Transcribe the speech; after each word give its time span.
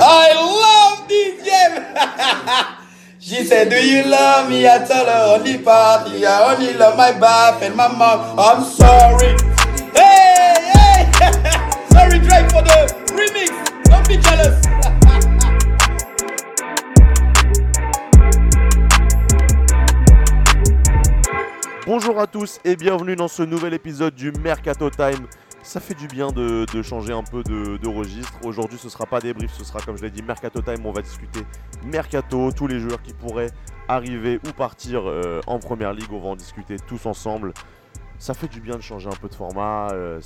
I 0.00 0.32
love 0.32 1.08
this 1.08 1.42
game. 1.44 1.84
she 3.18 3.44
said, 3.44 3.68
Do 3.68 3.76
you 3.76 4.04
love 4.04 4.48
me? 4.48 4.66
I 4.66 4.78
tell 4.86 5.04
her 5.04 5.38
only. 5.38 5.58
I 6.24 6.54
only 6.54 6.72
love 6.74 6.96
my 6.96 7.10
and 7.62 7.76
my 7.76 7.88
mom. 7.88 8.38
I'm 8.38 8.64
sorry. 8.64 9.36
Hey, 9.94 10.56
hey. 10.72 11.12
sorry, 11.90 12.18
Drake, 12.20 12.50
for 12.50 12.62
the 12.62 12.88
remix. 13.12 13.52
Don't 13.84 14.08
be 14.08 14.16
jealous. 14.16 14.62
Bonjour 21.84 22.18
à 22.20 22.26
tous 22.26 22.60
et 22.64 22.76
bienvenue 22.76 23.16
dans 23.16 23.28
ce 23.28 23.42
nouvel 23.42 23.74
épisode 23.74 24.14
du 24.14 24.32
Mercato 24.32 24.88
Time. 24.88 25.26
Ça 25.62 25.78
fait 25.78 25.94
du 25.94 26.08
bien 26.08 26.32
de, 26.32 26.66
changer 26.82 27.12
un 27.12 27.22
peu 27.22 27.44
de, 27.44 27.88
registre. 27.88 28.32
Aujourd'hui, 28.44 28.78
ce 28.78 28.88
sera 28.88 29.06
pas 29.06 29.20
débrief, 29.20 29.52
ce 29.52 29.64
sera 29.64 29.80
comme 29.80 29.96
je 29.96 30.02
l'ai 30.02 30.10
dit 30.10 30.22
Mercato 30.22 30.60
Time. 30.60 30.84
On 30.84 30.92
va 30.92 31.02
discuter 31.02 31.40
Mercato, 31.84 32.50
tous 32.50 32.66
les 32.66 32.80
joueurs 32.80 33.00
qui 33.00 33.12
pourraient 33.12 33.50
arriver 33.86 34.40
ou 34.46 34.52
partir 34.52 35.02
euh, 35.08 35.40
en 35.46 35.60
première 35.60 35.92
ligue. 35.92 36.10
On 36.10 36.18
va 36.18 36.30
en 36.30 36.36
discuter 36.36 36.76
tous 36.88 37.06
ensemble. 37.06 37.52
Ça 38.18 38.34
fait 38.34 38.48
du 38.48 38.60
bien 38.60 38.76
de 38.76 38.82
changer 38.82 39.08
un 39.08 39.16
peu 39.16 39.28
de 39.28 39.34
format. 39.34 39.90
euh, 39.92 40.20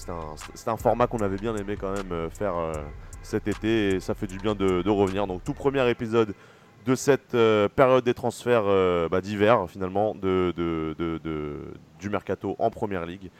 c'est 0.54 0.68
un, 0.68 0.76
format 0.78 1.06
qu'on 1.06 1.20
avait 1.20 1.36
bien 1.36 1.54
aimé 1.54 1.76
quand 1.78 1.92
même 1.92 2.12
euh, 2.12 2.30
faire 2.30 2.54
cet 3.22 3.46
été 3.46 3.96
et 3.96 4.00
ça 4.00 4.14
fait 4.14 4.26
du 4.26 4.38
bien 4.38 4.54
de, 4.54 4.88
revenir. 4.88 5.26
Donc, 5.26 5.44
tout 5.44 5.54
premier 5.54 5.88
épisode 5.90 6.34
de 6.86 6.94
cette 6.94 7.36
période 7.74 8.04
des 8.04 8.14
transferts 8.14 9.08
bah, 9.10 9.20
d'hiver 9.20 9.66
finalement 9.68 10.14
du 10.14 12.08
mercato 12.08 12.56
en 12.58 12.70
première 12.70 13.04
ligue. 13.04 13.30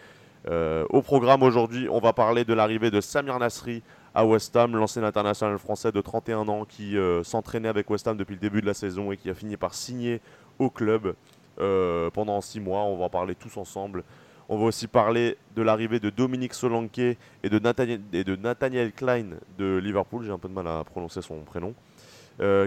Euh, 0.49 0.85
au 0.91 1.03
programme 1.03 1.43
aujourd'hui, 1.43 1.89
on 1.91 1.99
va 1.99 2.13
parler 2.13 2.45
de 2.45 2.55
l'arrivée 2.55 2.91
de 2.91 3.01
Samir 3.01 3.39
Nasri 3.39 3.83
à 4.15 4.25
West 4.25 4.55
Ham, 4.57 4.77
l'ancien 4.77 5.03
international 5.03 5.59
français 5.59 5.91
de 5.91 6.01
31 6.01 6.49
ans 6.49 6.65
qui 6.65 6.97
euh, 6.97 7.25
s'entraînait 7.25 7.69
avec 7.69 7.91
West 7.91 8.07
Ham 8.07 8.17
depuis 8.17 8.35
le 8.35 8.41
début 8.41 8.61
de 8.61 8.67
la 8.67 8.75
saison 8.75 9.11
et 9.11 9.17
qui 9.17 9.29
a 9.29 9.35
fini 9.35 9.57
par 9.57 9.75
signer 9.75 10.21
au 10.59 10.71
club 10.71 11.15
euh, 11.59 12.11
pendant 12.11 12.41
6 12.41 12.61
mois. 12.61 12.83
On 12.83 12.97
va 12.97 13.07
en 13.07 13.11
parler 13.11 13.35
tous 13.35 13.57
ensemble. 13.57 14.05
On 14.49 14.57
va 14.57 14.67
aussi 14.67 14.87
parler 14.87 15.37
de 15.57 15.63
l'arrivée 15.63 15.99
de 15.99 16.11
Dominique 16.11 16.55
Solanke 16.55 16.99
et 16.99 17.19
de 17.43 17.59
Nathaniel, 17.59 18.01
et 18.13 18.25
Nathaniel 18.25 18.93
Klein 18.93 19.27
de 19.59 19.79
Liverpool. 19.79 20.25
J'ai 20.25 20.31
un 20.31 20.39
peu 20.39 20.49
de 20.49 20.55
mal 20.55 20.69
à 20.69 20.85
prononcer 20.85 21.21
son 21.21 21.41
prénom. 21.41 21.75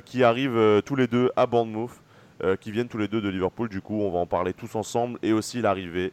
qui 0.03 0.23
arrivent 0.25 0.81
tous 0.85 0.97
les 0.97 1.07
deux 1.07 1.31
à 1.37 1.45
Bournemouth, 1.45 1.91
qui 2.59 2.71
viennent 2.73 2.89
tous 2.89 2.97
les 2.97 3.07
deux 3.07 3.21
de 3.21 3.29
Liverpool. 3.29 3.69
Du 3.69 3.79
coup, 3.79 4.01
on 4.01 4.11
va 4.11 4.19
en 4.19 4.25
parler 4.25 4.51
tous 4.51 4.75
ensemble. 4.75 5.19
Et 5.23 5.31
aussi 5.31 5.61
l'arrivée, 5.61 6.11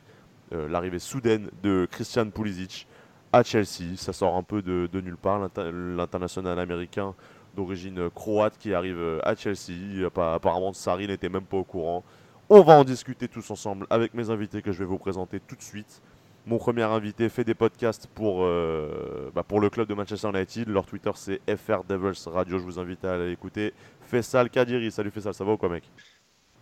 l'arrivée 0.53 0.99
soudaine 0.99 1.51
de 1.63 1.87
Christian 1.91 2.31
Pulisic 2.31 2.87
à 3.33 3.43
Chelsea. 3.43 3.97
Ça 3.97 4.13
sort 4.13 4.37
un 4.37 4.43
peu 4.43 4.63
de, 4.63 4.89
nulle 5.01 5.17
part. 5.17 5.39
L'inter- 5.41 5.71
L'international 5.73 6.59
américain 6.59 7.15
d'origine 7.57 8.11
croate 8.11 8.57
qui 8.59 8.75
arrive 8.75 8.99
euh, 8.99 9.19
à 9.25 9.35
Chelsea. 9.35 10.07
Appa- 10.07 10.35
Apparemment, 10.35 10.73
Sarri 10.73 11.07
n'était 11.09 11.29
même 11.29 11.45
pas 11.45 11.57
au 11.57 11.65
courant. 11.65 12.05
On 12.49 12.63
va 12.63 12.75
en 12.75 12.85
discuter 12.85 13.29
tous 13.29 13.51
ensemble 13.51 13.87
avec 13.91 14.15
mes 14.15 14.31
invités 14.31 14.63
que 14.63 14.73
je 14.73 14.79
vais 14.79 14.85
vous 14.85 14.99
présenter 14.99 15.41
tout 15.41 15.57
de 15.57 15.63
suite. 15.63 16.01
Mon 16.47 16.59
premier 16.59 16.83
invité 16.85 17.29
fait 17.29 17.43
des 17.43 17.55
podcasts 17.55 18.07
pour, 18.15 18.45
euh, 18.45 19.31
bah, 19.35 19.43
pour 19.43 19.59
le 19.59 19.69
club 19.69 19.89
de 19.89 19.95
Manchester 19.95 20.29
United. 20.29 20.69
Leur 20.69 20.87
Twitter 20.87 21.11
c'est 21.17 21.41
FR 21.57 21.83
Devils 21.89 22.29
Radio. 22.29 22.59
Je 22.59 22.63
vous 22.65 22.79
invite 22.79 23.05
à 23.05 23.15
aller 23.15 23.33
écouter. 23.33 23.75
Faisal 24.03 24.49
Kadiri. 24.49 24.93
Salut 24.93 25.11
Faisal, 25.11 25.35
ça 25.35 25.45
va 25.45 25.53
ou 25.53 25.57
quoi 25.57 25.69
mec? 25.71 25.83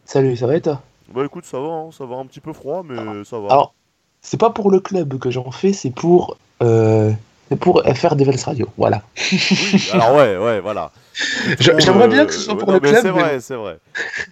Salut, 0.04 0.36
ça 0.36 0.46
va 0.46 0.56
et 0.56 0.60
toi? 0.62 0.82
Bah 1.12 1.24
écoute, 1.24 1.44
ça 1.44 1.58
va, 1.60 1.68
hein, 1.68 1.90
ça 1.96 2.04
va 2.06 2.16
un 2.16 2.26
petit 2.26 2.40
peu 2.40 2.52
froid, 2.52 2.82
mais 2.84 3.24
ça 3.24 3.38
va. 3.38 3.48
Alors, 3.50 3.74
c'est 4.20 4.38
pas 4.40 4.50
pour 4.50 4.70
le 4.70 4.80
club 4.80 5.18
que 5.18 5.30
j'en 5.30 5.50
fais, 5.50 5.72
c'est 5.72 5.90
pour, 5.90 6.36
euh, 6.62 7.12
pour 7.60 7.82
FR 7.84 8.16
Devils 8.16 8.42
Radio. 8.44 8.68
Voilà. 8.78 9.02
Oui, 9.30 9.88
alors 9.92 10.14
ouais, 10.14 10.36
ouais, 10.38 10.60
voilà. 10.60 10.90
J'aimerais 11.60 12.08
bien 12.08 12.22
euh, 12.22 12.26
que 12.26 12.32
ce 12.32 12.40
soit 12.40 12.54
ouais, 12.54 12.58
pour 12.58 12.68
non, 12.68 12.74
le 12.74 12.80
mais 12.80 12.88
club. 12.88 13.02
C'est 13.02 13.12
mais 13.12 13.20
vrai, 13.20 13.40
c'est 13.40 13.54
vrai. 13.54 13.78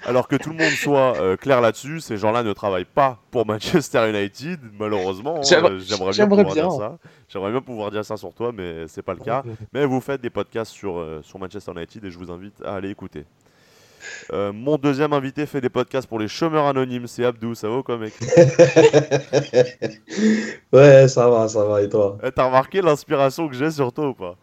Alors 0.07 0.27
que 0.27 0.35
tout 0.35 0.51
le 0.51 0.57
monde 0.57 0.73
soit 0.73 1.17
euh, 1.21 1.37
clair 1.37 1.61
là-dessus, 1.61 2.01
ces 2.01 2.17
gens-là 2.17 2.43
ne 2.43 2.53
travaillent 2.53 2.85
pas 2.87 3.19
pour 3.31 3.47
Manchester 3.47 4.09
United, 4.11 4.59
malheureusement. 4.79 5.37
hein, 5.39 5.43
J'aimerais- 5.43 5.71
euh, 5.73 6.11
bien 6.13 6.27
pouvoir 6.27 6.55
bien. 6.55 6.69
dire 6.69 6.73
ça. 6.73 6.97
J'aimerais 7.29 7.51
bien 7.53 7.61
pouvoir 7.61 7.91
dire 7.93 8.05
ça 8.05 8.17
sur 8.17 8.33
toi, 8.33 8.51
mais 8.53 8.89
c'est 8.89 9.03
pas 9.03 9.15
le 9.15 9.21
cas. 9.21 9.45
Mais 9.73 9.85
vous 9.87 10.01
faites 10.01 10.21
des 10.23 10.31
podcasts 10.31 10.73
sur, 10.73 10.99
euh, 10.99 11.21
sur 11.23 11.39
Manchester 11.39 11.71
United 11.73 12.05
et 12.05 12.11
je 12.11 12.19
vous 12.19 12.33
invite 12.33 12.55
à 12.65 12.75
aller 12.77 12.91
écouter. 12.91 13.25
Euh, 14.33 14.53
mon 14.53 14.77
deuxième 14.77 15.13
invité 15.13 15.47
fait 15.47 15.61
des 15.61 15.69
podcasts 15.69 16.09
pour 16.09 16.19
les 16.19 16.29
chômeurs 16.29 16.67
anonymes, 16.67 17.07
c'est 17.07 17.25
Abdou, 17.25 17.55
ça 17.55 17.69
va 17.69 17.83
quoi 17.83 17.99
mec 17.99 18.13
Ouais, 20.73 21.09
ça 21.09 21.29
va, 21.29 21.49
ça 21.49 21.65
va, 21.65 21.83
et 21.83 21.89
toi? 21.89 22.19
Eh, 22.25 22.31
T'as 22.31 22.47
remarqué 22.47 22.81
l'inspiration 22.83 23.49
que 23.49 23.55
j'ai 23.55 23.71
sur 23.71 23.93
toi 23.93 24.09
ou 24.09 24.15
pas? 24.15 24.37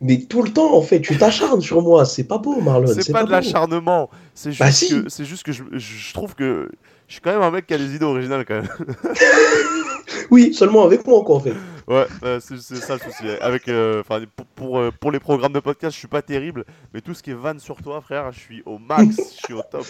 Mais 0.00 0.20
tout 0.28 0.42
le 0.42 0.52
temps, 0.52 0.74
en 0.76 0.82
fait, 0.82 1.00
tu 1.00 1.16
t'acharnes 1.16 1.62
sur 1.62 1.80
moi, 1.80 2.04
c'est 2.04 2.24
pas 2.24 2.36
beau, 2.38 2.60
Marlon, 2.60 2.86
C'est 2.86 3.12
pas, 3.12 3.22
de 3.22 3.26
beau. 3.28 3.32
l'acharnement, 3.32 4.10
c'est 4.34 4.50
juste, 4.52 4.60
Bah 4.60 4.70
si. 4.70 4.88
que, 4.90 5.08
c'est 5.08 5.24
juste 5.24 5.42
que 5.42 5.52
je, 5.52 5.62
je 5.72 6.12
trouve 6.12 6.34
que 6.34 6.68
je 7.08 7.12
suis 7.14 7.22
quand 7.22 7.32
même 7.32 7.40
un 7.42 7.50
mec 7.50 7.66
qui 7.66 7.72
a 7.74 7.78
des 7.78 7.94
idées 7.94 8.04
originales 8.04 8.44
quand 8.44 8.56
même. 8.56 8.68
Oui, 10.30 10.54
seulement 10.54 10.84
avec 10.84 11.06
moi, 11.06 11.22
quoi, 11.24 11.36
en 11.36 11.40
fait. 11.40 11.54
Ouais, 11.88 12.06
euh, 12.24 12.40
c'est 12.40 12.58
ça 12.60 12.94
le 12.94 13.00
souci. 13.00 13.28
Avec, 13.40 13.68
euh, 13.68 14.02
pour, 14.34 14.46
pour, 14.56 14.78
euh, 14.78 14.90
pour 14.90 15.12
les 15.12 15.20
programmes 15.20 15.52
de 15.52 15.60
podcast, 15.60 15.94
je 15.94 15.98
suis 15.98 16.08
pas 16.08 16.20
terrible, 16.22 16.64
mais 16.92 17.00
tout 17.00 17.14
ce 17.14 17.22
qui 17.22 17.30
est 17.30 17.34
van 17.34 17.58
sur 17.60 17.76
toi, 17.80 18.00
frère, 18.00 18.32
je 18.32 18.40
suis 18.40 18.62
au 18.66 18.78
max, 18.78 19.16
je 19.16 19.44
suis 19.46 19.54
au 19.54 19.62
top. 19.62 19.86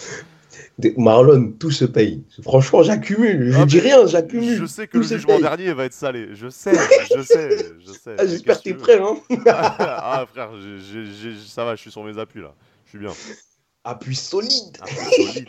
Marlon, 0.95 1.53
tout 1.59 1.71
se 1.71 1.85
paye. 1.85 2.23
Franchement, 2.43 2.81
j'accumule. 2.83 3.51
Je 3.51 3.57
Ah, 3.59 3.65
dis 3.65 3.79
rien, 3.79 4.05
j'accumule. 4.07 4.57
Je 4.57 4.65
sais 4.65 4.85
que 4.87 4.93
Tout 4.93 4.97
le 4.99 5.03
jugement 5.07 5.33
paye. 5.33 5.41
dernier 5.41 5.73
va 5.73 5.85
être 5.85 5.93
salé. 5.93 6.29
Je 6.33 6.49
sais, 6.49 6.73
je 7.15 7.21
sais, 7.21 7.57
je 7.85 7.91
sais. 7.91 8.15
Ah, 8.17 8.25
J'espère 8.27 8.57
que 8.59 8.63
t'es 8.63 8.73
prêt, 8.73 8.99
hein. 8.99 9.17
ah 9.47 10.25
frère, 10.31 10.51
j'ai- 10.59 11.05
j'ai- 11.05 11.37
ça 11.47 11.65
va, 11.65 11.75
je 11.75 11.81
suis 11.81 11.91
sur 11.91 12.03
mes 12.03 12.17
appuis 12.17 12.41
là. 12.41 12.53
Je 12.85 12.89
suis 12.91 12.99
bien. 12.99 13.11
Appui 13.83 14.15
solide. 14.15 14.77
Peu 14.81 15.23
solide. 15.23 15.47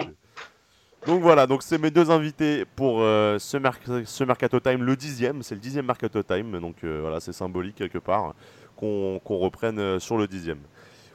Donc 1.09 1.23
voilà, 1.23 1.47
donc 1.47 1.63
c'est 1.63 1.79
mes 1.79 1.91
deux 1.91 2.11
invités 2.11 2.67
pour 2.77 3.01
euh, 3.01 3.39
ce, 3.39 3.57
merc- 3.57 4.05
ce 4.05 4.25
Mercato 4.25 4.61
Time, 4.61 4.83
le 4.83 4.95
dixième, 4.95 5.43
c'est 5.43 5.55
le 5.55 5.61
dixième 5.61 5.87
Mercato 5.87 6.23
Time, 6.23 6.61
donc 6.61 6.77
euh, 6.85 6.99
voilà, 7.01 7.19
c'est 7.19 7.33
symbolique 7.33 7.77
quelque 7.77 7.97
part 7.97 8.35
qu'on 8.77 9.19
reprenne 9.27 9.79
euh, 9.79 9.99
sur 9.99 10.19
le 10.19 10.27
dixième. 10.27 10.59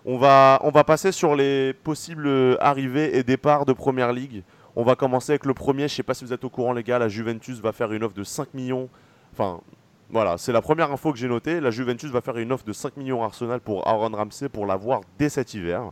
On 0.03 0.17
va, 0.17 0.59
on 0.63 0.71
va 0.71 0.83
passer 0.83 1.11
sur 1.11 1.35
les 1.35 1.73
possibles 1.73 2.57
arrivées 2.59 3.15
et 3.17 3.23
départs 3.23 3.65
de 3.65 3.73
Première 3.73 4.11
Ligue. 4.13 4.41
On 4.75 4.83
va 4.83 4.95
commencer 4.95 5.33
avec 5.33 5.45
le 5.45 5.53
premier, 5.53 5.87
je 5.87 5.93
sais 5.93 6.01
pas 6.03 6.15
si 6.15 6.25
vous 6.25 6.33
êtes 6.33 6.43
au 6.43 6.49
courant 6.49 6.73
les 6.73 6.81
gars, 6.83 6.97
la 6.97 7.07
Juventus 7.07 7.59
va 7.61 7.71
faire 7.71 7.91
une 7.93 8.03
offre 8.03 8.15
de 8.15 8.23
5 8.23 8.55
millions, 8.55 8.89
enfin 9.31 9.61
voilà, 10.09 10.39
c'est 10.39 10.51
la 10.51 10.61
première 10.63 10.91
info 10.91 11.11
que 11.13 11.19
j'ai 11.19 11.27
notée, 11.27 11.59
la 11.61 11.69
Juventus 11.69 12.09
va 12.09 12.21
faire 12.21 12.37
une 12.37 12.51
offre 12.51 12.65
de 12.65 12.73
5 12.73 12.97
millions 12.97 13.23
Arsenal 13.23 13.59
pour 13.59 13.87
Aaron 13.87 14.09
Ramsey 14.09 14.49
pour 14.49 14.65
l'avoir 14.65 15.01
dès 15.19 15.29
cet 15.29 15.53
hiver. 15.53 15.91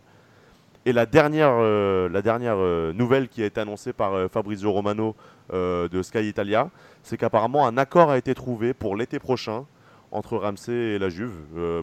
Et 0.86 0.94
la 0.94 1.06
dernière, 1.06 1.54
euh, 1.60 2.10
la 2.10 2.24
dernière 2.24 2.56
euh, 2.58 2.92
nouvelle 2.94 3.30
qui 3.30 3.44
a 3.44 3.46
été 3.46 3.62
annoncée 3.62 3.94
par 3.94 4.14
euh, 4.14 4.28
Fabrizio 4.28 4.72
Romano 4.72 5.16
de 5.54 6.02
Sky 6.02 6.30
Italia, 6.30 6.70
c'est 7.04 7.18
qu'apparemment 7.18 7.68
un 7.68 7.78
accord 7.78 8.10
a 8.10 8.18
été 8.18 8.34
trouvé 8.34 8.74
pour 8.74 8.96
l'été 8.96 9.20
prochain 9.20 9.66
entre 10.14 10.38
Ramsey 10.38 10.72
et 10.72 10.98
la 10.98 11.10
Juve. 11.10 11.34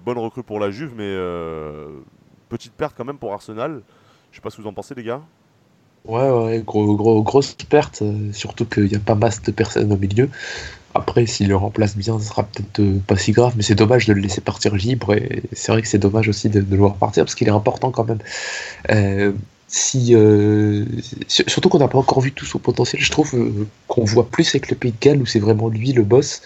Bonne 0.03 0.17
recrue 0.17 0.43
pour 0.43 0.59
la 0.59 0.71
Juve, 0.71 0.95
mais 0.97 1.15
petite 2.49 2.73
perte 2.73 2.95
quand 2.97 3.05
même 3.05 3.19
pour 3.19 3.35
Arsenal. 3.35 3.83
Je 4.31 4.37
sais 4.37 4.41
pas 4.41 4.49
ce 4.49 4.57
que 4.57 4.63
vous 4.63 4.69
en 4.69 4.73
pensez 4.73 4.95
les 4.95 5.03
gars. 5.03 5.21
Ouais, 6.07 6.31
ouais, 6.31 6.63
gros, 6.65 6.97
gros, 6.97 7.23
grosse 7.23 7.53
perte, 7.53 8.03
surtout 8.33 8.65
qu'il 8.65 8.85
n'y 8.85 8.97
a 8.97 9.01
pas 9.01 9.15
masse 9.15 9.43
de 9.43 9.51
personnes 9.51 9.93
au 9.93 9.99
milieu. 9.99 10.31
Après, 10.99 11.27
s'il 11.27 11.49
le 11.49 11.57
remplace 11.57 11.97
bien, 11.97 12.19
ce 12.19 12.27
sera 12.27 12.43
peut-être 12.43 12.81
euh, 12.81 12.99
pas 13.07 13.17
si 13.17 13.31
grave, 13.33 13.55
mais 13.57 13.63
c'est 13.63 13.77
dommage 13.77 14.07
de 14.07 14.13
le 14.13 14.21
laisser 14.21 14.41
partir 14.41 14.75
libre. 14.75 15.15
Et 15.15 15.43
c'est 15.53 15.71
vrai 15.71 15.81
que 15.81 15.89
c'est 15.89 15.99
dommage 15.99 16.29
aussi 16.29 16.49
de, 16.49 16.59
le 16.59 16.77
voir 16.77 16.97
partir 16.97 17.25
parce 17.25 17.35
qu'il 17.37 17.47
est 17.47 17.53
important 17.53 17.91
quand 17.93 18.05
même. 18.05 18.19
Euh, 18.91 19.33
euh, 20.11 20.85
sur- 21.29 21.49
surtout 21.49 21.69
qu'on 21.69 21.79
n'a 21.79 21.89
pas 21.89 21.99
encore 21.99 22.21
vu 22.21 22.33
tout 22.33 22.47
son 22.47 22.59
potentiel, 22.59 23.01
je 23.01 23.11
trouve 23.11 23.33
qu'on 23.87 24.05
voit 24.05 24.29
plus 24.29 24.49
avec 24.55 24.71
le 24.71 24.77
Pays 24.77 24.93
de 24.93 24.97
Galles 25.01 25.23
où 25.23 25.27
c'est 25.27 25.39
vraiment 25.39 25.69
lui 25.69 25.93
le 25.93 26.03
boss. 26.03 26.43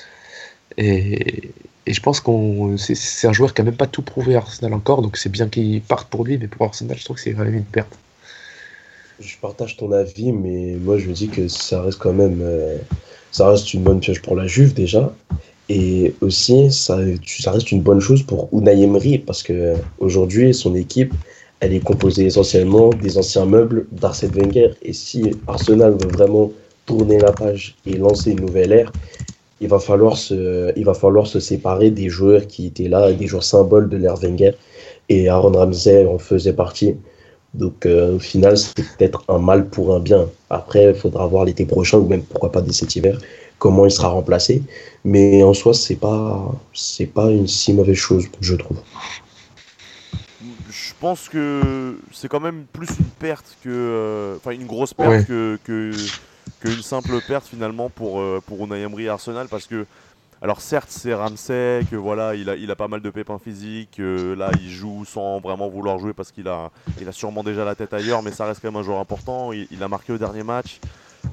Et, 0.77 1.51
je 1.87 2.01
pense 2.01 2.21
qu'on 2.21 2.77
c'est, 2.77 3.27
un 3.27 3.33
joueur 3.33 3.55
qui 3.55 3.61
a 3.61 3.65
même 3.65 3.77
pas 3.77 3.89
tout 3.89 4.03
prouvé 4.03 4.37
à 4.37 4.39
Arsenal 4.39 4.73
encore, 4.75 5.03
donc 5.03 5.17
c'est 5.17 5.29
bien 5.31 5.49
qu'il 5.49 5.81
parte 5.83 6.09
pour 6.09 6.25
lui, 6.25 6.39
mais 6.39 6.47
pour 6.47 6.65
Arsenal, 6.67 6.97
je 6.97 7.05
trouve 7.05 7.17
que 7.17 7.23
c'est 7.23 7.33
quand 7.33 7.45
même 7.45 7.55
une 7.55 7.65
perte. 7.65 7.99
Je 9.19 9.37
partage 9.41 9.77
ton 9.77 9.91
avis, 9.93 10.33
mais 10.33 10.77
moi, 10.81 10.99
je 10.99 11.09
me 11.09 11.13
dis 11.13 11.29
que 11.29 11.49
ça 11.49 11.83
reste 11.83 11.99
quand 11.99 12.13
même. 12.13 12.41
Ça 13.33 13.49
reste 13.49 13.75
une 13.75 13.83
bonne 13.83 14.01
pioche 14.01 14.23
pour 14.23 14.37
la 14.37 14.47
Juve, 14.47 14.75
déjà. 14.75 15.13
Et 15.69 16.15
aussi, 16.21 16.71
ça, 16.71 16.99
reste 17.47 17.73
une 17.73 17.81
bonne 17.81 18.01
chose 18.01 18.23
pour 18.23 18.49
Unai 18.53 18.83
Emery, 18.83 19.19
parce 19.19 19.43
que 19.43 19.75
aujourd'hui, 19.99 20.53
son 20.53 20.75
équipe, 20.75 21.15
elle 21.61 21.73
est 21.73 21.81
composée 21.81 22.27
essentiellement 22.27 22.91
des 22.91 23.17
anciens 23.19 23.47
meubles 23.47 23.87
d'Arsène 23.91 24.33
Wenger. 24.33 24.73
Et 24.83 24.93
si 24.93 25.31
Arsenal 25.47 25.93
veut 25.93 26.11
vraiment 26.11 26.53
tourner 26.87 27.19
la 27.19 27.33
page 27.33 27.77
et 27.87 27.95
lancer 27.95 28.33
une 28.33 28.41
nouvelle 28.41 28.73
ère, 28.73 28.93
il 29.61 29.69
va 29.69 29.79
falloir 29.79 30.17
se, 30.17 30.73
il 30.77 30.85
va 30.85 30.95
falloir 30.95 31.27
se 31.27 31.39
séparer 31.39 31.91
des 31.91 32.09
joueurs 32.09 32.47
qui 32.49 32.67
étaient 32.67 32.89
là, 32.89 33.13
des 33.13 33.29
joueurs 33.29 33.45
symboles 33.45 33.89
de 33.89 33.97
l'ère 33.97 34.17
Wenger. 34.17 34.53
Et 35.09 35.29
Aaron 35.29 35.53
Ramsey 35.53 36.05
en 36.05 36.19
faisait 36.19 36.53
partie. 36.53 36.97
Donc 37.55 37.87
euh, 37.87 38.17
au 38.17 38.19
final, 38.19 38.57
c'est 38.57 38.75
peut-être 38.97 39.25
un 39.29 39.39
mal 39.39 39.69
pour 39.69 39.95
un 39.95 40.01
bien. 40.01 40.29
Après, 40.51 40.91
il 40.91 40.95
faudra 40.95 41.27
voir 41.27 41.45
l'été 41.45 41.67
prochain, 41.67 41.99
ou 41.99 42.07
même 42.09 42.23
pourquoi 42.25 42.51
pas 42.53 42.63
dès 42.63 42.73
cet 42.73 42.97
hiver, 42.97 43.19
comment 43.59 43.85
il 43.87 43.91
sera 43.91 44.09
remplacé. 44.09 44.63
Mais 45.05 45.43
en 45.43 45.53
soi, 45.55 45.75
c'est 45.75 45.97
pas, 45.97 46.51
c'est 46.73 47.07
pas 47.07 47.31
une 47.31 47.47
si 47.49 47.73
mauvaise 47.75 47.97
chose, 47.97 48.27
je 48.41 48.55
trouve. 48.57 48.79
je 50.71 50.93
pense 51.01 51.29
que 51.29 51.97
c'est 52.13 52.29
quand 52.29 52.41
même 52.41 52.65
plus 52.73 52.89
une 52.99 53.11
perte 53.19 53.57
que. 53.63 53.69
euh, 53.71 54.37
Enfin, 54.37 54.53
une 54.53 54.67
grosse 54.67 54.95
perte 54.95 55.11
Ouais. 55.11 55.25
que, 55.25 55.59
que, 55.65 55.93
qu'une 56.61 56.83
simple 56.83 57.21
perte 57.21 57.47
finalement 57.47 57.91
pour, 57.91 58.21
euh, 58.21 58.41
pour 58.47 58.65
Unai 58.65 58.81
Emery 58.83 59.09
Arsenal 59.09 59.49
parce 59.49 59.67
que. 59.67 59.87
Alors 60.43 60.61
certes 60.61 60.89
c'est 60.91 61.15
Ramsey 61.15 61.83
que 61.89 61.95
voilà 61.95 62.35
il 62.35 62.71
a, 62.71 62.77
pas 62.77 62.89
mal 62.89 63.01
de 63.01 63.11
pépins 63.11 63.39
physiques 63.39 63.93
que 63.99 64.35
là 64.37 64.51
il 64.61 64.71
joue 64.71 65.05
sans 65.05 65.39
vraiment 65.39 65.69
vouloir 65.69 65.99
jouer 65.99 66.13
parce 66.13 66.33
qu'il 66.33 66.49
a, 66.49 66.71
sûrement 67.13 67.45
déjà 67.45 67.65
la 67.65 67.77
tête 67.77 67.95
ailleurs 67.95 68.23
mais 68.23 68.33
ça 68.33 68.47
reste 68.47 68.61
quand 68.61 68.73
même 68.73 68.81
un 68.81 68.83
joueur 68.83 68.99
important. 68.99 69.53
Il, 69.53 69.83
a 69.83 69.89
marqué 69.89 70.13
au 70.13 70.19
dernier 70.19 70.43
match. 70.43 70.81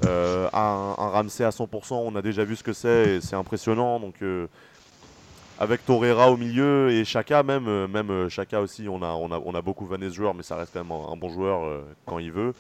Euh, 0.06 0.48
un, 0.54 0.94
Ramsey 0.96 1.44
à 1.44 1.50
100% 1.50 1.94
on 1.94 2.16
a 2.16 2.22
déjà 2.22 2.44
vu 2.44 2.56
ce 2.56 2.64
que 2.64 2.74
c'est 2.74 3.16
et 3.16 3.22
c'est 3.22 3.36
impressionnant. 3.36 4.00
Donc 4.00 4.14
euh, 4.22 4.46
avec 5.60 5.86
Torreira 5.86 6.32
au 6.32 6.38
milieu 6.38 6.90
et 6.90 7.04
Chaka 7.04 7.44
même, 7.44 7.68
euh, 7.68 7.86
même 7.86 8.10
euh, 8.10 8.30
Chaka 8.30 8.62
aussi, 8.62 8.88
on 8.88 9.04
a, 9.04 9.62
beaucoup 9.62 9.86
vanné 9.86 10.10
ce 10.10 10.16
joueur, 10.16 10.34
mais 10.34 10.42
ça 10.42 10.56
reste 10.56 10.72
quand 10.74 10.84
même 10.84 10.92
un, 10.92 11.18
bon 11.18 11.30
joueur 11.30 11.66
euh, 11.66 11.82
quand 12.06 12.18
il 12.18 12.32
veut. 12.32 12.54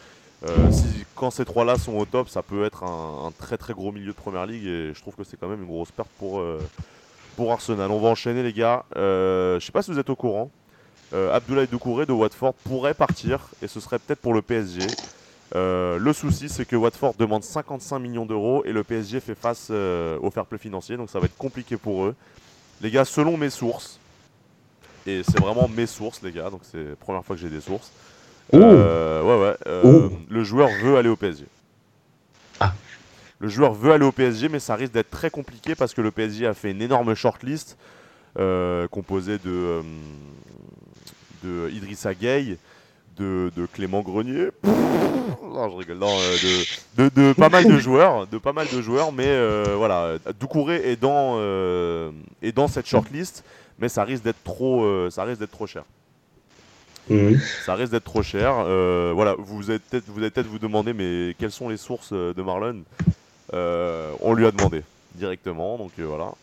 Euh, 0.47 0.71
quand 1.19 1.31
ces 1.31 1.43
trois-là 1.43 1.77
sont 1.77 1.97
au 1.97 2.05
top, 2.05 2.29
ça 2.29 2.41
peut 2.41 2.63
être 2.63 2.83
un, 2.83 3.31
très 3.37 3.57
très 3.57 3.73
gros 3.73 3.91
milieu 3.91 4.07
de 4.07 4.17
première 4.17 4.45
ligue 4.45 4.65
et 4.65 4.93
je 4.93 5.01
trouve 5.01 5.15
que 5.15 5.25
c'est 5.25 5.37
quand 5.37 5.49
même 5.49 5.61
une 5.61 5.67
grosse 5.67 5.91
perte 5.91 6.09
pour, 6.17 6.39
euh, 6.39 6.61
pour 7.35 7.51
Arsenal. 7.51 7.91
On 7.91 7.99
va 7.99 8.07
enchaîner 8.07 8.41
les 8.41 8.53
gars. 8.53 8.85
Euh, 8.95 9.59
je 9.59 9.65
sais 9.65 9.73
pas 9.73 9.81
si 9.81 9.91
vous 9.91 9.99
êtes 9.99 10.09
au 10.09 10.15
courant. 10.15 10.49
Euh, 11.13 11.35
Abdoulaye 11.35 11.67
Doucouré 11.67 12.05
de 12.05 12.13
Watford 12.13 12.53
pourrait 12.53 12.93
partir 12.93 13.49
et 13.61 13.67
ce 13.67 13.81
serait 13.81 13.99
peut-être 13.99 14.21
pour 14.21 14.33
le 14.33 14.41
PSG. 14.41 14.87
Le 15.55 16.13
souci, 16.13 16.47
c'est 16.47 16.65
que 16.65 16.75
Watford 16.77 17.15
demande 17.17 17.43
55 17.43 17.99
millions 17.99 18.25
d'euros 18.25 18.63
et 18.65 18.71
le 18.71 18.83
PSG 18.83 19.19
fait 19.19 19.35
face 19.35 19.71
au 19.71 20.31
fair 20.31 20.45
play 20.45 20.59
financier, 20.59 20.95
donc 20.95 21.09
ça 21.09 21.19
va 21.19 21.25
être 21.25 21.37
compliqué 21.37 21.75
pour 21.75 22.05
eux. 22.05 22.15
Les 22.81 22.91
gars, 22.91 23.03
selon 23.03 23.35
mes 23.35 23.49
sources, 23.49 23.99
et 25.05 25.21
c'est 25.23 25.39
vraiment 25.41 25.67
mes 25.67 25.87
sources, 25.87 26.21
les 26.21 26.31
gars, 26.31 26.49
donc 26.49 26.61
c'est 26.63 26.91
la 26.91 26.95
première 26.95 27.25
fois 27.25 27.35
que 27.35 27.41
j'ai 27.41 27.49
des 27.49 27.61
sources. 27.61 27.91
Euh, 28.53 29.21
ouais, 29.21 29.47
ouais. 29.47 29.55
euh, 29.67 30.09
le 30.29 30.43
joueur 30.43 30.69
veut 30.81 30.97
aller 30.97 31.09
au 31.09 31.15
PSG. 31.15 31.45
Ah. 32.59 32.73
Le 33.39 33.47
joueur 33.47 33.73
veut 33.73 33.91
aller 33.91 34.05
au 34.05 34.11
PSG, 34.11 34.49
mais 34.49 34.59
ça 34.59 34.75
risque 34.75 34.93
d'être 34.93 35.11
très 35.11 35.29
compliqué 35.29 35.75
parce 35.75 35.93
que 35.93 36.01
le 36.01 36.11
PSG 36.11 36.47
a 36.47 36.53
fait 36.53 36.71
une 36.71 36.81
énorme 36.81 37.13
shortlist 37.15 37.77
euh, 38.37 38.87
composée 38.87 39.37
de, 39.37 39.81
de 41.43 41.69
Idrissa 41.71 42.13
Gueye, 42.13 42.57
de, 43.17 43.51
de 43.55 43.65
Clément 43.65 44.01
Grenier. 44.01 44.49
Non, 44.63 45.69
je 45.69 45.75
rigole. 45.77 45.97
Non, 45.97 46.17
de, 46.17 47.03
de, 47.03 47.09
de 47.15 47.33
pas 47.33 47.49
mal 47.49 47.65
de 47.65 47.77
joueurs, 47.77 48.27
de 48.27 48.37
pas 48.37 48.53
mal 48.53 48.67
de 48.67 48.81
joueurs, 48.81 49.11
mais 49.11 49.37
voilà, 49.75 50.17
Doucouré 50.39 50.91
est 50.91 50.99
dans, 50.99 51.39
est 52.41 52.51
dans 52.51 52.67
cette 52.67 52.87
shortlist, 52.87 53.43
mais 53.79 53.89
ça 53.89 54.03
risque 54.03 54.23
d'être 54.23 54.43
trop, 54.43 55.09
ça 55.09 55.23
risque 55.23 55.39
d'être 55.39 55.51
trop 55.51 55.67
cher. 55.67 55.83
Mhm. 57.09 57.39
Ça 57.57 57.75
risque 57.75 57.91
d'être 57.91 58.03
trop 58.05 58.23
cher. 58.23 58.53
Euh, 58.59 59.11
voilà, 59.13 59.35
vous 59.37 59.71
êtes 59.71 59.83
peut-être 59.89 60.05
vous 60.07 60.19
allez 60.19 60.29
peut-être 60.31 60.47
vous 60.47 60.59
demander, 60.59 60.93
mais 60.93 61.35
quelles 61.39 61.51
sont 61.51 61.69
les 61.69 61.77
sources 61.77 62.11
euh, 62.13 62.33
de 62.33 62.41
Marlon? 62.41 62.83
Euh, 63.53 64.13
On 64.21 64.33
lui 64.33 64.45
a 64.47 64.51
demandé 64.51 64.83
directement, 65.15 65.77
donc 65.77 65.93
euh, 65.99 66.05
voilà. 66.05 66.33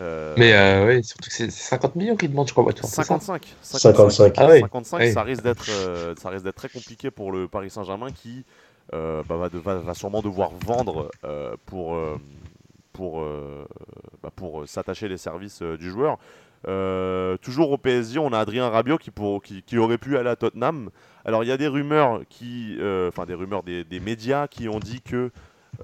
Euh, 0.00 0.34
Mais 0.36 0.52
euh, 0.52 0.86
ouais, 0.86 1.02
surtout 1.02 1.30
que 1.30 1.34
c'est 1.34 1.50
c'est 1.50 1.62
50 1.70 1.96
millions 1.96 2.16
qu'ils 2.16 2.30
demandent, 2.30 2.48
je 2.48 2.52
crois, 2.52 2.64
Watford. 2.64 2.90
c'est 2.90 3.02
ça 3.02 3.04
55. 3.04 3.56
55. 3.62 4.34
Ah 4.36 4.46
ouais. 4.48 4.60
55, 4.60 4.98
Ouais. 4.98 5.12
ça 5.12 5.22
risque 5.22 5.42
d'être 5.42 5.70
euh, 5.70 6.14
ça 6.16 6.28
risque 6.28 6.44
d'être 6.44 6.56
très 6.56 6.68
compliqué 6.68 7.10
pour 7.10 7.32
le 7.32 7.48
Paris 7.48 7.70
Saint-Germain 7.70 8.10
qui 8.12 8.44
euh, 8.92 9.22
bah, 9.26 9.36
va, 9.36 9.48
de- 9.48 9.58
va- 9.58 9.76
va 9.78 9.94
sûrement 9.94 10.20
devoir 10.22 10.50
vendre 10.66 11.10
euh, 11.24 11.56
pour 11.66 11.94
euh, 11.94 12.18
pour 12.92 13.20
euh, 13.22 13.66
bah, 14.22 14.30
pour 14.36 14.68
s'attacher 14.68 15.08
les 15.08 15.18
services 15.18 15.62
euh, 15.62 15.76
du 15.78 15.90
joueur. 15.90 16.18
Euh, 16.68 17.36
toujours 17.36 17.70
au 17.70 17.78
PSG, 17.78 18.18
on 18.18 18.32
a 18.32 18.38
Adrien 18.38 18.68
Rabiot 18.68 18.98
qui, 18.98 19.10
pour, 19.10 19.42
qui, 19.42 19.62
qui 19.62 19.78
aurait 19.78 19.98
pu 19.98 20.16
aller 20.16 20.30
à 20.30 20.36
Tottenham. 20.36 20.90
Alors 21.24 21.44
il 21.44 21.46
y 21.48 21.52
a 21.52 21.56
des 21.56 21.68
rumeurs 21.68 22.22
qui, 22.28 22.76
euh, 22.80 23.08
enfin 23.08 23.24
des 23.24 23.34
rumeurs 23.34 23.62
des, 23.62 23.84
des 23.84 24.00
médias 24.00 24.48
qui 24.48 24.68
ont 24.68 24.80
dit 24.80 25.00
que 25.00 25.30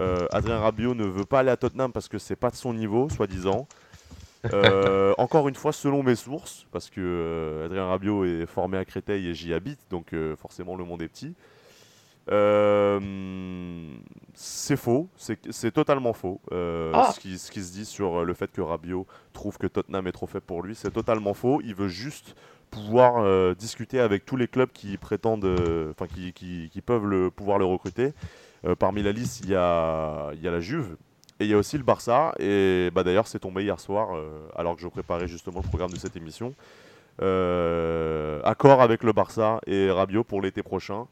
euh, 0.01 0.27
Adrien 0.33 0.59
Rabiot 0.59 0.95
ne 0.95 1.05
veut 1.05 1.25
pas 1.25 1.41
aller 1.41 1.51
à 1.51 1.57
Tottenham 1.57 1.93
parce 1.93 2.09
que 2.09 2.19
c'est 2.19 2.37
pas 2.37 2.51
de 2.51 2.57
son 2.57 2.75
niveau, 2.75 3.09
soi-disant. 3.11 3.69
Euh, 4.53 5.15
encore 5.19 5.49
une 5.49 5.55
fois, 5.55 5.73
selon 5.73 6.03
mes 6.03 6.17
sources, 6.17 6.67
parce 6.73 6.91
que 6.91 7.63
Adrien 7.65 7.87
Rabiot 7.87 8.25
est 8.25 8.47
formé 8.47 8.77
à 8.77 8.85
Créteil 8.85 9.29
et 9.29 9.35
j'y 9.35 9.55
habite, 9.55 9.81
donc 9.91 10.15
forcément 10.37 10.75
le 10.75 10.85
monde 10.85 11.03
est 11.03 11.09
petit. 11.09 11.35
Euh, 12.31 13.01
c'est 14.35 14.77
faux, 14.77 15.09
c'est 15.17 15.71
totalement 15.73 16.13
faux. 16.13 16.41
Euh, 16.53 16.93
Ah. 16.95 17.11
ce, 17.15 17.21
qui, 17.21 17.39
ce 17.39 17.51
qui 17.51 17.63
se 17.63 17.73
dit 17.73 17.85
sur 17.85 18.21
euh, 18.21 18.25
le 18.25 18.35
fait 18.35 18.51
que 18.53 18.61
Rabiot 18.61 19.07
trouve 19.33 19.59
que 19.59 19.67
Tottenham 19.67 20.07
est 20.07 20.13
trop 20.13 20.27
faible 20.27 20.45
pour 20.47 20.63
lui, 20.63 20.75
c'est 20.75 20.91
totalement 20.91 21.35
faux. 21.35 21.61
Il 21.65 21.75
veut 21.75 21.89
juste 21.89 22.35
pouvoir 22.71 23.17
euh, 23.19 23.55
discuter 23.55 24.01
avec 24.01 24.25
tous 24.25 24.37
les 24.37 24.49
clubs 24.49 24.71
qui 24.73 24.97
prétendent, 24.97 25.45
enfin 25.91 26.07
qui, 26.07 26.33
qui- 26.33 26.71
qui 26.73 26.81
peuvent 26.81 27.07
le, 27.07 27.31
pouvoir 27.31 27.59
le 27.59 27.65
recruter. 27.65 28.13
Parmi 28.79 29.03
la 29.03 29.11
liste, 29.11 29.41
il 29.45 29.51
y 29.51 29.57
a, 29.57 30.31
il 30.35 30.41
y 30.41 30.47
a 30.47 30.53
la 30.53 30.61
Juve, 30.61 30.97
et 31.41 31.45
il 31.45 31.51
y 31.51 31.55
a 31.55 31.59
aussi 31.59 31.77
le 31.77 31.83
Barça, 31.83 32.33
et 32.39 32.91
bah, 32.95 33.03
d'ailleurs 33.03 33.27
c'est 33.27 33.41
tombé 33.41 33.65
hier 33.65 33.81
soir, 33.81 34.11
alors 34.55 34.77
que 34.77 34.81
je 34.83 34.87
préparais 34.87 35.27
justement 35.27 35.61
le 35.63 35.69
programme 35.69 35.91
de 35.91 35.97
cette 35.99 36.15
émission. 36.17 36.55
Accord 37.19 38.81
avec 38.81 39.03
le 39.03 39.13
Barça 39.13 39.61
et 39.67 39.91
Rabiot 39.91 40.23
pour 40.25 40.41
l'été 40.41 40.63
prochain. 40.63 41.07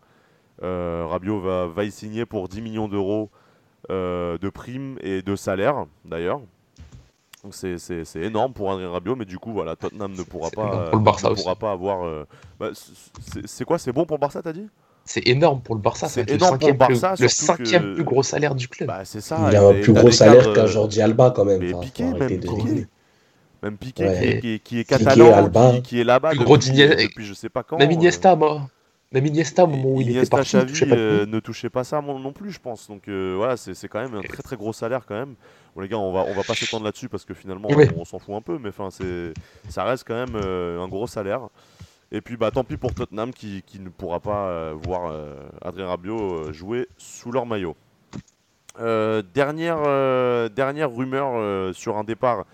Euh, 0.62 1.06
Rabiot 1.08 1.40
va, 1.40 1.66
va 1.66 1.84
y 1.84 1.90
signer 1.90 2.26
pour 2.26 2.48
10 2.48 2.60
millions 2.62 2.88
d'euros 2.88 3.30
euh, 3.90 4.36
de 4.38 4.48
primes 4.50 4.96
et 5.02 5.22
de 5.22 5.36
salaire 5.36 5.86
d'ailleurs. 6.04 6.40
Donc 7.42 7.54
c'est- 7.54 7.76
énorme 8.16 8.52
pour 8.52 8.70
Adrien 8.70 8.90
Rabiot, 8.90 9.16
mais 9.16 9.24
du 9.24 9.38
coup 9.38 9.52
voilà, 9.52 9.74
Tottenham 9.74 10.12
ne 10.12 10.22
pourra 10.22 10.50
pas, 10.50 10.62
énorme 10.62 10.84
pour 10.90 10.98
le 10.98 11.04
Barça 11.04 11.30
ne 11.30 11.34
pourra 11.34 11.56
pas 11.56 11.72
avoir. 11.72 12.04
euh, 12.04 12.26
bah, 12.58 12.68
c'est- 13.46 13.64
quoi 13.64 13.78
C'est 13.78 13.92
bon 13.92 14.04
pour 14.04 14.18
le 14.18 14.20
Barça, 14.20 14.42
t'as 14.42 14.52
dit? 14.52 14.66
C'est 15.06 15.26
énorme 15.26 15.62
pour 15.62 15.74
le 15.74 15.80
Barça. 15.80 16.08
C'est 16.08 16.20
C'est 16.24 16.30
le 16.30 16.36
énorme 16.36 16.58
pour 16.58 16.68
le 16.68 16.72
cinquième, 16.74 16.86
plus, 16.88 17.00
Barça, 17.00 17.22
le 17.22 17.28
surtout 17.28 17.46
cinquième 17.64 17.82
que- 17.82 17.94
plus 17.94 18.04
gros 18.04 18.22
salaire 18.22 18.54
du 18.54 18.68
club. 18.68 18.88
Bah 18.88 19.06
c'est 19.06 19.22
ça. 19.22 19.38
Il 19.48 19.54
et 19.54 19.56
a 19.56 19.66
un 19.66 19.80
plus 19.80 19.94
gros 19.94 20.10
salaire 20.10 20.52
qu'un 20.52 20.64
euh, 20.64 20.66
Jordi 20.66 21.00
Alba 21.00 21.30
quand 21.34 21.46
même. 21.46 21.60
mais 21.60 21.72
Enfin, 21.72 21.80
Piqué, 21.86 22.04
même 22.04 22.38
Piqué. 22.40 22.86
Même 23.62 23.76
Piqué 23.78 24.04
Ouais. 24.04 24.18
qui, 24.18 24.26
est, 24.26 24.40
qui 24.40 24.48
est- 24.54 24.58
qui 24.58 24.78
est 24.80 24.84
Piqué, 24.84 24.94
catalan, 25.04 25.32
Alba. 25.34 25.70
qui, 25.72 25.82
qui 25.82 26.00
est 26.00 26.04
là-bas 26.04 26.30
Plus 26.30 26.38
depuis, 26.40 26.76
depuis 26.76 27.24
je 27.24 27.32
sais 27.34 27.48
pas 27.48 27.62
quand. 27.62 27.78
Même 27.78 27.88
euh, 27.90 27.94
Iniesta, 27.94 28.36
moi. 28.36 28.68
Même 29.12 29.26
Iniesta, 29.26 29.64
au 29.64 29.66
moment 29.66 29.96
où 29.96 30.00
il 30.00 30.16
était 30.16 30.28
parti, 30.28 30.56
il 30.56 30.60
Xavi, 30.60 30.72
touchait 30.72 30.86
pas 30.86 30.94
de 30.94 31.00
euh, 31.00 31.26
ne 31.26 31.40
touchait 31.40 31.70
pas 31.70 31.82
ça 31.82 32.00
non 32.00 32.32
plus, 32.32 32.52
je 32.52 32.60
pense. 32.60 32.86
Donc 32.86 33.08
euh, 33.08 33.34
voilà, 33.36 33.56
c'est 33.56 33.88
quand 33.88 34.00
même 34.00 34.14
un 34.14 34.22
très 34.22 34.42
très 34.42 34.56
gros 34.56 34.72
salaire 34.72 35.04
quand 35.04 35.16
même. 35.16 35.34
Bon 35.74 35.80
les 35.80 35.88
gars, 35.88 35.98
on 35.98 36.12
va 36.12 36.20
on 36.28 36.34
va 36.34 36.44
pas 36.44 36.54
s'étendre 36.54 36.84
là-dessus 36.84 37.08
parce 37.08 37.24
que 37.24 37.34
finalement 37.34 37.68
on, 37.72 38.00
on 38.02 38.04
s'en 38.04 38.20
fout 38.20 38.36
un 38.36 38.40
peu, 38.40 38.58
mais 38.58 38.68
enfin 38.68 38.88
c'est 38.90 39.34
ça 39.68 39.82
reste 39.82 40.04
quand 40.06 40.14
même 40.14 40.36
euh, 40.36 40.80
un 40.80 40.86
gros 40.86 41.08
salaire. 41.08 41.48
Et 42.12 42.20
puis 42.20 42.36
bah 42.36 42.52
tant 42.52 42.62
pis 42.62 42.76
pour 42.76 42.94
Tottenham 42.94 43.32
qui, 43.32 43.64
qui 43.66 43.80
ne 43.80 43.88
pourra 43.88 44.20
pas 44.20 44.46
euh, 44.46 44.74
voir 44.80 45.12
Adrien 45.60 45.88
Rabiot 45.88 46.52
jouer 46.52 46.86
sous 46.96 47.32
leur 47.32 47.46
maillot. 47.46 47.74
Dernière, 48.78 50.50
dernière 50.50 50.92
rumeur 50.92 51.74
sur 51.74 51.98
un 51.98 52.04
départ 52.04 52.44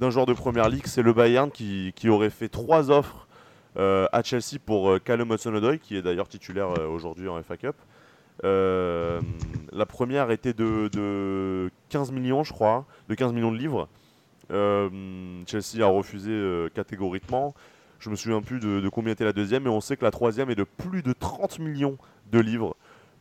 d'un 0.00 0.10
joueur 0.10 0.26
de 0.26 0.32
première 0.32 0.68
ligue, 0.68 0.86
c'est 0.86 1.02
le 1.02 1.12
Bayern 1.12 1.50
qui, 1.50 1.92
qui 1.94 2.08
aurait 2.08 2.30
fait 2.30 2.48
trois 2.48 2.90
offres 2.90 3.28
à 3.76 4.22
Chelsea 4.22 4.58
pour 4.64 4.90
euh, 4.90 4.98
Callum 4.98 5.30
Hudson-Odoi, 5.32 5.78
qui 5.78 5.96
est 5.96 6.02
d'ailleurs 6.02 6.28
titulaire 6.28 6.68
euh, 6.78 6.86
aujourd'hui 6.86 7.28
en 7.28 7.42
FA 7.42 7.56
Cup. 7.56 7.76
Euh, 8.44 9.20
la 9.72 9.86
première 9.86 10.30
était 10.30 10.52
de, 10.52 10.88
de 10.92 11.70
15 11.90 12.12
millions, 12.12 12.42
je 12.44 12.52
crois, 12.52 12.86
de 13.08 13.14
15 13.14 13.32
millions 13.32 13.52
de 13.52 13.58
livres. 13.58 13.88
Euh, 14.50 14.88
Chelsea 15.46 15.82
a 15.82 15.86
refusé 15.86 16.30
euh, 16.30 16.68
catégoriquement. 16.74 17.54
Je 18.00 18.10
me 18.10 18.16
souviens 18.16 18.42
plus 18.42 18.58
de, 18.58 18.88
combien 18.88 19.12
était 19.12 19.24
la 19.24 19.32
deuxième, 19.32 19.62
mais 19.62 19.70
on 19.70 19.80
sait 19.80 19.96
que 19.96 20.04
la 20.04 20.10
troisième 20.10 20.50
est 20.50 20.56
de 20.56 20.64
plus 20.64 21.02
de 21.02 21.12
30 21.12 21.60
millions 21.60 21.96
de 22.32 22.40
livres 22.40 22.74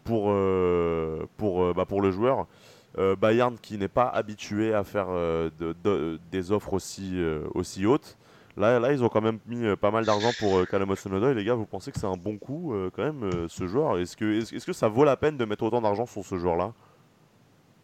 pour, 0.04 0.32
euh, 0.32 1.28
euh, 1.42 1.74
bah, 1.74 1.86
pour 1.86 2.02
le 2.02 2.12
joueur. 2.12 2.48
Euh, 2.98 3.16
Bayern 3.16 3.56
qui 3.62 3.78
n'est 3.78 3.88
pas 3.88 4.08
habitué 4.08 4.74
à 4.74 4.84
faire 4.84 5.06
euh, 5.10 5.50
de- 5.60 5.76
de- 5.84 6.20
des 6.32 6.52
offres 6.52 6.74
aussi, 6.74 7.12
euh, 7.16 7.44
aussi 7.54 7.86
hautes. 7.86 8.18
Là, 8.58 8.80
là, 8.80 8.92
ils 8.92 9.04
ont 9.04 9.10
quand 9.10 9.22
même 9.22 9.40
mis 9.48 9.66
euh, 9.66 9.76
pas 9.76 9.92
mal 9.92 10.06
d'argent 10.06 10.32
pour 10.40 10.60
euh, 10.60 10.66
Callum 10.66 10.92
Hudson-Odoi. 10.92 11.34
Les 11.34 11.44
gars, 11.44 11.56
vous 11.56 11.66
pensez 11.66 11.92
que 11.92 12.00
c'est 12.00 12.08
un 12.08 12.18
bon 12.18 12.38
coup 12.38 12.74
euh, 12.74 12.90
quand 12.94 13.04
même 13.04 13.48
ce 13.48 13.68
joueur? 13.68 13.98
Est-ce 14.00 14.18
que, 14.18 14.40
est-ce, 14.40 14.54
est-ce 14.56 14.66
que 14.66 14.74
ça 14.74 14.88
vaut 14.88 15.04
la 15.06 15.18
peine 15.18 15.38
de 15.38 15.46
mettre 15.46 15.64
autant 15.64 15.82
d'argent 15.82 16.06
sur 16.06 16.26
ce 16.26 16.38
joueur-là? 16.38 16.74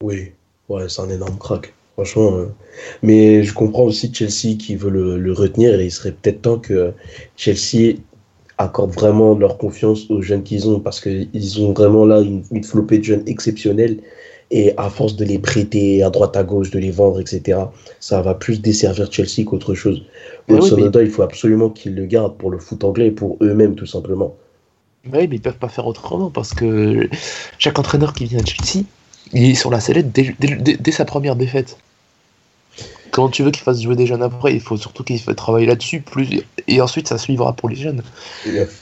Oui, 0.01 0.31
ouais, 0.69 0.89
c'est 0.89 1.01
un 1.01 1.09
énorme 1.09 1.37
crack. 1.37 1.73
Franchement. 1.93 2.45
Mais 3.01 3.43
je 3.43 3.53
comprends 3.53 3.83
aussi 3.83 4.13
Chelsea 4.13 4.55
qui 4.57 4.75
veut 4.75 4.91
le, 4.91 5.17
le 5.17 5.33
retenir 5.33 5.79
et 5.79 5.85
il 5.85 5.91
serait 5.91 6.11
peut-être 6.11 6.43
temps 6.43 6.59
que 6.59 6.93
Chelsea 7.35 7.97
accorde 8.59 8.91
vraiment 8.91 9.35
leur 9.35 9.57
confiance 9.57 10.09
aux 10.11 10.21
jeunes 10.21 10.43
qu'ils 10.43 10.69
ont 10.69 10.79
parce 10.79 11.01
qu'ils 11.01 11.61
ont 11.61 11.73
vraiment 11.73 12.05
là 12.05 12.21
une, 12.21 12.43
une 12.51 12.63
flopée 12.63 12.99
de 12.99 13.03
jeunes 13.03 13.23
exceptionnels 13.27 13.99
et 14.51 14.73
à 14.77 14.89
force 14.89 15.15
de 15.15 15.25
les 15.25 15.39
prêter 15.39 16.03
à 16.03 16.09
droite 16.09 16.37
à 16.37 16.43
gauche, 16.43 16.71
de 16.71 16.79
les 16.79 16.91
vendre, 16.91 17.19
etc., 17.19 17.59
ça 17.99 18.21
va 18.21 18.33
plus 18.33 18.61
desservir 18.61 19.11
Chelsea 19.11 19.43
qu'autre 19.45 19.73
chose. 19.73 20.03
Oui, 20.47 20.57
Hudson-Odoi, 20.57 21.03
il 21.03 21.09
faut 21.09 21.23
absolument 21.23 21.69
qu'ils 21.69 21.95
le 21.95 22.05
gardent 22.05 22.37
pour 22.37 22.49
le 22.49 22.59
foot 22.59 22.83
anglais 22.83 23.07
et 23.07 23.11
pour 23.11 23.37
eux-mêmes 23.41 23.75
tout 23.75 23.85
simplement. 23.85 24.35
Oui, 25.11 25.27
mais 25.27 25.35
ils 25.35 25.41
peuvent 25.41 25.57
pas 25.57 25.69
faire 25.69 25.87
autrement 25.87 26.29
parce 26.29 26.53
que 26.53 27.09
chaque 27.57 27.77
entraîneur 27.79 28.13
qui 28.13 28.25
vient 28.25 28.39
à 28.39 28.45
Chelsea, 28.45 28.85
il 29.33 29.51
est 29.51 29.55
sur 29.55 29.69
la 29.69 29.79
sellette 29.79 30.11
dès, 30.11 30.33
dès- 30.39 30.55
dès- 30.55 30.77
dès 30.77 30.91
sa 30.91 31.05
première 31.05 31.35
défaite. 31.35 31.77
Quand 33.17 33.29
tu 33.29 33.41
veux 33.41 33.49
qu'il 33.49 33.63
fasse 33.63 33.81
jouer 33.81 33.95
des 33.95 34.05
jeunes 34.05 34.21
après, 34.21 34.53
il 34.53 34.61
faut 34.61 34.77
surtout 34.77 35.03
qu'il 35.03 35.19
fasse 35.19 35.35
travailler 35.35 35.65
là-dessus, 35.65 36.01
plus 36.01 36.43
et 36.67 36.81
ensuite 36.81 37.07
ça 37.07 37.17
suivra 37.17 37.51
pour 37.53 37.67
les 37.67 37.75
jeunes. 37.75 38.03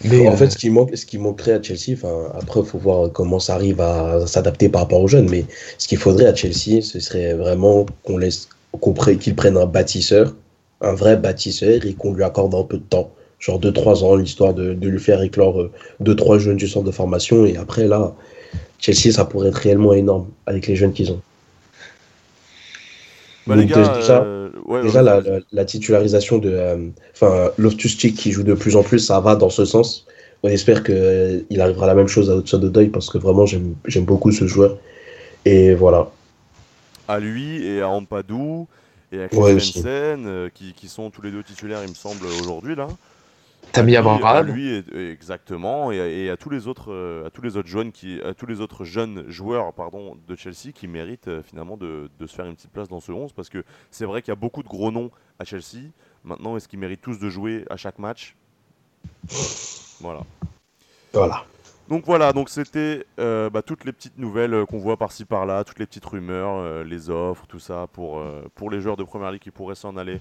Mais 0.04 0.28
en 0.28 0.34
euh, 0.34 0.36
fait, 0.36 0.50
ce 0.50 0.58
qui 0.58 0.70
manque, 0.70 0.94
ce 0.94 1.06
qui 1.06 1.18
manquerait 1.18 1.54
à 1.54 1.64
Chelsea, 1.64 1.94
enfin 1.94 2.34
après, 2.38 2.60
il 2.60 2.66
faut 2.66 2.78
voir 2.78 3.10
comment 3.14 3.40
ça 3.40 3.56
arrive 3.56 3.80
à 3.80 4.28
s'adapter 4.28 4.68
par 4.68 4.82
rapport 4.82 5.00
aux 5.00 5.08
jeunes. 5.08 5.30
Mais 5.30 5.46
ce 5.78 5.88
qu'il 5.88 6.00
faudrait 6.00 6.26
à 6.26 6.36
Chelsea, 6.36 6.82
ce 6.82 7.00
serait 7.00 7.34
vraiment 7.34 7.86
qu'on 8.04 8.18
laisse, 8.18 8.50
qu'on 8.82 8.92
qu'il 8.92 9.36
prenne 9.36 9.56
un 9.56 9.68
bâtisseur, 9.68 10.36
un 10.82 10.96
vrai 10.96 11.16
bâtisseur, 11.16 11.86
et 11.86 11.94
qu'on 11.94 12.14
lui 12.14 12.26
accorde 12.26 12.54
un 12.56 12.64
peu 12.64 12.76
de 12.76 12.84
temps, 12.84 13.12
genre 13.40 13.58
2-3 13.58 14.04
ans, 14.04 14.16
l'histoire 14.18 14.54
de, 14.54 14.74
de, 14.74 14.90
lui 14.90 15.00
faire 15.00 15.22
éclore 15.22 15.70
2-3 16.04 16.40
jeunes 16.40 16.58
du 16.58 16.68
centre 16.68 16.86
de 16.86 16.92
formation, 16.92 17.46
et 17.46 17.56
après 17.56 17.88
là, 17.88 18.14
Chelsea, 18.80 19.14
ça 19.14 19.24
pourrait 19.24 19.48
être 19.48 19.56
réellement 19.56 19.94
énorme 19.94 20.28
avec 20.46 20.68
les 20.68 20.76
jeunes 20.76 20.92
qu'ils 20.92 21.14
ont. 21.14 21.22
Bah, 23.48 23.56
les 23.56 23.66
gars, 23.66 23.88
déjà, 23.96 24.24
euh, 24.24 24.50
déjà 24.82 25.02
la, 25.04 25.22
la, 25.52 25.66
titularisation 25.66 26.40
de 26.40 26.50
euh, 26.50 26.90
enfin 27.14 27.52
Loftus 27.58 27.98
Cheek 27.98 28.16
qui 28.16 28.32
joue 28.32 28.44
de 28.44 28.56
plus 28.56 28.76
en 28.76 28.82
plus, 28.82 29.00
ça 29.00 29.20
va 29.20 29.36
dans 29.36 29.52
ce 29.52 29.66
sens. 29.66 30.08
On 30.42 30.50
espère 30.50 30.84
qu'il 30.84 30.96
euh, 30.96 31.60
arrivera 31.60 31.86
la 31.86 31.94
même 31.94 32.08
chose 32.08 32.32
à 32.32 32.36
Hudson 32.36 32.58
Deuil 32.58 32.90
parce 32.90 33.10
que 33.10 33.18
vraiment 33.18 33.46
j'aime 33.46 34.06
beaucoup 34.06 34.32
ce 34.32 34.48
joueur. 34.48 34.78
Et 35.46 35.76
voilà. 35.76 36.10
À 37.08 37.20
lui 37.20 37.64
et 37.66 37.82
à 37.82 37.90
Ampadou 37.90 38.68
et 39.12 39.22
à 39.22 39.28
Christensen 39.28 40.50
qui, 40.56 40.74
qui, 40.74 40.88
sont 40.88 41.12
tous 41.12 41.22
les 41.22 41.30
deux 41.30 41.44
titulaires, 41.44 41.82
il 41.84 41.90
me 41.90 41.96
semble, 41.96 42.26
aujourd'hui 42.42 42.76
là. 42.76 42.88
T'as 43.72 43.84
mis 43.84 43.96
à 43.96 44.42
lui 44.42 44.84
exactement 44.94 45.92
et, 45.92 46.30
à 46.30 46.38
tous 46.38 46.50
les 46.50 46.68
autres 46.68 46.92
euh, 46.92 47.28
à 47.28 47.30
tous 47.30 47.42
les 47.42 47.58
autres 47.58 47.68
jeunes 47.68 47.92
qui 47.92 48.22
à 48.22 48.34
tous 48.34 48.46
les 48.46 48.62
autres 48.62 48.86
jeunes 48.86 49.26
joueurs 49.28 49.74
pardon 49.74 50.18
de 50.28 50.36
Chelsea 50.36 50.72
qui 50.74 50.88
méritent 50.88 51.28
euh, 51.28 51.44
finalement 51.44 51.78
de, 51.78 52.10
de, 52.20 52.28
se 52.28 52.36
faire 52.36 52.46
une 52.46 52.56
petite 52.56 52.72
place 52.72 52.88
dans 52.88 53.00
ce 53.00 53.12
11 53.12 53.34
parce 53.34 53.50
que 53.50 53.64
c'est 53.92 54.06
vrai 54.06 54.22
qu'il 54.22 54.32
y 54.32 54.34
a 54.34 54.40
beaucoup 54.40 54.64
de 54.64 54.68
gros 54.68 54.92
noms 54.92 55.12
à 55.40 55.44
Chelsea. 55.44 55.92
Maintenant, 56.24 56.56
est-ce 56.58 56.68
qu'ils 56.68 56.80
méritent 56.80 57.02
tous 57.02 57.20
de 57.20 57.30
jouer 57.30 57.66
à 57.70 57.78
chaque 57.78 58.00
match? 58.00 58.36
Voilà. 60.00 60.22
Voilà. 61.14 61.46
Donc 61.88 62.04
voilà, 62.06 62.34
donc 62.34 62.50
c'était 62.50 63.06
euh, 63.20 63.50
bah, 63.50 63.62
toutes 63.62 63.86
les 63.86 63.92
petites 63.92 64.18
nouvelles 64.18 64.66
qu'on 64.66 64.80
voit 64.80 64.98
par-ci 64.98 65.24
par-là, 65.24 65.64
toutes 65.64 65.78
les 65.80 65.86
petites 65.86 66.06
rumeurs, 66.06 66.84
les 66.84 67.10
offres, 67.10 67.46
tout 67.46 67.60
ça 67.60 67.88
pour, 67.94 68.24
pour 68.56 68.72
les 68.72 68.82
joueurs 68.82 68.98
de 68.98 69.04
première 69.04 69.32
ligue 69.32 69.42
qui 69.42 69.52
pourraient 69.52 69.76
s'en 69.76 69.96
aller 69.98 70.20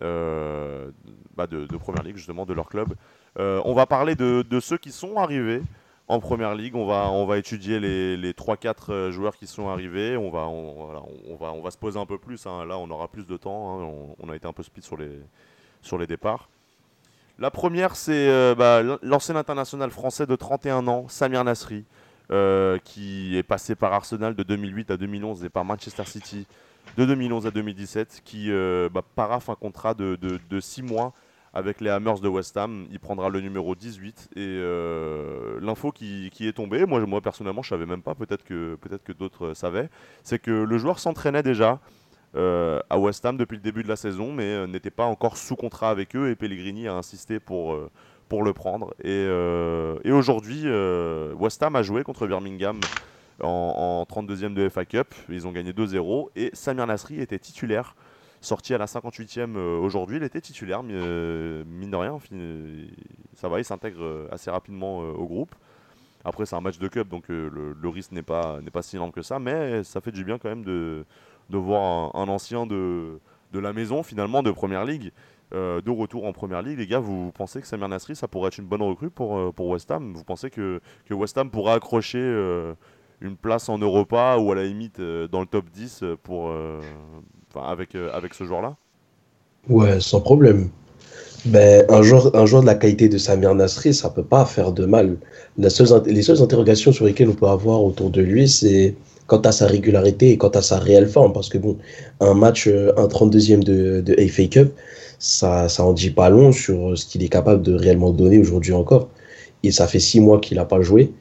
bah, 0.00 1.46
de, 1.46 1.76
Première 1.76 2.02
Ligue, 2.02 2.16
justement, 2.16 2.46
de 2.46 2.52
leur 2.52 2.68
club. 2.68 2.94
Euh, 3.38 3.60
on 3.64 3.74
va 3.74 3.86
parler 3.86 4.14
de, 4.14 4.60
ceux 4.60 4.78
qui 4.78 4.90
sont 4.90 5.16
arrivés 5.16 5.62
en 6.08 6.20
Première 6.20 6.54
Ligue. 6.54 6.74
On 6.74 6.86
va, 6.86 7.10
on 7.10 7.26
va 7.26 7.38
étudier 7.38 7.78
les, 7.80 8.16
les 8.16 8.32
3-4 8.32 8.74
euh, 8.88 9.10
joueurs 9.10 9.36
qui 9.36 9.46
sont 9.46 9.68
arrivés. 9.68 10.16
On 10.16 10.30
va, 10.30 10.48
on, 10.48 11.36
va, 11.36 11.52
on 11.52 11.62
va 11.62 11.70
se 11.70 11.78
poser 11.78 11.98
un 11.98 12.06
peu 12.06 12.18
plus. 12.18 12.46
Hein. 12.46 12.64
Là, 12.66 12.78
on 12.78 12.90
aura 12.90 13.08
plus 13.08 13.26
de 13.26 13.36
temps. 13.36 13.80
Hein. 13.80 14.14
On, 14.18 14.28
a 14.28 14.36
été 14.36 14.46
un 14.46 14.52
peu 14.52 14.62
speed 14.62 14.84
sur 14.84 14.96
les, 14.96 15.20
sur 15.82 15.98
les 15.98 16.06
départs. 16.06 16.48
La 17.38 17.52
première, 17.52 17.94
c'est 17.94 18.54
bah, 18.56 18.82
l'ancien 19.00 19.36
international 19.36 19.90
français 19.90 20.26
de 20.26 20.34
31 20.34 20.88
ans, 20.88 21.06
Samir 21.06 21.44
Nasri, 21.44 21.84
qui 22.82 23.36
est 23.36 23.44
passé 23.44 23.76
par 23.76 23.92
Arsenal 23.92 24.34
de 24.34 24.42
2008 24.42 24.90
à 24.90 24.96
2011 24.96 25.44
et 25.44 25.48
par 25.48 25.64
Manchester 25.64 26.04
City 26.04 26.48
de 26.98 27.04
2011 27.04 27.46
à 27.46 27.52
2017 27.52 28.22
qui 28.24 28.50
euh, 28.50 28.88
bah, 28.92 29.02
un 29.16 29.54
contrat 29.54 29.94
de, 29.94 30.18
6 30.58 30.82
mois 30.82 31.12
avec 31.54 31.80
les 31.80 31.90
Hammers 31.90 32.18
de 32.18 32.28
West 32.28 32.56
Ham. 32.56 32.88
Il 32.90 32.98
prendra 32.98 33.28
le 33.28 33.40
numéro 33.40 33.76
18 33.76 34.30
et 34.34 34.40
euh, 34.40 35.60
l'info 35.62 35.92
qui, 35.92 36.28
est 36.40 36.56
tombée, 36.56 36.86
moi, 36.86 36.98
moi 37.06 37.20
personnellement 37.20 37.62
je 37.62 37.68
savais 37.68 37.86
même 37.86 38.02
pas, 38.02 38.16
peut-être 38.16 38.42
que, 38.42 38.76
d'autres 39.12 39.54
savaient, 39.54 39.88
c'est 40.24 40.40
que 40.40 40.50
le 40.50 40.78
joueur 40.78 40.98
s'entraînait 40.98 41.44
déjà 41.44 41.78
euh, 42.34 42.80
à 42.90 42.98
West 42.98 43.24
Ham 43.24 43.36
depuis 43.36 43.56
le 43.56 43.62
début 43.62 43.84
de 43.84 43.88
la 43.88 43.96
saison 43.96 44.32
mais 44.32 44.66
n'était 44.66 44.90
pas 44.90 45.04
encore 45.04 45.36
sous 45.36 45.54
contrat 45.54 45.90
avec 45.90 46.16
eux 46.16 46.30
et 46.30 46.34
Pellegrini 46.34 46.88
a 46.88 46.94
insisté 46.94 47.38
pour, 47.38 47.76
le 47.76 48.52
prendre. 48.52 48.92
Et 49.04 50.10
aujourd'hui, 50.10 50.64
West 51.36 51.62
Ham 51.62 51.76
a 51.76 51.82
joué 51.84 52.02
contre 52.02 52.26
Birmingham 52.26 52.80
en, 53.42 54.04
32e 54.08 54.54
de 54.54 54.68
FA 54.68 54.84
Cup. 54.84 55.14
Ils 55.28 55.46
ont 55.46 55.52
gagné 55.52 55.72
2-0 55.72 56.28
et 56.36 56.50
Samir 56.52 56.86
Nasri 56.86 57.20
était 57.20 57.38
titulaire. 57.38 57.94
Sorti 58.40 58.72
à 58.72 58.78
la 58.78 58.86
58e 58.86 59.56
euh, 59.56 59.78
aujourd'hui, 59.78 60.18
il 60.18 60.22
était 60.22 60.40
titulaire, 60.40 60.84
mais 60.84 60.94
euh, 60.94 61.64
mine 61.66 61.90
de 61.90 61.96
rien, 61.96 62.18
ça 63.34 63.48
va, 63.48 63.58
il 63.58 63.64
s'intègre 63.64 64.00
euh, 64.00 64.28
assez 64.30 64.48
rapidement 64.48 64.98
au 64.98 65.26
groupe. 65.26 65.54
Après, 66.24 66.46
c'est 66.46 66.54
un 66.54 66.60
match 66.60 66.78
de 66.78 66.86
cup, 66.86 67.08
donc 67.08 67.28
le, 67.28 67.88
risque 67.88 68.12
n'est 68.12 68.22
pas, 68.22 68.60
si 68.82 68.96
énorme 68.96 69.12
que 69.12 69.22
ça, 69.22 69.38
mais 69.38 69.82
ça 69.82 70.00
fait 70.00 70.12
du 70.12 70.24
bien 70.24 70.38
quand 70.38 70.48
même 70.48 70.64
de, 70.64 71.04
voir 71.50 72.14
un, 72.14 72.28
ancien 72.28 72.66
de, 72.66 73.18
la 73.54 73.72
maison, 73.72 74.02
finalement, 74.02 74.42
de 74.42 74.50
Première 74.50 74.84
Ligue, 74.84 75.12
de 75.52 75.90
retour 75.90 76.26
en 76.26 76.32
Première 76.32 76.60
Ligue. 76.60 76.78
Les 76.78 76.86
gars, 76.86 76.98
vous 76.98 77.32
pensez 77.32 77.60
que 77.60 77.66
Samir 77.66 77.88
Nasri, 77.88 78.14
ça 78.14 78.28
pourrait 78.28 78.48
être 78.48 78.58
une 78.58 78.66
bonne 78.66 78.82
recrue 78.82 79.10
pour, 79.10 79.58
West 79.60 79.90
Ham? 79.90 80.12
Vous 80.12 80.24
pensez 80.24 80.50
que, 80.50 80.80
que 81.06 81.14
West 81.14 81.38
Ham 81.38 81.50
pourra 81.50 81.74
accrocher 81.74 82.20
une 83.20 83.36
place 83.36 83.68
en 83.68 83.78
Europa 83.78 84.36
ou 84.38 84.52
à 84.52 84.54
la 84.54 84.64
limite 84.64 85.00
euh, 85.00 85.28
dans 85.28 85.40
le 85.40 85.46
top 85.46 85.64
10 85.74 86.00
euh, 86.02 86.16
pour, 86.22 86.50
euh, 86.50 86.80
avec, 87.56 87.94
avec 88.12 88.34
ce 88.34 88.44
joueur-là? 88.44 88.76
Ouais, 89.68 90.00
sans 90.00 90.20
problème. 90.20 90.70
Ben, 91.44 91.84
un, 91.88 92.02
joueur, 92.02 92.34
un 92.34 92.46
joueur 92.46 92.62
de 92.62 92.66
la 92.66 92.74
qualité 92.74 93.08
de 93.08 93.18
Samir 93.18 93.54
Nasri, 93.54 93.94
ça 93.94 94.10
peut 94.10 94.24
pas 94.24 94.44
faire 94.44 94.72
de 94.72 94.86
mal. 94.86 95.16
La 95.56 95.70
seule, 95.70 95.88
les 96.06 96.22
seules 96.22 96.42
interrogations 96.42 96.92
sur 96.92 97.04
lesquelles 97.04 97.28
on 97.28 97.34
peut 97.34 97.46
avoir 97.46 97.82
autour 97.82 98.10
de 98.10 98.20
lui, 98.20 98.48
c'est 98.48 98.94
quant 99.26 99.40
à 99.40 99.52
sa 99.52 99.66
régularité 99.66 100.30
et 100.30 100.38
quant 100.38 100.48
à 100.48 100.62
sa 100.62 100.78
réelle 100.78 101.08
forme. 101.08 101.32
Parce 101.32 101.48
que 101.48 101.58
bon, 101.58 101.76
un 102.20 102.34
match, 102.34 102.66
un 102.66 103.06
32e 103.06 103.62
de, 103.62 104.00
de 104.00 104.28
FA 104.28 104.46
Cup, 104.46 104.72
ça, 105.18 105.68
ça 105.68 105.84
en 105.84 105.92
dit 105.92 106.10
pas 106.10 106.28
long 106.28 106.50
sur 106.52 106.96
ce 106.96 107.06
qu'il 107.06 107.22
est 107.22 107.28
capable 107.28 107.62
de 107.62 107.74
réellement 107.74 108.10
donner 108.10 108.38
aujourd'hui 108.38 108.72
encore. 108.72 109.08
Et 109.62 109.70
ça 109.70 109.86
fait 109.86 110.00
six 110.00 110.20
mois 110.20 110.40
qu'il 110.40 110.56
n'a 110.56 110.64
pas 110.64 110.80
joué. 110.80 111.12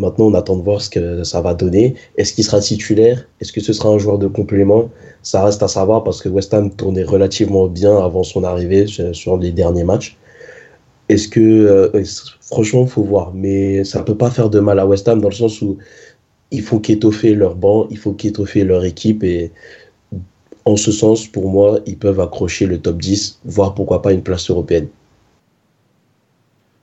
Maintenant, 0.00 0.26
on 0.26 0.34
attend 0.34 0.56
de 0.56 0.62
voir 0.62 0.80
ce 0.80 0.88
que 0.88 1.24
ça 1.24 1.42
va 1.42 1.52
donner. 1.52 1.94
Est-ce 2.16 2.32
qu'il 2.32 2.42
sera 2.42 2.60
titulaire? 2.60 3.28
Est-ce 3.40 3.52
que 3.52 3.60
ce 3.60 3.74
sera 3.74 3.90
un 3.90 3.98
joueur 3.98 4.18
de 4.18 4.28
complément? 4.28 4.90
Ça 5.22 5.44
reste 5.44 5.62
à 5.62 5.68
savoir 5.68 6.04
parce 6.04 6.22
que 6.22 6.30
West 6.30 6.54
Ham 6.54 6.74
tournait 6.74 7.04
relativement 7.04 7.66
bien 7.68 7.94
avant 7.98 8.22
son 8.22 8.42
arrivée 8.42 8.86
sur 8.86 9.36
les 9.36 9.52
derniers 9.52 9.84
matchs. 9.84 10.16
Est-ce 11.10 11.28
que, 11.28 11.40
euh, 11.40 12.04
franchement, 12.40 12.84
il 12.84 12.88
faut 12.88 13.02
voir. 13.02 13.32
Mais 13.34 13.84
ça 13.84 13.98
ne 13.98 14.04
peut 14.04 14.16
pas 14.16 14.30
faire 14.30 14.48
de 14.48 14.58
mal 14.58 14.78
à 14.78 14.86
West 14.86 15.06
Ham 15.06 15.20
dans 15.20 15.28
le 15.28 15.34
sens 15.34 15.60
où 15.60 15.76
il 16.50 16.62
faut 16.62 16.80
qu'étoffer 16.80 17.34
leur 17.34 17.54
banc, 17.54 17.86
il 17.90 17.98
faut 17.98 18.12
qu'étoffer 18.12 18.64
leur 18.64 18.86
équipe. 18.86 19.22
Et 19.22 19.52
en 20.64 20.76
ce 20.76 20.92
sens, 20.92 21.26
pour 21.26 21.50
moi, 21.50 21.80
ils 21.84 21.98
peuvent 21.98 22.20
accrocher 22.20 22.64
le 22.64 22.80
top 22.80 22.96
10, 22.96 23.40
voire 23.44 23.74
pourquoi 23.74 24.00
pas 24.00 24.12
une 24.12 24.22
place 24.22 24.48
européenne. 24.48 24.88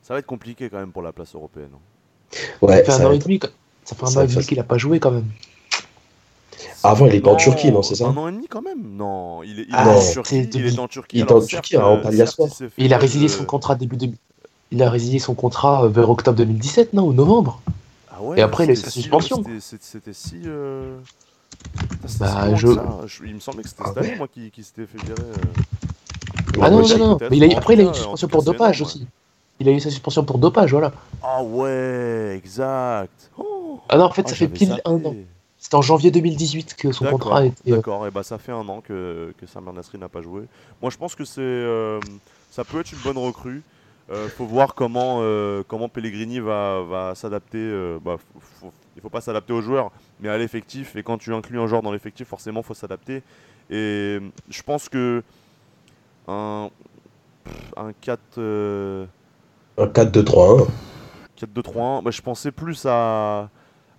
Ça 0.04 0.14
va 0.14 0.20
être 0.20 0.28
compliqué 0.28 0.70
quand 0.70 0.80
même 0.80 0.92
pour 0.92 1.02
la 1.02 1.12
place 1.12 1.34
européenne. 1.34 1.72
Ouais, 2.62 2.84
ça 2.84 2.98
fait 2.98 3.04
un 3.04 3.08
an 3.08 3.12
et 3.12 3.20
demi, 3.20 3.40
ça 3.86 3.96
fait 3.96 4.04
un 4.04 4.22
an 4.22 4.24
et 4.24 4.28
demi 4.28 4.46
qu'il 4.46 4.60
a 4.60 4.64
pas 4.64 4.78
joué 4.78 5.00
quand 5.00 5.12
même. 5.12 5.26
Avant, 6.84 7.06
il 7.08 7.16
était 7.16 7.28
en 7.28 7.36
Turquie, 7.36 7.72
non, 7.72 7.82
c'est 7.82 7.96
ça 7.96 8.08
Un 8.08 8.18
an 8.18 8.28
et 8.28 8.32
demi 8.32 8.48
quand 8.48 8.62
même 8.62 8.82
Non, 8.96 9.44
il 9.44 9.62
est, 9.62 9.68
ah, 9.72 9.90
en 9.90 10.12
Turquie. 10.12 10.50
Il 10.54 10.66
est 10.66 10.80
en 10.80 10.88
Turquie. 10.88 11.18
Il 11.18 11.22
est 11.22 11.32
en 11.32 11.42
Turquie, 11.42 11.78
en 11.78 12.02
Il 12.78 12.94
a 12.94 12.98
résilié 12.98 13.28
son 13.28 13.46
contrat 13.46 13.76
début 13.76 13.98
de... 13.98 14.10
Il 14.72 14.84
a 14.84 14.90
résilié 14.90 15.20
son 15.20 15.34
contrat 15.34 15.86
euh, 15.86 15.88
vers 15.88 16.10
octobre 16.10 16.38
2017, 16.38 16.94
non 16.94 17.08
Ou 17.08 17.14
novembre 17.14 17.62
ah 18.12 18.22
ouais, 18.22 18.40
Et 18.40 18.42
après, 18.42 18.66
il 18.66 18.70
a 18.72 18.74
eu 18.74 18.76
sa 18.76 18.90
suspension. 18.90 19.42
C'était 19.60 20.14
si. 20.14 20.42
Euh... 20.46 20.98
Bah, 22.20 22.54
je... 22.56 22.68
Il 23.26 23.36
me 23.36 23.40
semblait 23.40 23.64
que 23.64 23.70
c'était 23.70 23.84
ah 23.86 23.92
cette 23.94 24.04
année, 24.04 24.16
moi, 24.18 24.28
qui, 24.28 24.52
qui 24.52 24.64
s'était 24.64 24.86
fait 24.86 25.02
virer. 25.06 25.22
Euh... 25.22 26.62
Ah 26.62 26.70
non, 26.70 26.86
non, 26.86 26.98
non. 26.98 27.18
Mais 27.32 27.38
il 27.38 27.54
a... 27.54 27.58
après, 27.58 27.76
il 27.76 27.80
a 27.80 27.84
eu 27.84 27.88
une 27.88 27.94
suspension 27.94 28.28
pour 28.28 28.44
dopage 28.44 28.82
aussi. 28.82 29.08
Il 29.60 29.68
a 29.68 29.72
eu 29.72 29.80
sa 29.80 29.90
suspension 29.90 30.24
pour 30.24 30.38
dopage, 30.38 30.72
voilà. 30.72 30.92
Ah 31.24 31.42
ouais, 31.44 32.36
exact. 32.38 33.32
Oh 33.38 33.80
ah 33.90 33.98
non, 33.98 34.06
en 34.06 34.12
fait, 34.12 34.24
ah, 34.26 34.30
ça 34.30 34.36
fait 34.36 34.48
pile 34.48 34.80
un 34.86 35.04
an. 35.06 35.16
C'était 35.58 35.76
en 35.76 35.82
janvier 35.82 36.12
2018 36.12 36.76
que 36.76 36.92
son 36.92 37.06
contrat 37.06 37.40
a 37.40 37.46
été. 37.46 37.72
Euh, 37.72 37.78
D'accord, 37.78 38.06
et 38.06 38.12
bah 38.12 38.24
ça 38.24 38.38
fait 38.38 38.52
un 38.52 38.68
an 38.70 38.82
que, 38.82 39.34
que 39.38 39.48
Samir 39.48 39.74
Nasri 39.74 39.98
n'a 39.98 40.08
pas 40.08 40.22
joué. 40.22 40.44
Moi 40.82 40.92
je 40.92 40.98
pense 40.98 41.16
que 41.16 41.26
c'est 41.26 41.42
euh, 41.42 42.00
ça 42.52 42.64
peut 42.64 42.80
être 42.80 42.92
une 42.92 43.00
bonne 43.00 43.18
recrue. 43.18 43.64
Euh, 44.10 44.30
faut 44.30 44.46
voir 44.46 44.76
comment, 44.76 45.18
euh, 45.22 45.64
comment 45.68 45.90
Pellegrini 45.90 46.40
va, 46.40 46.84
va 46.84 47.16
s'adapter. 47.16 47.98
Bah, 48.06 48.18
il 48.96 49.02
faut 49.02 49.10
pas 49.10 49.20
s'adapter 49.20 49.52
aux 49.52 49.62
joueurs, 49.62 49.92
mais 50.20 50.30
à 50.30 50.38
l'effectif. 50.38 50.96
Et 50.96 51.04
quand 51.04 51.18
tu 51.18 51.34
inclus 51.34 51.60
un 51.60 51.68
joueur 51.68 51.82
dans 51.82 51.92
l'effectif, 51.92 52.28
forcément, 52.28 52.62
faut 52.62 52.74
s'adapter. 52.74 53.24
Et 53.70 54.20
je 54.50 54.62
pense 54.62 54.88
que 54.90 55.24
un, 56.28 56.70
un 57.76 57.92
4. 58.00 58.40
Un 59.78 59.86
4-2-3-1. 59.86 60.68
4-2-3-1. 61.40 62.04
Bah, 62.04 62.12
je 62.12 62.22
pensais 62.22 62.52
plus 62.52 62.86
à. 62.86 63.50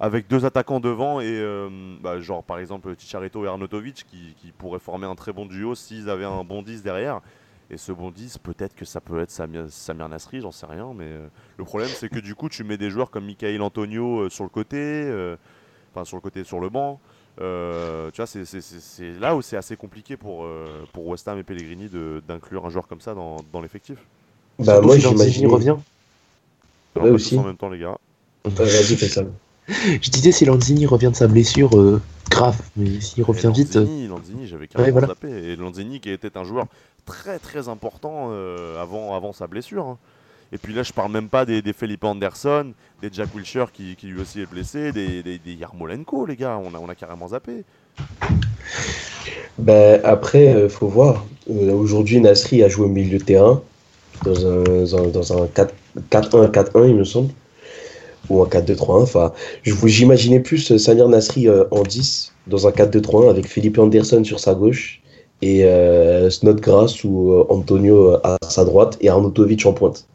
Avec 0.00 0.28
deux 0.28 0.44
attaquants 0.44 0.78
devant 0.78 1.20
et 1.20 1.26
euh, 1.26 1.68
bah, 2.00 2.20
genre 2.20 2.44
par 2.44 2.61
exemple 2.61 2.94
Ticharito 2.94 3.44
et 3.44 3.49
Arnautovic 3.49 4.06
qui, 4.06 4.52
pourraient 4.56 4.78
former 4.78 5.08
un 5.08 5.16
très 5.16 5.32
bon 5.32 5.44
duo 5.44 5.75
s'ils 5.75 6.08
avaient 6.08 6.25
un 6.25 6.44
bon 6.44 6.62
10 6.62 6.85
derrière. 6.85 7.20
Et 7.68 7.76
ce 7.76 7.90
bon 7.90 8.12
10, 8.12 8.38
peut-être 8.38 8.76
que 8.76 8.85
ça 8.85 9.00
peut 9.00 9.18
être 9.20 9.32
Samir, 9.32 9.64
Samir 9.68 10.08
Nasri, 10.08 10.40
j'en 10.40 10.52
sais 10.52 10.66
rien. 10.66 10.92
Mais 10.94 11.06
euh, 11.06 11.26
le 11.56 11.64
problème, 11.64 11.88
c'est 11.88 12.08
que 12.08 12.20
du 12.20 12.37
coup, 12.37 12.49
tu 12.49 12.62
mets 12.62 12.78
des 12.78 12.90
joueurs 12.90 13.11
comme 13.11 13.26
Michael 13.26 13.61
Antonio 13.61 14.20
euh, 14.20 14.30
sur 14.30 14.44
le 14.44 14.50
côté, 14.50 15.37
enfin 15.92 16.04
sur 16.04 16.16
le 16.16 16.20
côté, 16.20 16.44
sur 16.44 16.61
le 16.61 16.68
banc. 16.68 17.00
Tu 17.37 17.42
vois, 17.42 18.26
c'est- 18.26 19.18
là 19.18 19.35
où 19.35 19.42
c'est 19.42 19.56
assez 19.56 19.76
compliqué 19.76 20.16
pour, 20.16 20.47
pour 20.92 21.08
West 21.08 21.26
Ham 21.26 21.38
et 21.38 21.42
Pellegrini 21.42 21.90
d'inclure 22.26 22.66
un 22.66 22.70
joueur 22.70 22.87
comme 22.87 23.00
ça 23.00 23.14
dans, 23.14 23.38
dans 23.52 23.61
l'effectif. 23.61 23.99
Bah, 24.58 24.80
moi, 24.80 24.98
j'imaginais. 24.98 25.46
revient. 25.46 25.76
Alors, 26.96 27.06
Ouais, 27.08 27.10
aussi. 27.10 27.38
en 27.38 27.44
même 27.44 27.56
temps, 27.56 27.68
les 27.68 27.78
gars. 27.78 27.96
Euh, 28.46 28.50
Vas-y, 28.50 28.96
fais 28.96 29.08
ça. 29.08 29.22
Je 29.68 30.10
disais 30.10 30.32
si 30.32 30.44
Lanzini 30.46 30.86
revient 30.86 31.10
de 31.10 31.16
sa 31.16 31.28
blessure, 31.28 31.76
euh, 31.78 32.00
grave, 32.30 32.56
mais 32.76 33.00
s'il 33.00 33.22
revient 33.22 33.48
Et 33.54 33.58
vite, 33.58 33.76
euh, 33.76 33.80
Lanzini, 33.80 34.06
Lanzini, 34.08 34.46
j'avais 34.48 34.66
carrément 34.66 34.86
Ouais, 34.86 34.92
voilà. 34.92 35.06
zappé. 35.08 35.28
Et 35.28 35.56
Lanzini 35.56 36.00
qui 36.00 36.10
était 36.10 36.36
un 36.38 36.44
joueur 36.44 36.66
très 37.04 37.38
très 37.38 37.68
important 37.68 38.28
euh, 38.30 38.80
avant, 38.82 39.14
avant 39.14 39.32
sa 39.32 39.46
blessure. 39.46 39.84
hein. 39.84 39.98
Et 40.50 40.56
puis 40.56 40.72
là, 40.72 40.82
je 40.82 40.94
parle 40.94 41.12
même 41.12 41.28
pas 41.28 41.44
des, 41.44 41.60
des 41.60 41.74
Felipe 41.74 42.04
Anderson, 42.04 42.72
des 43.02 43.10
Jack 43.12 43.34
Wilshere 43.34 43.66
qui, 43.70 43.96
qui 43.96 44.06
lui 44.06 44.20
aussi 44.22 44.40
est 44.40 44.46
blessé, 44.50 44.92
des, 44.92 45.22
des, 45.22 45.38
des 45.38 45.52
Yarmolenko, 45.52 46.24
les 46.24 46.36
gars. 46.36 46.58
On 46.64 46.74
a, 46.74 46.78
on 46.78 46.88
a 46.88 46.94
carrément 46.94 47.28
zappé. 47.28 47.64
Ben, 49.58 50.00
après, 50.04 50.54
euh, 50.54 50.68
faut 50.70 50.88
voir. 50.88 51.26
Euh, 51.50 51.72
Aujourd'hui, 51.74 52.20
Nasri 52.20 52.62
a 52.62 52.68
joué 52.68 52.86
au 52.86 52.88
milieu 52.88 53.18
de 53.18 53.24
terrain 53.24 53.60
dans 54.25 54.46
un, 54.46 54.84
dans, 54.84 55.06
dans 55.08 55.42
un 55.42 55.46
4 55.48 55.75
4-1-4-1, 56.10 56.88
il 56.88 56.94
me 56.96 57.04
semble. 57.04 57.30
Ou 58.28 58.42
un 58.42 58.46
4-2-3-1. 58.46 59.02
Enfin, 59.02 59.32
j'imaginais 59.64 60.40
plus 60.40 60.72
euh, 60.72 60.78
Samir 60.78 61.08
Nasri 61.08 61.48
euh, 61.48 61.64
en 61.70 61.82
10 61.82 62.32
dans 62.46 62.66
un 62.66 62.70
4-2-3-1 62.70 63.30
avec 63.30 63.46
Philippe 63.46 63.78
Anderson 63.78 64.22
sur 64.25 64.38
sa 64.40 64.54
gauche 64.54 65.00
et 65.40 65.64
euh, 65.64 66.28
Snodgrass 66.30 67.04
ou 67.04 67.32
euh, 67.32 67.46
Antonio 67.48 68.16
à 68.25 68.37
sa 68.48 68.64
droite 68.64 68.98
et 69.00 69.08
Arnautovic 69.08 69.64
en 69.66 69.72
pointe. 69.72 70.06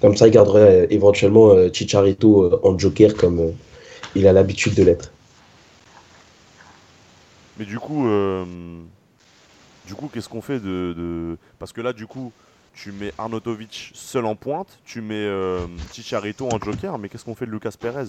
Comme 0.00 0.16
ça, 0.16 0.26
il 0.28 0.32
garderait 0.32 0.86
éventuellement 0.90 1.54
Chicharito 1.72 2.60
en 2.62 2.78
joker 2.78 3.14
comme 3.14 3.52
il 4.14 4.26
a 4.28 4.32
l'habitude 4.32 4.74
de 4.74 4.84
l'être. 4.84 5.10
Mais 7.58 7.64
du 7.64 7.80
coup, 7.80 8.06
du 9.88 9.94
coup, 9.94 10.08
qu'est-ce 10.12 10.28
qu'on 10.28 10.40
fait 10.40 10.60
de- 10.60 11.36
Parce 11.58 11.72
que 11.72 11.80
là, 11.80 11.92
du 11.92 12.06
coup, 12.06 12.30
tu 12.82 12.92
mets 12.92 13.12
Arnautovic 13.18 13.90
seul 13.94 14.24
en 14.26 14.36
pointe, 14.36 14.78
tu 14.84 15.00
mets 15.00 15.14
euh, 15.16 15.60
Chicharito 15.92 16.48
en 16.52 16.58
joker, 16.60 16.98
mais 16.98 17.08
qu'est-ce 17.08 17.24
qu'on 17.24 17.34
fait 17.34 17.46
de 17.46 17.50
Lucas 17.50 17.72
Perez 17.78 18.04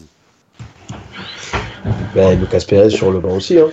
Ben, 2.13 2.39
Lucas 2.39 2.63
Perez 2.67 2.89
sur 2.89 3.11
le 3.11 3.19
banc 3.19 3.35
aussi. 3.35 3.57
Hein. 3.59 3.67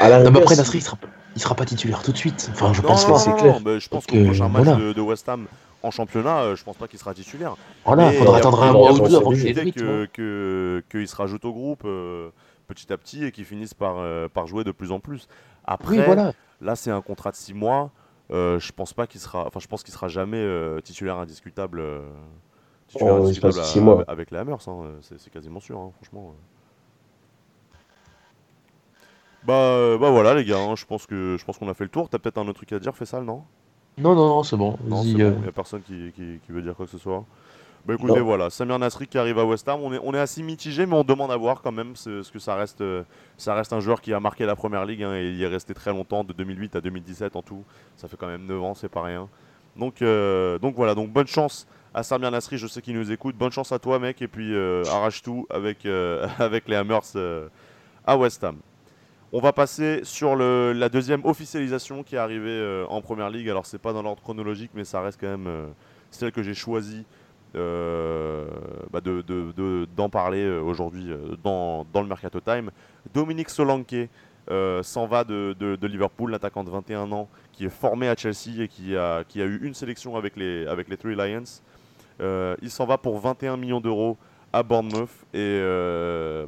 À 0.00 0.08
la 0.08 0.22
non, 0.22 0.30
mais 0.30 0.40
après 0.42 0.56
Nasri 0.56 0.78
il 0.78 0.82
sera, 0.82 0.98
il 1.34 1.40
sera 1.42 1.54
pas 1.54 1.64
titulaire 1.64 2.02
tout 2.02 2.12
de 2.12 2.16
suite. 2.16 2.48
Enfin, 2.52 2.72
je 2.72 2.82
Non, 2.82 2.88
pense 2.88 3.06
non, 3.08 3.14
pas. 3.14 3.18
c'est 3.18 3.34
clair. 3.36 3.60
non, 3.64 3.78
je 3.78 3.88
pense 3.88 4.06
qu'au 4.06 4.22
prochain 4.24 4.48
match 4.48 4.64
voilà. 4.64 4.80
de, 4.80 4.92
de 4.92 5.00
West 5.00 5.28
Ham 5.28 5.46
en 5.82 5.90
championnat, 5.90 6.38
euh, 6.40 6.56
je 6.56 6.64
pense 6.64 6.76
pas 6.76 6.86
qu'il 6.88 6.98
sera 6.98 7.14
titulaire. 7.14 7.56
Voilà, 7.84 8.10
faudra 8.12 8.24
il 8.24 8.32
y 8.32 8.34
a- 8.34 8.38
attendre 8.38 8.62
un 8.62 8.72
mois 8.72 8.92
ou 8.92 9.08
deux 9.08 9.16
avant 9.16 9.30
qu'il 9.32 9.72
que, 9.72 10.06
que, 10.12 10.82
qu'il 10.90 11.08
se 11.08 11.16
rajoute 11.16 11.44
au 11.44 11.52
groupe 11.52 11.82
euh, 11.84 12.28
petit 12.68 12.92
à 12.92 12.96
petit 12.98 13.24
et 13.24 13.32
qu'il 13.32 13.44
finisse 13.44 13.74
par, 13.74 13.96
euh, 13.98 14.28
par 14.28 14.46
jouer 14.46 14.64
de 14.64 14.72
plus 14.72 14.92
en 14.92 15.00
plus. 15.00 15.28
Après, 15.64 15.98
Oui, 15.98 16.02
voilà. 16.04 16.32
là, 16.60 16.76
c'est 16.76 16.90
un 16.90 17.00
contrat 17.00 17.30
de 17.30 17.36
6 17.36 17.54
mois. 17.54 17.90
Euh, 18.32 18.58
je 18.58 18.72
pense 18.72 18.92
pas 18.92 19.06
qu'il 19.06 19.20
sera, 19.20 19.46
enfin, 19.46 19.60
je 19.60 19.68
pense 19.68 19.82
qu'il 19.82 19.94
sera 19.94 20.08
jamais 20.08 20.38
euh, 20.38 20.80
titulaire 20.80 21.16
indiscutable, 21.18 21.78
euh, 21.80 22.00
titulaire 22.88 23.14
Oh, 23.14 23.24
indiscutable 23.24 23.60
à- 23.60 23.80
mois. 23.80 24.04
avec 24.08 24.30
les 24.30 24.38
Hammers. 24.38 24.68
hein, 24.68 24.84
c'est, 25.02 25.30
quasiment 25.30 25.60
sûr, 25.60 25.78
hein, 25.78 25.90
franchement. 25.96 26.34
Bah, 29.44 29.54
euh, 29.54 29.98
bah 29.98 30.10
voilà 30.10 30.34
les 30.34 30.44
gars, 30.44 30.58
hein, 30.58 30.74
je 30.74 30.84
pense 30.84 31.06
que 31.06 31.36
je 31.38 31.44
pense 31.44 31.56
qu'on 31.58 31.68
a 31.68 31.74
fait 31.74 31.84
le 31.84 31.90
tour. 31.90 32.08
T'as 32.08 32.18
peut-être 32.18 32.38
un 32.38 32.42
autre 32.48 32.54
truc 32.54 32.72
à 32.72 32.80
dire, 32.80 32.96
fais 32.96 33.06
ça, 33.06 33.20
non? 33.20 33.44
Non, 33.98 34.14
non, 34.14 34.26
non, 34.28 34.42
c'est 34.42 34.56
bon. 34.56 34.76
non, 34.84 35.02
c'est 35.02 35.14
euh, 35.22 35.30
bon, 35.30 35.36
il 35.38 35.42
n'y 35.42 35.48
a 35.48 35.52
personne 35.52 35.82
qui, 35.82 36.12
qui- 36.16 36.40
qui 36.44 36.52
veut 36.52 36.62
dire 36.62 36.74
quoi 36.74 36.84
que 36.86 36.92
ce 36.92 36.98
soit. 36.98 37.24
Bah 37.86 37.94
écoutez, 37.94 38.18
Non. 38.18 38.24
voilà, 38.24 38.50
Samir 38.50 38.78
Nasri 38.80 39.06
qui 39.06 39.16
arrive 39.16 39.38
à 39.38 39.44
West 39.44 39.68
Ham, 39.68 39.78
on 39.80 39.92
est, 39.92 40.00
on 40.02 40.12
est 40.12 40.18
assez 40.18 40.42
mitigé, 40.42 40.86
mais 40.86 40.94
on 40.96 41.04
demande 41.04 41.30
à 41.30 41.36
voir 41.36 41.62
quand 41.62 41.70
même, 41.70 41.94
ce- 41.94 42.16
parce 42.16 42.30
que 42.32 42.40
ça 42.40 42.56
reste, 42.56 42.80
euh, 42.80 43.04
ça 43.36 43.54
reste 43.54 43.72
un 43.72 43.78
joueur 43.78 44.00
qui 44.00 44.12
a 44.12 44.18
marqué 44.18 44.44
la 44.44 44.56
première 44.56 44.84
ligue, 44.84 45.04
hein, 45.04 45.14
et 45.14 45.28
il 45.28 45.36
y 45.36 45.44
est 45.44 45.48
resté 45.48 45.72
très 45.72 45.92
longtemps, 45.92 46.24
de 46.24 46.32
2008 46.32 46.74
à 46.74 46.80
2017 46.80 47.36
en 47.36 47.42
tout. 47.42 47.62
Ça 47.96 48.08
fait 48.08 48.16
quand 48.16 48.26
même 48.26 48.44
9 48.44 48.60
ans, 48.60 48.74
c'est 48.74 48.88
pas 48.88 49.02
rien. 49.02 49.28
Donc, 49.76 50.02
euh, 50.02 50.58
donc 50.58 50.74
voilà, 50.74 50.94
donc 50.96 51.10
bonne 51.12 51.28
chance 51.28 51.68
à 51.94 52.02
Samir 52.02 52.30
Nasri, 52.32 52.58
je 52.58 52.66
sais 52.66 52.82
qu'il 52.82 52.96
nous 52.98 53.12
écoute. 53.12 53.36
Bonne 53.36 53.52
chance 53.52 53.70
à 53.70 53.78
toi, 53.78 54.00
mec, 54.00 54.20
et 54.20 54.26
puis 54.28 54.52
euh, 54.52 54.82
arrache 54.86 55.22
tout 55.22 55.46
avec, 55.48 55.86
euh, 55.86 56.26
avec 56.40 56.66
les 56.66 56.74
Hammers 56.74 57.00
à 58.04 58.16
West 58.16 58.42
Ham. 58.42 58.56
On 59.32 59.40
va 59.40 59.52
passer 59.52 60.00
sur 60.02 60.34
le- 60.34 60.72
la 60.72 60.88
deuxième 60.88 61.24
officialisation 61.24 62.02
qui 62.02 62.16
est 62.16 62.18
arrivée 62.18 62.84
en 62.88 63.00
première 63.00 63.30
ligue. 63.30 63.48
Alors, 63.48 63.66
c'est 63.66 63.78
pas 63.78 63.92
dans 63.92 64.02
l'ordre 64.02 64.22
chronologique, 64.22 64.70
mais 64.74 64.84
ça 64.84 65.00
reste 65.02 65.20
quand 65.20 65.28
même 65.28 65.68
celle 66.10 66.32
que 66.32 66.42
j'ai 66.42 66.54
choisi 66.54 67.04
euh, 67.54 68.46
bah, 68.90 69.00
de- 69.00 69.22
de- 69.22 69.52
de- 69.56 69.86
d'en 69.96 70.08
parler 70.08 70.42
euh, 70.44 70.60
aujourd'hui 70.60 71.10
euh, 71.10 71.36
dans, 71.42 71.84
dans 71.92 72.02
le 72.02 72.08
Mercato 72.08 72.40
Time. 72.40 72.70
Dominique 73.14 73.50
Solanke 73.50 74.08
euh, 74.50 74.82
s'en 74.82 75.06
va 75.06 75.24
de, 75.24 75.54
Liverpool, 75.86 76.30
l'attaquant 76.30 76.64
de 76.64 76.70
21 76.70 77.10
ans 77.12 77.28
qui 77.52 77.64
est 77.66 77.70
formé 77.70 78.08
à 78.08 78.16
Chelsea 78.16 78.60
et 78.62 78.68
qui 78.68 78.96
a, 78.96 79.24
qui 79.24 79.40
a 79.40 79.44
eu 79.46 79.58
une 79.62 79.74
sélection 79.74 80.16
avec 80.16 80.36
les, 80.36 80.66
avec 80.66 80.88
les 80.88 80.96
Three 80.96 81.14
Lions. 81.14 81.44
Il 82.62 82.70
s'en 82.70 82.86
va 82.86 82.98
pour 82.98 83.18
21 83.18 83.56
millions 83.56 83.80
d'euros 83.80 84.16
à 84.52 84.62
Bournemouth 84.62 85.10
et 85.34 85.60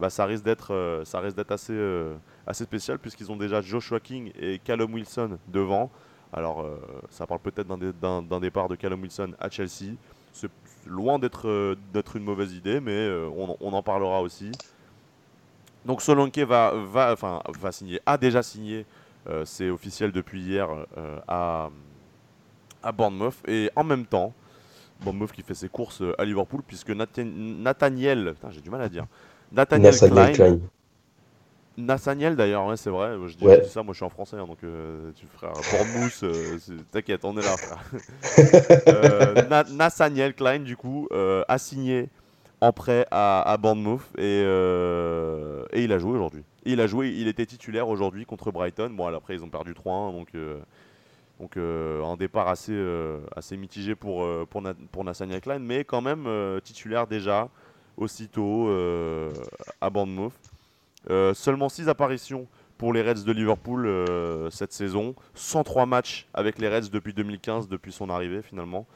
bah, 0.01 0.11
ça 0.11 0.27
risque 0.27 0.45
d'être 0.45 1.03
assez, 1.51 1.79
assez 2.47 2.65
spécial 2.65 2.99
puisqu'ils 2.99 3.31
ont 3.33 3.37
déjà 3.37 3.61
Joshua 3.61 4.01
King 4.01 4.33
et 4.41 4.59
Callum 4.59 4.93
Wilson 4.95 5.39
devant. 5.49 5.91
Alors 6.33 6.67
ça 7.11 7.27
parle 7.27 7.41
peut-être 7.41 7.67
d'un 7.67 8.41
départ 8.41 8.69
de 8.69 8.77
Callum 8.77 9.01
Wilson 9.03 9.33
à 9.41 9.49
Chelsea. 9.51 9.95
Loin 10.89 11.19
d'être 11.19 11.49
euh, 11.49 11.77
d'être 11.93 12.17
une 12.17 12.25
mauvaise 12.25 12.55
idée, 12.55 12.81
mais 12.81 12.93
euh, 12.93 13.29
on, 13.37 13.57
on 13.61 13.73
en 13.75 13.83
parlera 13.83 14.23
aussi. 14.23 14.51
Donc 15.85 16.03
Solanke 16.03 16.39
va, 16.39 16.73
va, 16.75 17.13
enfin, 17.13 17.43
va 17.61 17.73
signer, 17.73 18.01
a 18.07 18.17
déjà 18.19 18.43
signé, 18.43 18.87
euh, 19.29 19.45
c'est 19.45 19.71
officiel 19.71 20.13
depuis 20.13 20.41
hier, 20.41 20.69
euh, 20.97 21.19
à, 21.29 21.71
à 22.83 22.93
Bournemouth. 22.93 23.37
Et 23.47 23.71
en 23.77 23.85
même 23.85 24.07
temps, 24.07 24.33
Bournemouth 25.01 25.33
qui 25.33 25.43
fait 25.43 25.55
ses 25.55 25.69
courses 25.69 26.03
euh, 26.03 26.15
à 26.21 26.25
Liverpool, 26.25 26.63
puisque 26.67 26.91
Nathan- 26.91 27.25
Nathaniel, 27.25 28.35
j'ai 28.51 28.61
du 28.61 28.71
mal 28.71 28.83
à 28.83 28.89
dire, 28.89 29.07
Nathaniel 29.53 29.93
Nathaniel 29.93 30.33
Klein, 30.33 30.33
Klein. 30.33 30.61
Nathaniel 31.79 32.37
d'ailleurs, 32.37 32.67
ouais, 32.67 32.77
c'est 32.77 32.91
vrai, 32.91 33.17
je 33.27 33.37
dis, 33.37 33.45
Ouais. 33.47 33.57
je 33.57 33.61
dis 33.63 33.69
ça, 33.71 33.83
moi 33.83 33.93
je 33.93 33.99
suis 33.99 34.05
en 34.05 34.11
français, 34.11 34.37
hein, 34.37 34.47
donc 34.47 34.59
euh, 34.65 35.13
tu 35.15 35.27
frère, 35.27 35.53
Bournemouth, 35.53 36.21
euh, 36.25 36.59
c'est- 36.61 36.91
t'inquiète, 36.91 37.25
on 37.25 37.33
est 37.39 37.43
là 37.43 37.57
frère. 37.57 37.85
Euh, 38.89 39.49
Na- 39.49 39.65
Nathaniel 39.65 40.35
Klein 40.35 40.61
du 40.61 40.77
coup 40.77 41.09
euh, 41.13 41.43
a 41.49 41.59
signé 41.59 42.09
en 42.61 42.73
prêt 42.73 43.07
à, 43.11 43.43
à 43.43 43.57
Bournemouth 43.57 44.01
et, 44.17 44.43
euh, 44.45 45.65
et 45.73 45.85
il 45.85 45.93
a 45.93 45.99
joué 45.99 46.13
aujourd'hui. 46.13 46.43
Il 46.65 46.81
a 46.81 46.87
joué, 46.87 47.11
il 47.11 47.29
était 47.29 47.47
titulaire 47.47 47.89
aujourd'hui 47.89 48.25
contre 48.27 48.51
Brighton. 48.51 48.91
Bon, 48.91 49.07
après 49.07 49.35
ils 49.35 49.45
ont 49.45 49.49
perdu 49.49 49.73
3-1, 49.75 50.13
donc, 50.13 50.29
euh, 50.35 50.59
donc 51.39 51.57
euh, 51.57 52.03
un 52.05 52.17
départ 52.17 52.49
assez, 52.49 52.73
euh, 52.73 53.21
assez 53.37 53.57
mitigé 53.57 53.95
pour, 53.95 54.25
euh, 54.25 54.47
pour, 54.49 54.63
Na- 54.63 54.75
pour 54.91 55.05
Nathaniel 55.05 55.41
Klein, 55.41 55.59
mais 55.61 55.85
quand 55.85 56.01
même 56.01 56.25
euh, 56.27 56.61
titulaire 56.61 57.07
déjà 57.07 57.49
aussitôt 57.97 58.69
euh, 58.69 59.31
à 59.81 59.91
Bournemouth. 59.91 60.33
Euh, 61.11 61.35
seulement 61.35 61.69
6 61.69 61.89
apparitions 61.89 62.47
pour 62.77 62.93
les 62.93 63.03
Reds 63.03 63.25
de 63.25 63.33
Liverpool 63.33 63.87
euh, 63.87 64.51
cette 64.51 64.73
saison. 64.73 65.15
103 65.35 65.87
matchs 65.87 66.29
avec 66.35 66.59
les 66.59 66.69
Reds 66.69 66.91
depuis 66.93 67.13
2015, 67.15 67.69
depuis 67.69 67.93
son 67.93 68.11
arrivée 68.11 68.43
finalement. 68.43 68.87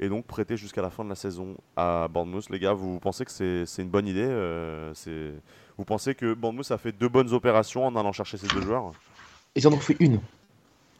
Et 0.00 0.08
donc 0.08 0.26
prêté 0.26 0.56
jusqu'à 0.56 0.80
la 0.80 0.90
fin 0.90 1.04
de 1.04 1.10
la 1.10 1.14
saison 1.14 1.56
à 1.76 2.08
Bournemouth. 2.08 2.48
Les 2.48 2.58
gars, 2.58 2.72
vous 2.72 2.98
pensez 2.98 3.24
que 3.24 3.30
c'est 3.66 3.82
une 3.82 3.90
bonne 3.90 4.08
idée 4.08 4.26
euh, 4.26 4.92
Vous 5.76 5.84
pensez 5.84 6.14
que 6.14 6.32
Bournemouth 6.32 6.70
a 6.70 6.78
fait 6.78 6.92
deux 6.92 7.08
bonnes 7.08 7.32
opérations 7.32 7.86
en 7.86 7.94
allant 7.96 8.12
chercher 8.12 8.38
ces 8.38 8.48
deux 8.48 8.62
joueurs? 8.62 8.92
Ils 9.54 9.68
en 9.68 9.72
ont 9.72 9.78
fait 9.78 9.96
une. 10.00 10.20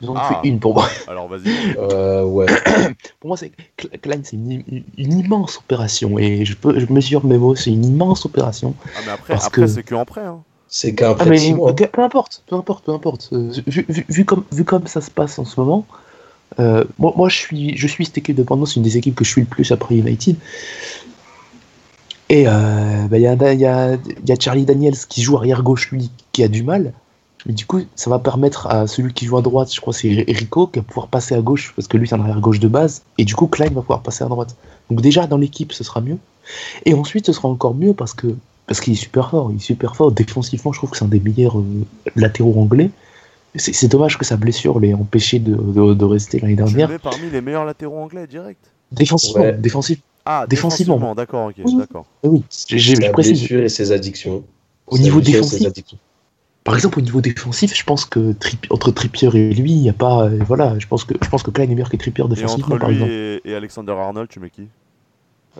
Ils 0.02 0.08
en 0.08 0.12
ont 0.12 0.16
Ah. 0.18 0.40
fait 0.42 0.48
une 0.48 0.58
pour 0.60 0.74
moi. 0.74 0.88
Alors 1.08 1.28
vas-y. 1.28 1.50
Euh, 1.78 2.24
ouais. 2.24 2.46
Pour 3.20 3.28
moi, 3.28 3.36
c'est 3.36 3.52
Klein, 4.00 4.20
c'est 4.24 4.36
une, 4.36 4.62
immense 4.96 5.58
opération. 5.58 6.18
Et 6.18 6.44
je, 6.44 6.54
peux, 6.56 6.78
je 6.80 6.90
mesure 6.90 7.24
mes 7.26 7.36
mots, 7.36 7.54
c'est 7.54 7.70
une 7.70 7.84
immense 7.84 8.24
opération. 8.24 8.74
Ah, 8.96 9.00
mais 9.04 9.12
après, 9.12 9.34
Parce 9.34 9.46
après 9.46 9.62
que- 9.62 9.66
c'est 9.66 9.82
que 9.82 9.94
en 9.94 10.04
prêt. 10.06 10.22
hein. 10.24 10.40
C'est 10.68 10.94
qu'un 10.94 11.10
Ah, 11.10 11.14
prêt 11.14 11.24
de 11.26 11.30
mais 11.30 11.38
six 11.38 11.52
mois. 11.52 11.70
ok, 11.72 11.90
peu 11.92 12.02
importe, 12.02 12.42
peu 12.46 12.56
importe, 12.56 12.84
peu 12.86 12.92
importe. 12.92 13.28
Euh, 13.32 13.50
vu, 13.66 13.84
vu- 13.88 14.06
vu 14.08 14.24
comme, 14.24 14.44
vu 14.52 14.64
comme 14.64 14.86
ça 14.86 15.00
se 15.02 15.10
passe 15.10 15.38
en 15.38 15.44
ce 15.44 15.58
moment, 15.60 15.84
euh, 16.60 16.84
moi, 16.98 17.12
moi 17.16 17.28
je, 17.28 17.36
suis, 17.36 17.76
je 17.76 17.86
suis 17.86 18.06
cette 18.06 18.18
équipe 18.18 18.36
de 18.36 18.42
Bournemouth, 18.42 18.68
c'est 18.68 18.76
une 18.76 18.82
des 18.82 18.96
équipes 18.96 19.14
que 19.16 19.24
je 19.24 19.30
suis 19.30 19.42
le 19.42 19.46
plus 19.48 19.70
après 19.72 19.96
United. 19.96 20.36
Et 22.28 22.44
euh, 22.46 22.52
bah, 23.10 23.18
il 23.18 23.22
y, 23.22 23.26
a, 23.26 23.34
il 23.52 23.60
y, 23.60 23.66
a, 23.66 23.94
il 23.94 24.28
y 24.28 24.32
a 24.32 24.36
Charlie 24.38 24.64
Daniels 24.64 24.96
qui 25.08 25.22
joue 25.22 25.36
arrière 25.36 25.62
gauche, 25.64 25.90
lui, 25.90 26.10
qui 26.32 26.44
a 26.44 26.48
du 26.48 26.62
mal. 26.62 26.92
Mais 27.46 27.52
du 27.54 27.64
coup, 27.66 27.80
ça 27.96 28.10
va 28.10 28.18
permettre 28.18 28.66
à 28.66 28.86
celui 28.86 29.12
qui 29.14 29.24
joue 29.24 29.36
à 29.38 29.42
droite, 29.42 29.72
je 29.74 29.80
crois 29.80 29.92
que 29.94 29.98
c'est 30.00 30.24
Rico, 30.28 30.66
qui 30.66 30.78
va 30.78 30.84
pouvoir 30.84 31.08
passer 31.08 31.34
à 31.34 31.40
gauche, 31.40 31.72
parce 31.74 31.88
que 31.88 31.96
lui, 31.96 32.06
c'est 32.06 32.14
un 32.14 32.20
arrière 32.20 32.40
gauche 32.40 32.60
de 32.60 32.68
base. 32.68 33.02
Et 33.18 33.24
du 33.24 33.34
coup, 33.34 33.46
Klein 33.46 33.70
va 33.70 33.80
pouvoir 33.80 34.02
passer 34.02 34.24
à 34.24 34.28
droite. 34.28 34.56
Donc 34.90 35.00
déjà, 35.00 35.26
dans 35.26 35.38
l'équipe, 35.38 35.72
ce 35.72 35.82
sera 35.84 36.00
mieux. 36.00 36.18
Et 36.84 36.94
ensuite, 36.94 37.26
ce 37.26 37.32
sera 37.32 37.48
encore 37.48 37.74
mieux 37.74 37.94
parce 37.94 38.12
que 38.12 38.26
parce 38.66 38.80
qu'il 38.80 38.92
est 38.92 38.96
super 38.96 39.30
fort. 39.30 39.50
Il 39.50 39.56
est 39.56 39.60
super 39.60 39.96
fort. 39.96 40.12
Défensivement, 40.12 40.72
je 40.72 40.78
trouve 40.78 40.90
que 40.90 40.96
c'est 40.96 41.04
un 41.04 41.08
des 41.08 41.18
meilleurs 41.20 41.58
euh, 41.58 41.64
latéraux 42.14 42.60
anglais. 42.60 42.90
C'est 43.56 43.72
c'est 43.72 43.88
dommage 43.88 44.16
que 44.16 44.24
sa 44.24 44.36
blessure 44.36 44.78
l'ait 44.78 44.94
empêché 44.94 45.38
de, 45.40 45.54
de- 45.56 45.94
de 45.94 46.04
rester 46.04 46.38
l'année 46.40 46.54
dernière. 46.56 46.88
mets 46.88 46.98
parmi 47.00 47.30
les 47.30 47.40
meilleurs 47.40 47.64
latéraux 47.64 47.98
anglais 47.98 48.26
direct? 48.28 48.60
Défensivement, 48.92 49.42
Ouais. 49.42 49.52
défensif. 49.54 49.98
Ah, 50.24 50.46
Défensivement. 50.48 50.94
défensivement, 50.96 51.14
d'accord, 51.16 51.46
ok, 51.48 51.54
Oui. 51.64 51.76
d'accord. 51.78 52.04
Oui, 52.22 52.44
j'ai- 52.68 52.78
j'ai- 52.78 52.94
Sa 52.96 53.06
je 53.06 53.10
précise. 53.12 53.38
blessure 53.40 53.60
et 53.62 53.68
ses 53.68 53.90
addictions. 53.92 54.44
Au 54.86 54.98
niveau 54.98 55.20
défensif, 55.20 55.66
addictions. 55.66 55.98
Par 56.64 56.74
exemple, 56.74 56.98
au 56.98 57.02
niveau 57.02 57.20
défensif, 57.20 57.74
je 57.76 57.84
pense 57.84 58.04
que 58.04 58.32
Tripp- 58.32 58.66
entre 58.70 58.90
Trippier 58.90 59.28
et 59.34 59.54
lui, 59.54 59.72
il 59.72 59.80
n'y 59.82 59.88
a 59.88 59.94
pas. 59.94 60.24
euh, 60.24 60.38
voilà, 60.46 60.78
je 60.78 60.86
pense 60.86 61.04
que 61.04 61.14
je 61.20 61.28
pense 61.28 61.42
que 61.42 61.50
Klein 61.50 61.64
est 61.64 61.68
meilleur 61.68 61.88
que 61.90 61.96
Trippier 61.96 62.24
Et 62.24 62.28
défensivement, 62.28 62.74
entre 62.74 62.78
par 62.80 62.90
exemple. 62.90 63.10
et, 63.10 63.40
et 63.44 63.54
Alexander 63.54 63.92
Arnold, 63.92 64.28
tu 64.28 64.40
mets 64.40 64.50
qui? 64.50 64.68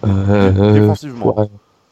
Euh, 0.06 0.72
Défensivement. 0.72 1.34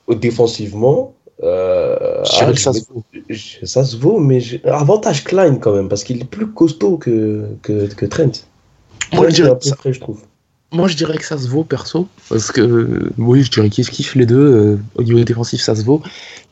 ouais, 0.09 0.17
Défensivement, 0.17 1.15
euh, 1.43 2.21
ah, 2.21 2.25
ça 2.25 2.53
je 2.73 2.79
se 2.81 2.93
vaut. 2.93 3.03
Je- 3.29 3.65
Ça 3.67 3.85
se 3.85 3.97
vaut, 3.97 4.19
mais 4.19 4.41
avantage 4.65 5.25
Klein 5.25 5.57
quand 5.57 5.73
même, 5.75 5.89
parce 5.89 6.05
qu'il 6.05 6.21
est 6.21 6.25
plus 6.25 6.47
costaud 6.53 6.97
que, 6.99 7.49
que, 7.63 7.87
que 7.93 8.07
Trent. 8.07 8.25
Moi, 9.13 9.23
Trent 9.23 9.23
je 9.23 9.29
est 9.29 9.33
dirais 9.33 9.51
un 9.51 9.55
que 9.55 9.63
peu 9.63 9.69
ça- 9.69 9.77
frais, 9.77 9.93
je 9.93 10.01
trouve. 10.01 10.23
Moi, 10.71 10.87
je 10.87 10.97
dirais 10.97 11.17
que 11.17 11.25
ça 11.25 11.39
se 11.39 11.49
vaut 11.49 11.65
perso, 11.65 12.09
parce 12.29 12.53
que 12.53 13.11
oui, 13.17 13.43
je 13.43 13.51
dirais 13.51 13.71
qu'ils 13.71 13.89
kiffent 13.89 14.15
les 14.15 14.27
deux. 14.27 14.37
euh, 14.37 14.79
au 14.97 15.03
niveau 15.03 15.25
défensif, 15.25 15.63
ça 15.63 15.75
se 15.75 15.83
vaut, 15.83 16.03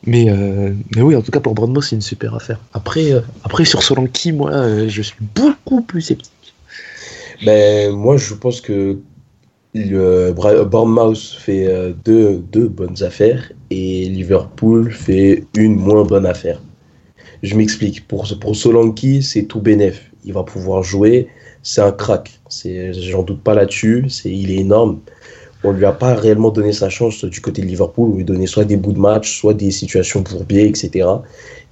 mais 0.07 0.31
euh, 0.31 0.73
mais 0.95 1.03
oui, 1.03 1.15
en 1.15 1.21
tout 1.21 1.31
cas 1.31 1.41
pour 1.41 1.55
Brandmo, 1.55 1.83
c'est 1.83 1.97
une 1.97 2.03
super 2.03 2.35
affaire. 2.35 2.59
Après, 2.73 3.13
euh, 3.13 3.21
après 3.45 3.67
sur 3.67 3.83
Solanki, 3.83 4.33
moi, 4.33 4.89
je 4.89 5.03
suis 5.03 5.17
beaucoup 5.35 5.83
plus 5.83 6.01
sceptique. 6.01 6.33
Ben, 7.45 7.93
moi, 7.95 8.17
je 8.17 8.33
pense 8.33 8.63
que 8.63 8.99
Bournemouth 9.75 11.37
fait 11.39 11.95
deux, 12.03 12.43
deux 12.51 12.69
bonnes 12.69 13.03
affaires 13.03 13.53
et 13.69 14.09
Liverpool 14.09 14.91
fait 14.93 15.45
une 15.55 15.77
moins 15.77 16.05
bonne 16.05 16.25
affaire. 16.25 16.63
Je 17.43 17.55
m'explique. 17.55 18.09
Pour, 18.09 18.27
pour 18.41 18.57
Solanki, 18.57 19.23
c'est 19.23 19.43
tout 19.45 19.61
bénef. 19.61 20.11
Il 20.25 20.33
va 20.33 20.43
pouvoir 20.43 20.83
jouer. 20.83 21.29
C'est 21.69 21.83
un 21.83 21.93
crack. 21.93 22.41
J'en 22.93 23.23
doute 23.23 23.43
pas 23.43 23.55
là-dessus. 23.55 24.07
Il 24.25 24.51
est 24.53 24.57
énorme. 24.59 25.01
On 25.65 25.73
lui 25.73 25.85
a 25.87 25.93
pas 25.93 26.15
réellement 26.15 26.51
donné 26.51 26.73
sa 26.73 26.91
chance 26.91 27.25
du 27.25 27.41
côté 27.41 27.63
de 27.63 27.67
Liverpool. 27.67 28.11
On 28.13 28.17
lui 28.17 28.25
donnait 28.25 28.47
soit 28.47 28.65
des 28.65 28.77
bouts 28.77 28.93
de 28.93 29.01
match, 29.01 29.39
soit 29.41 29.55
des 29.55 29.71
situations 29.73 30.23
pour 30.23 30.45
biais, 30.45 30.69
etc. 30.71 31.25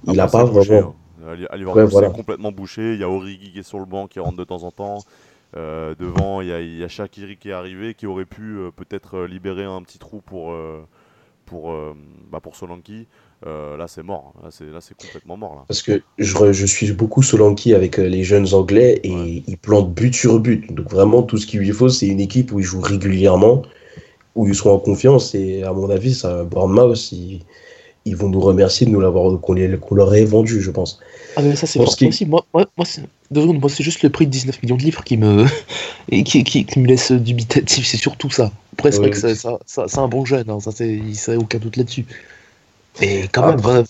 Il 0.03 0.19
Après, 0.19 0.21
a 0.21 0.27
pas 0.27 0.45
bouché, 0.45 0.75
vraiment. 0.75 0.81
hein. 0.81 0.95
À 1.31 1.35
Li- 1.35 1.47
À 1.49 1.57
Liverpool, 1.57 1.81
Ouais, 1.83 1.85
voilà. 1.85 2.09
c'est 2.09 2.11
complètement 2.11 2.51
bouché. 2.51 2.93
Il 2.93 2.99
y 2.99 3.03
a 3.03 3.09
Origi 3.09 3.51
qui 3.51 3.59
est 3.59 3.63
sur 3.63 3.79
le 3.79 3.85
banc, 3.85 4.07
qui 4.07 4.19
rentre 4.19 4.37
de 4.37 4.43
temps 4.43 4.63
en 4.63 4.71
temps. 4.71 5.05
Euh, 5.55 5.95
devant, 5.95 6.41
il 6.41 6.47
y 6.49 6.53
a, 6.53 6.61
il 6.61 6.77
y 6.77 6.83
a 6.83 6.87
Shaqiri 6.87 7.37
qui 7.37 7.49
est 7.49 7.53
arrivé, 7.53 7.93
qui 7.95 8.07
aurait 8.07 8.25
pu 8.25 8.57
euh, 8.57 8.71
peut-être 8.71 9.19
euh, 9.19 9.27
libérer 9.27 9.63
un 9.63 9.81
petit 9.83 9.99
trou 9.99 10.21
pour, 10.21 10.51
euh, 10.51 10.85
pour, 11.45 11.75
bah, 12.31 12.39
pour 12.41 12.55
Solanki. 12.55 13.07
Euh, 13.47 13.77
là, 13.77 13.87
c'est 13.87 14.01
mort. 14.01 14.33
Là, 14.43 14.49
c'est 14.51 14.65
là, 14.65 14.79
c'est 14.81 14.95
complètement 14.97 15.37
mort. 15.37 15.55
Là. 15.55 15.65
Parce 15.67 15.81
que 15.83 16.01
je, 16.17 16.51
je 16.51 16.65
suis 16.65 16.91
beaucoup 16.93 17.21
Solanki 17.21 17.73
avec 17.75 17.99
euh, 17.99 18.07
les 18.07 18.23
jeunes 18.23 18.53
anglais 18.53 18.99
et 19.03 19.11
Ouais. 19.11 19.43
il 19.47 19.57
plante 19.57 19.93
but 19.93 20.15
sur 20.15 20.39
but. 20.39 20.73
Donc 20.73 20.89
vraiment, 20.89 21.21
tout 21.21 21.37
ce 21.37 21.45
qu'il 21.45 21.59
lui 21.59 21.69
faut, 21.71 21.89
c'est 21.89 22.07
une 22.07 22.19
équipe 22.21 22.51
où 22.51 22.59
il 22.59 22.65
joue 22.65 22.81
régulièrement, 22.81 23.61
où 24.35 24.47
ils 24.47 24.55
sont 24.55 24.69
en 24.71 24.79
confiance. 24.79 25.35
Et 25.35 25.61
à 25.63 25.73
mon 25.73 25.89
avis, 25.91 26.15
ça, 26.15 26.43
Bournemouth, 26.43 27.11
ils, 27.11 27.41
ils 28.05 28.15
vont 28.15 28.29
nous 28.29 28.39
remercier 28.41 28.87
de 28.87 28.91
nous 28.91 28.99
l'avoir, 28.99 29.39
qu'on 29.39 29.53
leur 29.95 30.15
ait 30.15 30.25
vendu, 30.25 30.59
je 30.61 30.71
pense. 30.71 30.99
Ah 31.35 31.41
mais 31.43 31.55
ça 31.55 31.67
c'est 31.67 31.77
Pour 31.79 31.85
fort 31.85 31.93
ce 31.93 31.97
qui- 31.97 32.05
possible. 32.07 32.31
Moi, 32.31 32.45
moi, 32.53 32.65
moi, 32.77 32.85
c'est 32.85 33.01
deux 33.29 33.41
secondes, 33.41 33.59
moi, 33.59 33.69
c'est 33.69 33.83
juste 33.83 34.01
le 34.03 34.09
prix 34.09 34.25
de 34.25 34.31
19 34.31 34.63
millions 34.63 34.77
de 34.77 34.83
livres 34.83 35.03
qui 35.03 35.17
me 35.17 35.45
et 36.11 36.23
qui, 36.23 36.43
qui, 36.43 36.65
qui 36.65 36.79
me 36.79 36.87
laisse 36.87 37.11
dubitatif. 37.11 37.85
C'est 37.85 37.97
surtout 37.97 38.29
ça. 38.31 38.51
Après 38.73 38.91
c'est 38.91 38.97
Ouais, 38.99 39.09
vrai 39.09 39.11
que 39.11 39.17
ça, 39.17 39.35
ça, 39.35 39.59
ça- 39.65 39.85
c'est 39.87 39.99
un 39.99 40.07
bon 40.07 40.25
jeune. 40.25 40.49
hein, 40.49 40.59
ça 40.59 40.71
c'est 40.71 40.89
il 40.95 41.37
aucun 41.37 41.59
doute 41.59 41.77
là-dessus. 41.77 42.05
Mais 43.01 43.27
quand 43.31 43.45
même, 43.47 43.59
Après- 43.59 43.83
20 43.83 43.85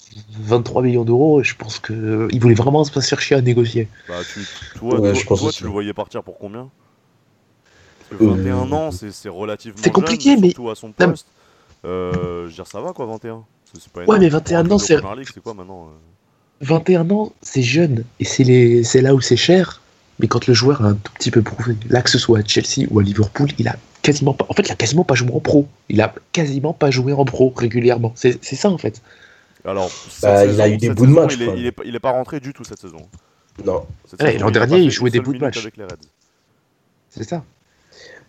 23 0.48 0.82
millions 0.82 1.06
d'euros, 1.06 1.44
je 1.44 1.56
pense 1.56 1.80
que 1.80 1.94
euh, 1.94 2.28
il 2.32 2.40
voulait 2.40 2.56
vraiment 2.56 2.84
se 2.84 3.00
chercher 3.02 3.36
à 3.36 3.42
négocier. 3.42 3.88
Bah, 4.08 4.16
tu, 4.34 4.40
toi, 4.80 4.96
Ouais, 4.96 4.98
toi- 5.00 5.14
je 5.14 5.26
pense 5.26 5.40
toi, 5.40 5.50
aussi. 5.50 5.58
tu 5.60 5.64
le 5.66 5.70
voyais 5.70 5.94
partir 5.94 6.24
pour 6.24 6.38
combien? 6.38 6.70
Parce 8.10 8.20
que 8.20 8.26
Euh, 8.26 8.30
21 8.36 8.72
ans, 8.72 8.92
c'est 8.92 9.12
c'est 9.12 9.30
relativement 9.30 9.78
C'est 9.84 9.92
compliqué, 9.92 10.32
jeune, 10.32 10.42
mais- 10.42 10.50
surtout 10.50 10.70
à 10.70 10.76
son 10.76 10.92
poste. 10.92 11.28
Euh, 11.86 12.44
je 12.46 12.48
veux 12.48 12.52
dire, 12.54 12.68
ça 12.68 12.82
va 12.82 12.94
quoi, 12.94 13.06
21 13.06 13.44
C'est- 13.74 13.82
c'est 13.82 13.92
pas 13.92 14.02
Ouais, 14.02 14.06
mais 14.20 14.28
Pour 14.30 14.38
un 14.38 14.40
21 14.40 14.62
club 14.62 14.72
ans, 14.74 14.78
c'est- 14.80 14.98
Premier 14.98 15.20
League, 15.22 15.30
c'est 15.34 15.42
quoi 15.44 15.54
maintenant 15.54 15.88
euh? 15.88 15.98
21 16.62 17.10
ans, 17.12 17.32
c'est 17.42 17.62
jeune 17.62 18.06
et 18.20 18.26
c'est 18.26 18.44
les 18.44 18.84
c'est 18.84 19.02
là 19.02 19.14
où 19.14 19.22
c'est 19.22 19.36
cher. 19.38 19.82
Mais 20.20 20.28
quand 20.28 20.48
le 20.48 20.54
joueur 20.54 20.84
a 20.84 20.90
un 20.90 20.94
tout 20.96 21.12
petit 21.14 21.32
peu 21.32 21.42
prouvé, 21.42 21.76
là 21.90 22.02
que 22.02 22.10
ce 22.10 22.18
soit 22.18 22.40
à 22.40 22.44
Chelsea 22.46 22.88
ou 22.90 23.00
à 23.00 23.04
Liverpool, 23.04 23.50
il 23.60 23.68
a 23.68 23.76
quasiment 24.02 24.34
pas. 24.34 24.46
En 24.50 24.54
fait, 24.54 24.64
il 24.64 24.72
a 24.72 24.76
quasiment 24.76 25.04
pas 25.04 25.16
joué 25.16 25.32
en 25.34 25.40
pro. 25.40 25.68
Il 25.90 26.00
a 26.02 26.14
quasiment 26.32 26.74
pas 26.74 26.90
joué 26.92 27.12
en 27.14 27.26
pro 27.26 27.54
régulièrement. 27.56 28.14
C'est 28.16 28.42
c'est 28.44 28.56
ça 28.56 28.70
en 28.70 28.78
fait. 28.78 29.02
Alors, 29.66 29.92
Bah, 30.22 30.46
il 30.46 30.62
a 30.62 30.70
eu 30.70 30.78
des 30.78 30.90
bouts 30.92 31.08
de 31.08 31.12
match, 31.12 31.34
Il 31.36 31.42
est, 31.42 31.58
il, 31.58 31.66
est, 31.66 31.72
pas- 31.72 31.84
il 31.86 31.96
est 31.96 32.00
pas 32.00 32.12
rentré 32.12 32.40
du 32.40 32.54
tout 32.54 32.64
cette 32.64 32.80
saison. 32.80 33.08
Non. 33.66 33.84
L'an 34.40 34.52
dernier, 34.52 34.78
il 34.78 34.92
jouait 34.92 35.10
des 35.10 35.20
bouts 35.20 35.34
de 35.34 35.40
match. 35.40 35.58
Avec 35.58 35.76
les 35.78 35.84
Reds. 35.86 35.96
C'est 37.10 37.24
ça. 37.24 37.44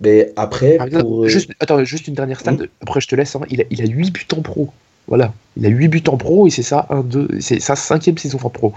Mais 0.01 0.33
après, 0.37 0.77
Par 0.77 0.87
exemple, 0.87 1.05
pour, 1.05 1.25
euh, 1.25 1.29
juste, 1.29 1.51
attends, 1.61 1.83
juste 1.85 2.07
une 2.09 2.15
dernière 2.15 2.41
stat, 2.41 2.53
Hmm. 2.53 2.67
après 2.83 3.01
je 3.01 3.09
te 3.09 3.15
laisse. 3.15 3.35
hein. 3.37 3.41
il, 3.51 3.61
a, 3.61 3.65
il 3.71 3.83
a 3.83 3.87
8 3.87 4.11
buts 4.13 4.27
en 4.37 4.43
pro. 4.43 4.73
Voilà. 5.09 5.33
Il 5.57 5.65
a 5.67 5.69
8 5.69 5.89
buts 5.89 6.03
en 6.09 6.17
pro 6.17 6.47
et 6.47 6.51
c'est 6.51 6.63
ça, 6.63 6.87
1, 6.91 7.01
2, 7.03 7.29
c'est 7.41 7.61
sa 7.61 7.77
cinquième 7.77 8.17
saison 8.19 8.39
en 8.43 8.51
pro. 8.51 8.73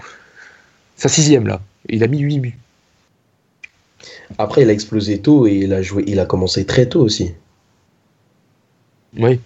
Sa 0.96 1.08
sixième 1.10 1.48
là. 1.48 1.62
Il 1.88 2.04
a 2.04 2.08
mis 2.08 2.20
8 2.20 2.40
buts. 2.40 2.58
Après, 4.38 4.62
il 4.62 4.70
a 4.70 4.74
explosé 4.74 5.20
tôt 5.20 5.48
et 5.48 5.54
il 5.54 5.74
a 5.74 5.82
joué, 5.82 6.04
il 6.08 6.20
a 6.20 6.26
commencé 6.26 6.66
très 6.66 6.88
tôt 6.88 7.02
aussi. 7.02 7.34
Oui. 9.18 9.40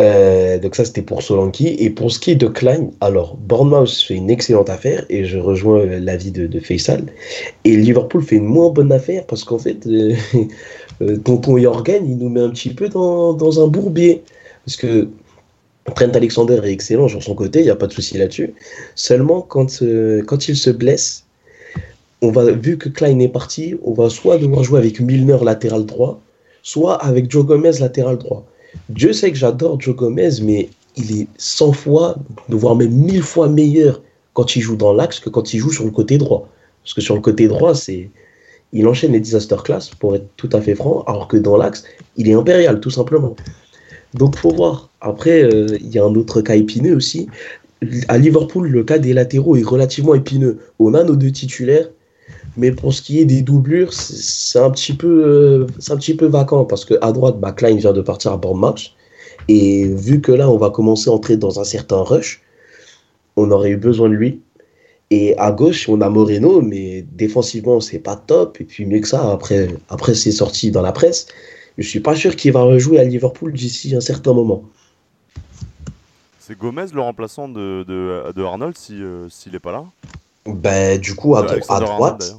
Euh, 0.00 0.58
donc 0.58 0.76
ça, 0.76 0.84
c'était 0.84 1.02
pour 1.02 1.22
Solanki. 1.22 1.68
Et 1.78 1.90
pour 1.90 2.12
ce 2.12 2.20
qui 2.20 2.30
est 2.30 2.36
de 2.36 2.46
Klein, 2.46 2.90
alors, 3.00 3.36
Bournemouth 3.36 3.90
fait 3.90 4.14
une 4.14 4.30
excellente 4.30 4.70
affaire, 4.70 5.04
et 5.08 5.24
je 5.24 5.38
rejoins 5.38 5.80
euh, 5.80 5.98
l'avis 5.98 6.30
de, 6.30 6.46
de 6.46 6.60
Faisal. 6.60 7.06
Et 7.64 7.74
Liverpool 7.76 8.22
fait 8.22 8.36
une 8.36 8.44
moins 8.44 8.70
bonne 8.70 8.92
affaire, 8.92 9.26
parce 9.26 9.42
qu'en 9.42 9.58
fait, 9.58 9.86
euh, 9.86 10.14
euh, 11.02 11.16
tonton 11.16 11.58
Jorgen, 11.58 12.08
il 12.08 12.18
nous 12.18 12.28
met 12.28 12.40
un 12.40 12.50
petit 12.50 12.70
peu 12.70 12.88
dans, 12.88 13.32
dans 13.32 13.64
un 13.64 13.66
bourbier. 13.66 14.22
Parce 14.64 14.76
que 14.76 15.08
Trent 15.94 16.14
Alexander 16.14 16.60
est 16.64 16.72
excellent 16.72 17.08
sur 17.08 17.22
son 17.22 17.34
côté, 17.34 17.60
il 17.60 17.64
n'y 17.64 17.70
a 17.70 17.76
pas 17.76 17.86
de 17.86 17.92
souci 17.92 18.18
là-dessus. 18.18 18.54
Seulement, 18.94 19.42
quand, 19.42 19.82
euh, 19.82 20.22
quand 20.24 20.48
il 20.48 20.56
se 20.56 20.70
blesse, 20.70 21.24
on 22.22 22.30
va, 22.30 22.50
vu 22.50 22.78
que 22.78 22.88
Klein 22.88 23.18
est 23.20 23.28
parti, 23.28 23.76
on 23.84 23.92
va 23.92 24.10
soit 24.10 24.38
devoir 24.38 24.64
jouer 24.64 24.78
avec 24.78 25.00
Milner 25.00 25.38
latéral 25.42 25.86
droit, 25.86 26.20
soit 26.62 26.94
avec 26.96 27.30
Joe 27.30 27.46
Gomez 27.46 27.78
latéral 27.80 28.18
droit. 28.18 28.44
Dieu 28.88 29.12
sait 29.12 29.30
que 29.30 29.38
j'adore 29.38 29.80
Joe 29.80 29.94
Gomez, 29.94 30.40
mais 30.42 30.68
il 30.96 31.20
est 31.20 31.28
100 31.38 31.72
fois, 31.72 32.16
voire 32.48 32.74
même 32.74 32.90
1000 32.90 33.22
fois 33.22 33.48
meilleur 33.48 34.02
quand 34.34 34.56
il 34.56 34.60
joue 34.60 34.76
dans 34.76 34.92
l'axe 34.92 35.20
que 35.20 35.30
quand 35.30 35.54
il 35.54 35.58
joue 35.58 35.72
sur 35.72 35.84
le 35.84 35.90
côté 35.90 36.18
droit. 36.18 36.48
Parce 36.82 36.94
que 36.94 37.00
sur 37.00 37.14
le 37.14 37.20
côté 37.20 37.48
droit, 37.48 37.74
c'est 37.74 38.10
il 38.72 38.86
enchaîne 38.86 39.12
les 39.12 39.20
disaster 39.20 39.56
class, 39.64 39.90
pour 39.90 40.14
être 40.14 40.26
tout 40.36 40.50
à 40.52 40.60
fait 40.60 40.74
franc, 40.74 41.02
alors 41.06 41.28
que 41.28 41.36
dans 41.36 41.56
l'axe, 41.56 41.84
il 42.16 42.28
est 42.28 42.34
impérial, 42.34 42.80
tout 42.80 42.90
simplement. 42.90 43.34
Donc, 44.14 44.36
faut 44.36 44.50
voir. 44.50 44.90
Après, 45.00 45.42
euh, 45.42 45.66
il 45.80 45.88
y 45.88 45.98
a 45.98 46.04
un 46.04 46.14
autre 46.14 46.40
cas 46.40 46.54
épineux 46.54 46.94
aussi. 46.94 47.28
À 48.08 48.18
Liverpool, 48.18 48.68
le 48.68 48.84
cas 48.84 48.98
des 48.98 49.12
latéraux 49.12 49.56
est 49.56 49.62
relativement 49.62 50.14
épineux. 50.14 50.58
On 50.78 50.94
a 50.94 51.04
nos 51.04 51.16
deux 51.16 51.30
titulaires, 51.30 51.88
mais 52.56 52.72
pour 52.72 52.92
ce 52.92 53.02
qui 53.02 53.20
est 53.20 53.24
des 53.24 53.42
doublures, 53.42 53.92
c'est 53.92 54.58
un 54.58 54.70
petit 54.70 54.94
peu, 54.94 55.06
euh, 55.24 55.66
c'est 55.78 55.92
un 55.92 55.96
petit 55.96 56.14
peu 56.14 56.26
vacant 56.26 56.64
parce 56.64 56.84
que 56.84 56.94
à 57.00 57.12
droite, 57.12 57.38
bah, 57.38 57.52
Klein 57.52 57.76
vient 57.76 57.92
de 57.92 58.02
partir 58.02 58.32
à 58.32 58.36
Bournemouth 58.36 58.92
et 59.48 59.86
vu 59.86 60.20
que 60.20 60.32
là, 60.32 60.50
on 60.50 60.56
va 60.56 60.70
commencer 60.70 61.08
à 61.08 61.12
entrer 61.12 61.36
dans 61.36 61.60
un 61.60 61.64
certain 61.64 62.02
rush, 62.02 62.42
on 63.36 63.50
aurait 63.50 63.70
eu 63.70 63.76
besoin 63.76 64.08
de 64.08 64.14
lui. 64.14 64.40
Et 65.10 65.38
à 65.38 65.52
gauche, 65.52 65.88
on 65.88 66.00
a 66.02 66.10
Moreno, 66.10 66.60
mais 66.60 67.02
défensivement, 67.12 67.80
c'est 67.80 68.00
pas 68.00 68.16
top. 68.16 68.60
Et 68.60 68.64
puis 68.64 68.84
mieux 68.84 69.00
que 69.00 69.08
ça, 69.08 69.30
après, 69.32 69.68
après 69.88 70.14
c'est 70.14 70.32
sorti 70.32 70.70
dans 70.70 70.82
la 70.82 70.92
presse. 70.92 71.28
Je 71.78 71.88
suis 71.88 72.00
pas 72.00 72.16
sûr 72.16 72.34
qu'il 72.36 72.52
va 72.52 72.62
rejouer 72.62 72.98
à 72.98 73.04
Liverpool 73.04 73.52
d'ici 73.52 73.94
un 73.94 74.00
certain 74.00 74.34
moment. 74.34 74.64
C'est 76.40 76.58
Gomez 76.58 76.86
le 76.92 77.00
remplaçant 77.00 77.48
de, 77.48 77.84
de, 77.86 78.32
de 78.32 78.42
Arnold 78.42 78.76
si, 78.76 79.02
euh, 79.02 79.28
s'il 79.28 79.54
est 79.54 79.60
pas 79.60 79.72
là? 79.72 79.84
Ben, 80.54 80.98
du 81.00 81.14
coup, 81.14 81.36
à, 81.36 81.42
Euh, 81.42 81.58
dro- 81.58 81.72
à 81.72 81.80
droite, 81.80 82.36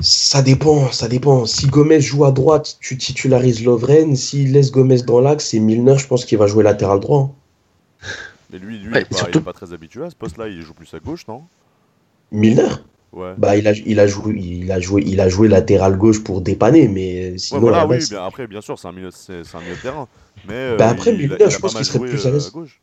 ça 0.00 0.42
dépend, 0.42 0.90
ça 0.90 1.08
dépend. 1.08 1.46
Si 1.46 1.66
Gomez 1.66 2.00
joue 2.00 2.24
à 2.24 2.32
droite, 2.32 2.76
tu 2.80 2.96
titularises 2.98 3.62
Lovren. 3.64 4.16
S'il 4.16 4.52
laisse 4.52 4.72
Gomez 4.72 5.02
dans 5.02 5.20
l'axe, 5.20 5.46
c'est 5.50 5.60
Milner, 5.60 5.98
je 5.98 6.06
pense 6.06 6.24
qu'il 6.24 6.38
va 6.38 6.46
jouer 6.46 6.64
latéral 6.64 6.98
droit. 7.00 7.34
Mais 8.52 8.58
lui, 8.58 8.78
lui 8.78 8.92
Ouais, 8.92 9.00
il, 9.00 9.02
est 9.02 9.04
pas, 9.04 9.16
surtout- 9.16 9.38
il 9.38 9.40
est 9.42 9.44
pas 9.44 9.52
très 9.52 9.72
habitué 9.72 10.04
à 10.04 10.10
ce 10.10 10.16
poste-là. 10.16 10.48
Il 10.48 10.60
joue 10.62 10.74
plus 10.74 10.92
à 10.94 10.98
gauche, 10.98 11.26
non? 11.28 11.42
Milner? 12.32 12.68
Ouais. 13.12 13.34
Bah, 13.36 13.56
il 13.56 13.68
a, 13.68 13.72
il, 13.72 14.00
a 14.00 14.06
joué, 14.06 14.34
il, 14.38 14.72
a 14.72 14.80
joué, 14.80 15.02
il 15.06 15.20
a 15.20 15.28
joué 15.28 15.46
latéral 15.46 15.96
gauche 15.98 16.24
pour 16.24 16.40
dépanner, 16.40 16.88
mais 16.88 17.32
Ouais, 17.32 17.38
sinon, 17.38 17.60
voilà, 17.60 17.86
oui, 17.86 17.98
bien, 18.08 18.24
après, 18.24 18.46
bien 18.46 18.60
sûr, 18.62 18.78
c'est 18.78 18.88
un 18.88 18.92
milieu, 18.92 19.10
c'est, 19.10 19.42
un 19.54 19.60
milieu 19.60 19.76
de 19.76 19.80
terrain. 19.80 20.08
Mais 20.48 20.54
euh, 20.54 20.76
Bah, 20.78 20.88
après, 20.88 21.12
il, 21.12 21.18
Milner, 21.18 21.36
il 21.38 21.42
a 21.44 21.48
je 21.50 21.58
pense 21.58 21.74
qu'il 21.74 21.84
serait 21.84 21.98
plus 22.00 22.24
à 22.26 22.30
euh, 22.30 22.32
l'aise. 22.32 22.50
gauche. 22.50 22.80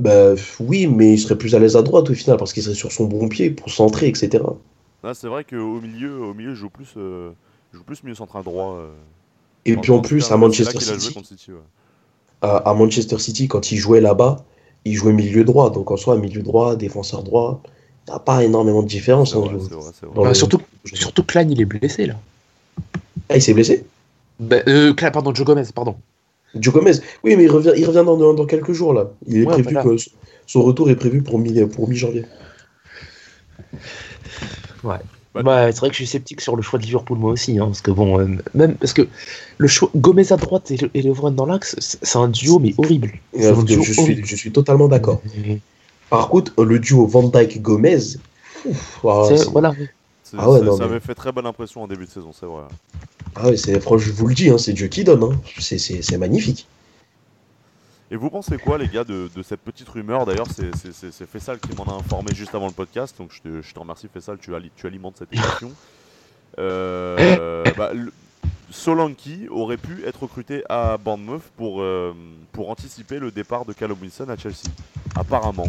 Bah, 0.00 0.34
oui, 0.60 0.86
mais 0.86 1.14
il 1.14 1.18
serait 1.18 1.38
plus 1.38 1.54
à 1.54 1.58
l'aise 1.58 1.76
à 1.76 1.82
droite 1.82 2.10
au 2.10 2.14
final 2.14 2.36
parce 2.36 2.52
qu'il 2.52 2.62
serait 2.62 2.74
sur 2.74 2.92
son 2.92 3.04
bon 3.04 3.28
pied 3.28 3.50
pour 3.50 3.70
centrer, 3.70 4.08
etc. 4.08 4.44
Ah, 5.02 5.14
c'est 5.14 5.28
vrai 5.28 5.44
qu'au 5.44 5.80
milieu, 5.80 6.20
au 6.20 6.34
milieu, 6.34 6.54
je 6.54 6.60
joue 6.60 6.70
plus, 6.70 6.94
euh, 6.96 7.30
je 7.72 7.78
joue 7.78 7.84
plus 7.84 8.02
milieu 8.02 8.14
central 8.14 8.44
droit. 8.44 8.74
euh, 8.76 8.90
Et 9.64 9.76
puis 9.76 9.90
en 9.92 10.00
plus, 10.00 10.30
à 10.30 10.36
Manchester 10.36 10.80
City, 10.80 11.14
contre 11.14 11.28
City, 11.28 11.52
ouais. 11.52 11.58
à, 12.42 12.56
à 12.70 12.74
Manchester 12.74 13.18
City, 13.18 13.48
quand 13.48 13.72
il 13.72 13.78
jouait 13.78 14.00
là-bas, 14.00 14.44
il 14.84 14.94
jouait 14.94 15.12
milieu 15.12 15.44
droit. 15.44 15.70
Donc 15.70 15.90
en 15.90 15.96
soi, 15.96 16.16
milieu 16.16 16.42
droit, 16.42 16.76
défenseur 16.76 17.22
droit, 17.22 17.60
il 18.06 18.10
n'y 18.10 18.16
a 18.16 18.18
pas 18.18 18.44
énormément 18.44 18.82
de 18.82 18.88
différence. 18.88 19.34
Hein, 19.34 19.40
vrai, 19.40 19.56
vrai, 19.56 19.92
Bah, 20.14 20.28
le- 20.28 20.34
surtout, 20.34 20.60
surtout 20.84 21.22
Klein, 21.22 21.48
il 21.48 21.60
est 21.60 21.66
blessé 21.66 22.06
là. 22.06 22.14
Ah, 23.28 23.36
il 23.36 23.42
s'est 23.42 23.54
blessé? 23.54 23.84
Bah, 24.38 24.56
euh, 24.66 24.92
Klein, 24.94 25.10
pardon, 25.10 25.34
Joe 25.34 25.46
Gomez, 25.46 25.64
pardon. 25.74 25.96
Joe 26.54 26.74
Gomez, 26.74 26.92
oui, 27.24 27.36
mais 27.36 27.44
il 27.44 27.50
revient, 27.50 27.72
il 27.76 27.84
revient 27.86 28.04
dans, 28.04 28.34
dans, 28.34 28.46
quelques 28.46 28.72
jours 28.72 28.92
là. 28.92 29.10
Il 29.26 29.36
est 29.38 29.40
Ouais, 29.46 29.52
prévu 29.52 29.72
voilà. 29.72 29.84
que 29.84 29.96
son 30.46 30.62
retour 30.62 30.90
est 30.90 30.96
prévu 30.96 31.22
pour 31.22 31.38
mi- 31.38 31.64
pour 31.66 31.88
mi-janvier. 31.88 32.24
Ouais. 34.82 34.96
Bah- 35.34 35.70
c'est 35.70 35.78
vrai 35.78 35.88
que 35.90 35.94
je 35.94 35.98
suis 35.98 36.06
sceptique 36.08 36.40
sur 36.40 36.56
le 36.56 36.62
choix 36.62 36.78
de 36.80 36.84
Liverpool 36.84 37.16
moi 37.18 37.30
aussi, 37.30 37.56
hein, 37.60 37.66
parce 37.66 37.82
que 37.82 37.92
bon, 37.92 38.18
euh, 38.18 38.26
même 38.54 38.74
parce 38.74 38.92
que 38.92 39.06
le 39.58 39.68
choix 39.68 39.88
Gomez 39.94 40.32
à 40.32 40.36
droite 40.36 40.72
et, 40.72 40.76
le- 40.76 40.90
et 40.92 41.02
Lovren 41.02 41.32
dans 41.32 41.46
l'axe, 41.46 41.76
c'est 41.78 42.16
un 42.18 42.26
duo 42.26 42.58
mais 42.58 42.74
horrible. 42.78 43.12
Un 43.38 43.54
je, 43.64 43.92
suis, 43.92 44.24
je 44.24 44.36
suis 44.36 44.50
totalement 44.50 44.88
d'accord. 44.88 45.22
Et- 45.46 45.60
Par 46.08 46.28
contre, 46.30 46.60
le 46.64 46.80
duo 46.80 47.06
Van 47.06 47.22
ouf, 47.22 47.32
ah, 49.04 49.28
voilà. 49.52 49.72
C'est- 50.24 50.36
Ah 50.36 50.50
ouais, 50.50 50.58
ça 50.58 50.64
non, 50.64 50.76
ça 50.76 50.84
mais- 50.84 50.90
avait 50.90 51.00
fait 51.00 51.14
très 51.14 51.30
bonne 51.30 51.46
impression 51.46 51.82
en 51.84 51.86
début 51.86 52.06
de 52.06 52.10
saison, 52.10 52.32
c'est 52.32 52.46
vrai. 52.46 52.62
Ah 53.36 53.56
c'est- 53.56 53.80
franchement, 53.80 53.98
je 54.06 54.12
vous 54.12 54.26
le 54.26 54.34
dis, 54.34 54.50
hein, 54.50 54.58
c'est 54.58 54.72
Dieu 54.72 54.88
qui 54.88 55.04
donne. 55.04 55.22
hein. 55.22 55.40
C'est- 55.58 55.78
C'est 55.78 56.02
c'est 56.02 56.18
magnifique. 56.18 56.66
Et 58.12 58.16
vous 58.16 58.28
pensez 58.28 58.58
quoi, 58.58 58.76
les 58.76 58.88
gars, 58.88 59.04
de, 59.04 59.30
de 59.34 59.42
cette 59.42 59.60
petite 59.60 59.88
rumeur? 59.88 60.26
D'ailleurs, 60.26 60.48
c'est- 60.52 60.74
c'est 60.76 60.92
c'est- 60.92 61.12
c'est 61.12 61.26
Fessal 61.28 61.60
qui 61.60 61.74
m'en 61.76 61.84
a 61.84 61.92
informé 61.94 62.34
juste 62.34 62.54
avant 62.54 62.66
le 62.66 62.72
podcast, 62.72 63.16
donc 63.18 63.30
je 63.32 63.40
te, 63.40 63.62
je 63.62 63.72
te 63.72 63.78
remercie, 63.78 64.08
Fessal, 64.12 64.36
tu, 64.38 64.50
tu 64.76 64.86
alimentes 64.86 65.16
cette 65.18 65.32
émission. 65.32 65.70
Euh, 66.58 67.64
bah, 67.76 67.92
le- 67.94 68.12
Solanki 68.72 69.48
aurait 69.50 69.76
pu 69.76 70.04
être 70.06 70.22
recruté 70.22 70.62
à 70.68 70.96
Bournemouth 70.96 71.42
pour, 71.56 71.82
euh, 71.82 72.14
pour 72.52 72.70
anticiper 72.70 73.18
le 73.18 73.30
départ 73.32 73.64
de 73.64 73.72
Callum 73.72 73.98
Wilson 74.00 74.28
à 74.28 74.36
Chelsea, 74.36 74.68
apparemment. 75.16 75.66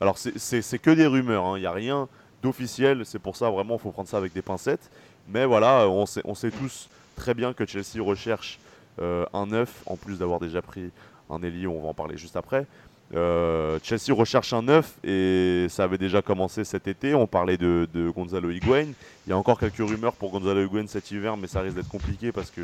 Alors, 0.00 0.16
c'est- 0.18 0.78
que 0.78 0.90
des 0.90 1.06
rumeurs, 1.06 1.56
il 1.58 1.60
n'y 1.60 1.66
a 1.66 1.72
rien 1.72 2.08
d'officiel, 2.42 3.02
c'est 3.04 3.18
pour 3.18 3.36
ça 3.36 3.50
vraiment 3.50 3.76
il 3.76 3.80
faut 3.80 3.90
prendre 3.90 4.08
ça 4.08 4.16
avec 4.16 4.32
des 4.32 4.42
pincettes. 4.42 4.90
Mais 5.32 5.44
voilà, 5.44 5.88
on 5.88 6.06
sait, 6.06 6.50
tous 6.50 6.88
très 7.16 7.34
bien 7.34 7.52
que 7.52 7.64
Chelsea 7.64 8.02
recherche 8.02 8.58
euh, 9.00 9.24
un 9.32 9.46
neuf, 9.46 9.82
en 9.86 9.96
plus 9.96 10.18
d'avoir 10.18 10.40
déjà 10.40 10.60
pris 10.60 10.90
un 11.30 11.42
ailier, 11.42 11.66
on 11.66 11.80
va 11.80 11.88
en 11.88 11.94
parler 11.94 12.16
juste 12.16 12.36
après. 12.36 12.66
Euh, 13.14 13.78
Chelsea 13.82 14.14
recherche 14.14 14.52
un 14.52 14.62
neuf 14.62 14.94
et 15.02 15.66
ça 15.68 15.84
avait 15.84 15.98
déjà 15.98 16.22
commencé 16.22 16.64
cet 16.64 16.88
été. 16.88 17.14
On 17.14 17.26
parlait 17.26 17.56
de, 17.56 17.86
Gonzalo 18.14 18.50
Higuain. 18.50 18.86
Il 19.26 19.30
y 19.30 19.32
a 19.32 19.36
encore 19.36 19.58
quelques 19.58 19.78
rumeurs 19.78 20.14
pour 20.14 20.30
Gonzalo 20.30 20.64
Higuain 20.64 20.86
cet 20.86 21.10
hiver, 21.10 21.36
mais 21.36 21.46
ça 21.46 21.60
risque 21.60 21.76
d'être 21.76 21.88
compliqué 21.88 22.32
parce 22.32 22.50
que 22.50 22.62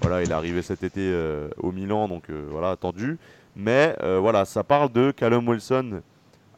voilà, 0.00 0.22
il 0.22 0.30
est 0.30 0.34
arrivé 0.34 0.62
cet 0.62 0.82
été 0.82 1.00
euh, 1.02 1.48
au 1.58 1.72
Milan, 1.72 2.08
donc 2.08 2.30
voilà, 2.30 2.70
attendu. 2.70 3.18
Mais 3.54 3.96
voilà, 4.00 4.44
ça 4.44 4.62
parle 4.64 4.92
de 4.92 5.10
Callum 5.10 5.48
Wilson 5.48 6.02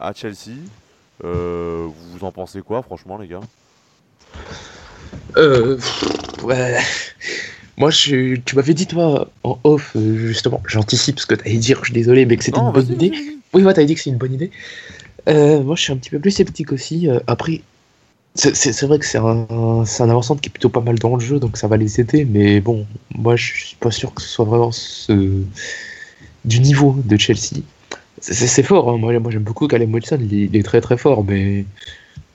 à 0.01 0.13
Chelsea. 0.13 0.57
Vous 1.23 2.19
en 2.23 2.33
pensez 2.33 2.61
quoi, 2.63 2.83
franchement, 2.83 3.19
les 3.19 3.29
gars? 3.29 3.41
Euh, 5.39 5.77
pff, 5.77 6.45
ouais. 6.45 6.79
Moi, 7.77 7.91
je, 7.91 8.37
tu 8.37 8.57
m'avais 8.57 8.75
dit, 8.75 8.87
toi, 8.87 9.31
en 9.45 9.59
off, 9.65 9.93
euh, 9.97 10.17
justement, 10.27 10.61
j'anticipe 10.67 11.21
ce 11.21 11.27
que 11.27 11.35
t'allais 11.37 11.57
dire, 11.59 11.79
je 11.81 11.85
suis 11.87 11.95
désolé, 11.95 12.27
mais 12.27 12.37
que 12.37 12.45
c'était 12.45 12.59
une 12.59 12.73
bonne 12.73 12.93
idée. 12.93 13.13
Oui, 13.55 13.63
ouais, 13.63 13.73
t'avais 13.73 13.87
dit 13.87 13.95
que 13.95 14.01
c'est 14.01 14.11
une 14.11 14.17
bonne 14.17 14.35
idée. 14.35 14.51
Euh, 15.29 15.63
moi, 15.63 15.77
je 15.77 15.83
suis 15.83 15.93
un 15.93 15.97
petit 15.97 16.11
peu 16.11 16.19
plus 16.19 16.33
sceptique 16.33 16.73
aussi. 16.73 17.09
Euh, 17.09 17.21
après, 17.29 17.63
c'est- 18.35 18.83
vrai 18.87 18.99
que 18.99 19.07
c'est 19.07 19.19
un, 19.19 19.47
un 19.51 20.11
avancement 20.11 20.37
qui 20.37 20.49
est 20.49 20.53
plutôt 20.53 20.69
pas 20.71 20.81
mal 20.81 20.99
dans 20.99 21.15
le 21.17 21.21
jeu, 21.21 21.39
donc 21.39 21.57
ça 21.57 21.69
va 21.69 21.77
les 21.77 22.01
aider, 22.01 22.25
mais 22.25 22.61
bon, 22.61 22.87
moi, 23.15 23.37
je 23.37 23.53
suis 23.53 23.77
pas 23.77 23.91
sûr 23.91 24.13
que 24.15 24.23
ce 24.23 24.29
soit 24.29 24.45
vraiment 24.45 24.73
ce... 24.73 25.43
du 26.45 26.61
niveau 26.61 26.97
de 27.05 27.17
Chelsea. 27.17 27.63
C'est- 28.21 28.63
fort, 28.65 28.91
hein. 28.91 28.99
moi, 28.99 29.17
moi 29.21 29.31
j'aime 29.31 29.43
beaucoup 29.45 29.69
Callum 29.69 29.95
Wilson, 29.95 30.19
il 30.21 30.35
est, 30.35 30.45
il 30.47 30.57
est 30.57 30.63
très 30.65 30.81
très 30.81 30.97
fort, 30.97 31.23
mais 31.25 31.65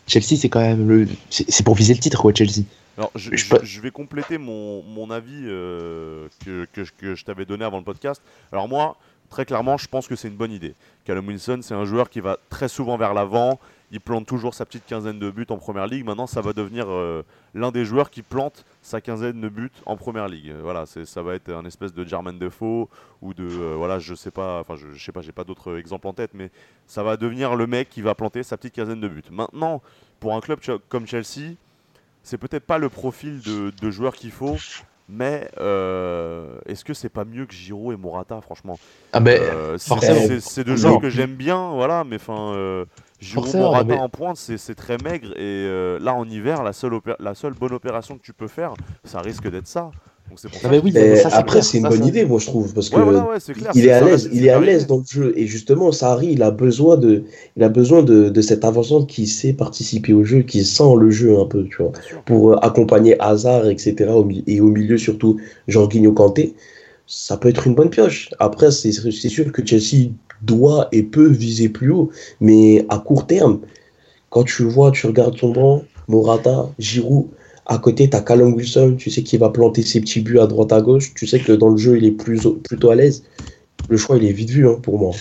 Chelsea, 0.08 0.38
c'est 0.39 0.50
quand 0.50 0.62
même 0.62 0.88
le. 0.88 1.08
C'est 1.30 1.63
pour 1.66 1.76
viser 1.76 1.94
le 1.94 2.00
titre, 2.00 2.22
quoi, 2.22 2.34
Chelsea. 2.34 2.63
Alors, 2.97 3.12
je, 3.15 3.82
vais 3.82 3.91
compléter 3.91 4.38
mon, 4.38 4.84
mon 4.84 5.10
avis 5.10 5.43
euh, 5.45 6.27
que, 6.45 6.65
que, 6.71 6.84
je- 6.84 6.91
que 6.97 7.15
je 7.15 7.25
t'avais 7.25 7.45
donné 7.45 7.65
avant 7.65 7.79
le 7.79 7.84
podcast. 7.84 8.21
Alors 8.51 8.67
moi, 8.67 8.97
très 9.29 9.45
clairement, 9.45 9.77
je 9.77 9.88
pense 9.88 10.08
que 10.08 10.15
c'est 10.15 10.27
une 10.27 10.36
bonne 10.36 10.51
idée. 10.51 10.75
Callum 11.06 11.27
Wilson, 11.27 11.60
c'est 11.63 11.73
un 11.73 11.86
joueur 11.86 12.10
qui 12.10 12.19
va 12.19 12.38
très 12.49 12.67
souvent 12.67 12.95
vers 12.97 13.13
l'avant. 13.15 13.60
Il 13.91 13.99
plante 13.99 14.25
toujours 14.27 14.53
sa 14.56 14.65
petite 14.65 14.86
quinzaine 14.88 15.19
de 15.19 15.29
buts 15.32 15.45
en 15.49 15.58
première 15.58 15.86
ligue. 15.88 16.06
Maintenant, 16.06 16.25
ça 16.27 16.41
va 16.41 16.53
devenir 16.53 16.86
euh, 16.89 17.23
l'un 17.53 17.71
des 17.71 17.86
joueurs 17.86 18.10
qui 18.10 18.21
plante 18.23 18.65
sa 18.82 19.01
quinzaine 19.01 19.39
de 19.41 19.49
buts 19.49 19.71
en 19.86 19.97
première 19.97 20.27
ligue. 20.27 20.51
Voilà, 20.62 20.86
ça 20.86 21.21
va 21.21 21.36
être 21.36 21.49
un 21.51 21.65
espèce 21.65 21.93
de 21.93 22.03
Jermaine 22.03 22.38
Defoe 22.39 22.88
ou 23.21 23.34
de 23.34 23.43
euh, 23.43 23.75
voilà, 23.75 23.99
je 23.99 24.13
sais 24.15 24.32
pas, 24.32 24.60
enfin 24.62 24.75
je, 24.75 24.91
je 24.95 25.03
sais 25.03 25.12
pas, 25.12 25.21
j'ai 25.21 25.32
pas 25.32 25.43
d'autres 25.43 25.77
exemples 25.77 26.08
en 26.08 26.13
tête, 26.13 26.32
mais 26.34 26.49
ça 26.88 27.03
va 27.03 27.17
devenir 27.17 27.56
le 27.56 27.65
mec 27.67 27.89
qui 27.89 28.01
va 28.01 28.15
planter 28.15 28.41
sa 28.43 28.58
petite 28.58 28.73
quinzaine 28.73 28.99
de 28.99 29.08
buts. 29.08 29.23
Maintenant, 29.32 29.82
pour 30.19 30.36
un 30.36 30.41
club 30.41 30.60
comme 30.89 31.06
Chelsea, 31.06 31.53
c'est 32.24 32.38
peut-être 32.38 32.66
pas 32.66 32.78
le 32.78 32.90
profil 32.90 33.42
de, 33.42 33.72
de 33.82 33.92
joueur 33.92 34.14
qu'il 34.14 34.32
faut, 34.32 34.58
mais 35.10 35.50
euh, 35.60 36.58
est-ce 36.66 36.86
que 36.86 36.94
c'est 36.94 37.10
pas 37.10 37.26
mieux 37.26 37.46
que 37.46 37.54
Giroud 37.54 37.94
et 37.94 37.98
Morata, 37.98 38.40
franchement? 38.42 38.80
Ah, 39.12 39.20
ben, 39.20 39.42
Euh, 39.42 39.78
c'est- 39.78 40.64
deux 40.64 40.76
joueurs 40.78 40.94
que 41.02 41.10
j'aime 41.10 41.36
bien, 41.36 41.72
voilà, 41.72 42.04
mais 42.04 42.16
enfin, 42.16 42.54
euh, 42.56 42.86
Giroud, 43.20 43.48
Morata 43.60 43.84
mais- 43.96 44.00
en 44.00 44.10
pointe, 44.10 44.38
c'est 44.38 44.76
très 44.76 44.98
maigre, 44.98 45.32
et 45.38 45.66
euh, 45.68 46.00
là 46.00 46.14
en 46.14 46.28
hiver, 46.28 46.64
la 46.64 46.74
seule, 46.74 47.00
la 47.20 47.36
seule 47.36 47.54
bonne 47.54 47.74
opération 47.74 48.18
que 48.18 48.24
tu 48.24 48.34
peux 48.34 48.48
faire, 48.48 48.74
ça 49.04 49.20
risque 49.22 49.50
d'être 49.50 49.68
ça. 49.68 49.92
Donc 50.34 50.39
c'est 50.39 50.50
pour 50.50 50.60
Ah, 50.63 50.74
ça 50.74 50.80
oui, 50.84 50.91
Mais 50.96 51.15
ça, 51.15 51.30
c'est 51.30 51.36
après, 51.36 51.62
c'est 51.62 51.78
une 51.78 51.84
ça, 51.84 51.89
bonne 51.89 52.08
idée, 52.08 52.26
moi, 52.26 52.39
je 52.39 52.48
trouve, 52.48 52.74
parce 52.74 52.89
que 52.89 52.96
Ouais, 52.96 53.04
voilà, 53.04 53.28
ouais, 53.28 53.36
c'est 53.39 53.54
clair. 53.54 53.72
il 53.76 53.86
est 53.86 53.91
à 53.91 54.02
l'aise, 54.04 54.30
il 54.34 54.43
est 54.43 54.50
à 54.50 54.60
l'aise 54.60 54.88
dans 54.88 54.98
le 54.98 55.04
jeu. 55.08 55.32
Et 55.38 55.46
justement, 55.46 55.91
Sarri, 55.91 56.30
il 56.32 56.41
a 56.41 56.50
besoin 56.50 56.98
de, 56.98 57.24
il 57.56 57.62
a 57.63 57.69
besoin 57.69 58.02
de, 58.02 58.30
de 58.30 58.41
cet 58.41 58.65
avancement 58.65 59.06
qui 59.06 59.28
sait 59.28 59.54
participer 59.54 60.12
au 60.12 60.24
jeu, 60.24 60.41
qui 60.41 60.65
sent 60.65 60.96
le 61.00 61.12
jeu 61.12 61.38
un 61.39 61.46
peu, 61.46 61.65
tu 61.69 61.78
vois, 61.84 61.91
pour 62.26 62.54
euh, 62.54 62.56
accompagner 62.63 63.15
Hazard, 63.22 63.67
etc. 63.67 64.10
et 64.48 64.60
au 64.60 64.69
milieu 64.69 64.98
surtout 64.98 65.39
Jorginho 65.67 66.13
Kanté. 66.13 66.56
Ça 67.06 67.38
peut 67.38 67.50
être 67.50 67.67
une 67.67 67.76
bonne 67.76 67.91
pioche. 67.91 68.32
Après, 68.39 68.72
c'est 68.72 68.91
c'est 68.91 69.30
sûr 69.30 69.52
que 69.52 69.63
Chelsea 69.63 70.10
doit 70.41 70.88
et 70.91 71.04
peut 71.04 71.28
viser 71.28 71.69
plus 71.69 71.91
haut, 71.91 72.10
mais 72.41 72.86
à 72.89 72.98
court 72.98 73.28
terme, 73.28 73.60
quand 74.32 74.43
tu 74.46 74.63
vois, 74.63 74.91
tu 74.91 75.06
regardes 75.08 75.38
ton 75.38 75.52
banc, 75.52 75.84
Morata, 76.08 76.69
Giroud. 76.80 77.28
À 77.65 77.78
côté, 77.78 78.10
tu 78.10 78.15
as 78.15 78.21
Callum 78.21 78.54
Wilson, 78.54 78.95
tu 78.97 79.10
sais 79.10 79.23
qu'il 79.23 79.39
va 79.39 79.49
planter 79.49 79.84
ses 79.84 80.02
petits 80.02 80.19
buts 80.21 80.39
à 80.39 80.47
droite 80.47 80.71
à 80.73 80.82
gauche. 80.82 81.13
Tu 81.13 81.28
sais 81.28 81.39
que 81.39 81.54
dans 81.54 81.69
le 81.69 81.78
jeu, 81.78 81.97
il 81.97 82.04
est 82.06 82.12
plus, 82.12 82.45
plutôt 82.63 82.89
à 82.91 82.95
l'aise. 82.95 83.23
Le 83.88 83.97
choix, 83.97 84.17
il 84.17 84.26
est 84.26 84.32
vite 84.34 84.49
vu 84.49 84.67
hein, 84.67 84.78
pour 84.82 84.99
moi. 84.99 85.12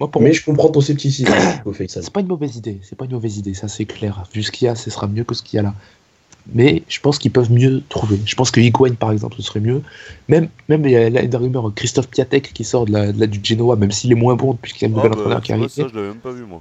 Moi, 0.00 0.10
pour 0.10 0.20
Mais 0.22 0.28
moi, 0.30 0.36
je 0.36 0.44
comprends 0.44 0.68
ton 0.70 0.80
scepticisme, 0.80 1.32
au 1.64 1.72
fait, 1.72 1.88
ça. 1.88 2.02
c'est 2.02 2.12
pas 2.12 2.20
une 2.20 2.26
mauvaise 2.26 2.56
idée. 2.56 2.80
C'est 2.82 2.96
pas 2.96 3.04
une 3.04 3.12
mauvaise 3.12 3.38
idée, 3.38 3.54
ça 3.54 3.68
c'est 3.68 3.84
clair. 3.84 4.24
Vu 4.34 4.42
ce 4.42 4.50
qu'il 4.50 4.66
y 4.66 4.68
a, 4.68 4.74
ce 4.74 4.90
sera 4.90 5.06
mieux 5.06 5.22
que 5.24 5.34
ce 5.34 5.42
qu'il 5.42 5.56
y 5.56 5.60
a 5.60 5.62
là. 5.62 5.74
Mais 6.52 6.82
je 6.88 7.00
pense 7.00 7.18
qu'ils 7.18 7.30
peuvent 7.30 7.50
mieux 7.50 7.82
trouver. 7.88 8.18
Je 8.26 8.34
pense 8.34 8.50
que 8.50 8.60
Higuain, 8.60 8.94
par 8.94 9.12
exemple, 9.12 9.36
ce 9.36 9.42
serait 9.42 9.60
mieux. 9.60 9.80
Même, 10.28 10.48
même 10.68 10.84
il 10.84 10.90
y 10.90 10.96
a 10.96 11.08
là, 11.08 11.24
des 11.24 11.36
rumeurs, 11.36 11.72
Christophe 11.74 12.08
Piatek 12.08 12.52
qui 12.52 12.64
sort 12.64 12.84
de 12.86 12.92
la, 12.92 13.12
de 13.12 13.20
la- 13.20 13.26
du 13.26 13.40
Genoa, 13.42 13.76
même 13.76 13.92
s'il 13.92 14.10
est 14.12 14.16
moins 14.16 14.34
bon 14.34 14.52
depuis 14.52 14.72
qu'il 14.72 14.82
y 14.82 14.84
a 14.84 14.88
un 14.88 14.92
Ah, 14.92 14.96
nouvel 14.96 15.12
bah, 15.12 15.18
entraîneur 15.20 15.42
qui 15.42 15.52
arrivé. 15.52 15.68
ça, 15.68 15.86
je 15.88 15.94
l'avais 15.94 16.08
même 16.08 16.18
pas 16.18 16.32
vu, 16.32 16.44
moi. 16.44 16.60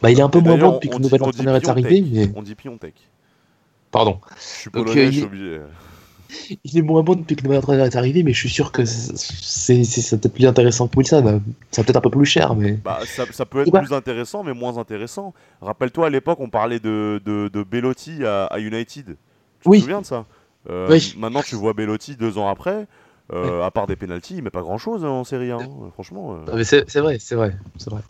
Bah, 0.00 0.10
il 0.10 0.18
est 0.18 0.22
un 0.22 0.28
peu 0.28 0.40
moins 0.40 0.56
bon 0.56 0.72
depuis 0.72 0.88
que 0.88 0.94
le 0.96 1.02
nouvel 1.02 1.22
on 1.22 1.26
dit 1.26 1.30
entraîneur 1.40 1.56
est 1.56 1.68
arrivé, 1.68 2.04
mais 2.10 2.28
On 2.34 2.42
dit 2.42 2.54
Piontek. 2.54 2.94
Pardon. 3.92 4.20
Je 4.36 4.42
suis 4.42 4.70
Donc, 4.72 4.86
polonais, 4.86 5.02
euh, 5.02 5.06
je 5.06 5.10
suis 5.12 5.20
il- 5.20 5.24
obligé. 5.24 5.60
Il 6.64 6.78
est 6.78 6.82
moins 6.82 7.02
bon 7.02 7.14
depuis 7.16 7.36
que 7.36 7.46
le 7.46 7.58
entraîneur 7.58 7.84
est 7.84 7.94
arrivé, 7.94 8.22
mais 8.22 8.32
je 8.32 8.38
suis 8.38 8.48
sûr 8.48 8.72
que 8.72 8.86
c'est 8.86 9.74
peut-être 10.16 10.32
plus 10.32 10.46
intéressant 10.46 10.88
que 10.88 10.96
Wilson. 10.96 11.42
C'est 11.70 11.84
peut-être 11.84 11.96
un 11.98 12.00
peu 12.00 12.08
plus 12.08 12.24
cher, 12.24 12.54
mais 12.54 12.72
Bah, 12.82 13.00
ça, 13.04 13.26
ça 13.30 13.44
peut 13.44 13.60
être 13.60 13.70
Ouais. 13.72 13.80
plus 13.82 13.92
intéressant, 13.92 14.42
mais 14.42 14.54
moins 14.54 14.78
intéressant. 14.78 15.34
Rappelle-toi, 15.60 16.06
à 16.06 16.10
l'époque, 16.10 16.40
on 16.40 16.48
parlait 16.48 16.80
de, 16.80 17.20
de, 17.26 17.48
de 17.48 17.62
Bellotti 17.62 18.24
à, 18.24 18.46
à 18.46 18.58
United. 18.60 19.04
Tu 19.60 19.68
Oui. 19.68 19.78
te 19.78 19.82
souviens 19.82 20.00
de 20.00 20.06
ça? 20.06 20.24
Euh, 20.70 20.88
Oui. 20.90 21.14
Maintenant, 21.18 21.42
tu 21.42 21.54
vois 21.54 21.74
Bellotti 21.74 22.16
deux 22.16 22.38
ans 22.38 22.48
après. 22.48 22.86
euh, 23.34 23.62
À 23.62 23.70
part 23.70 23.86
des 23.86 23.96
pénalties, 23.96 24.36
il 24.38 24.42
met 24.42 24.48
pas 24.50 24.62
grand-chose 24.62 25.04
hein, 25.04 25.08
en 25.08 25.24
série. 25.24 25.50
hein. 25.50 25.58
Franchement, 25.92 26.38
euh, 26.48 26.64
c'est 26.64 26.78
vrai, 27.00 27.18
c'est 27.18 27.34
vrai, 27.36 27.58
c'est 27.76 27.90
vrai. 27.90 28.00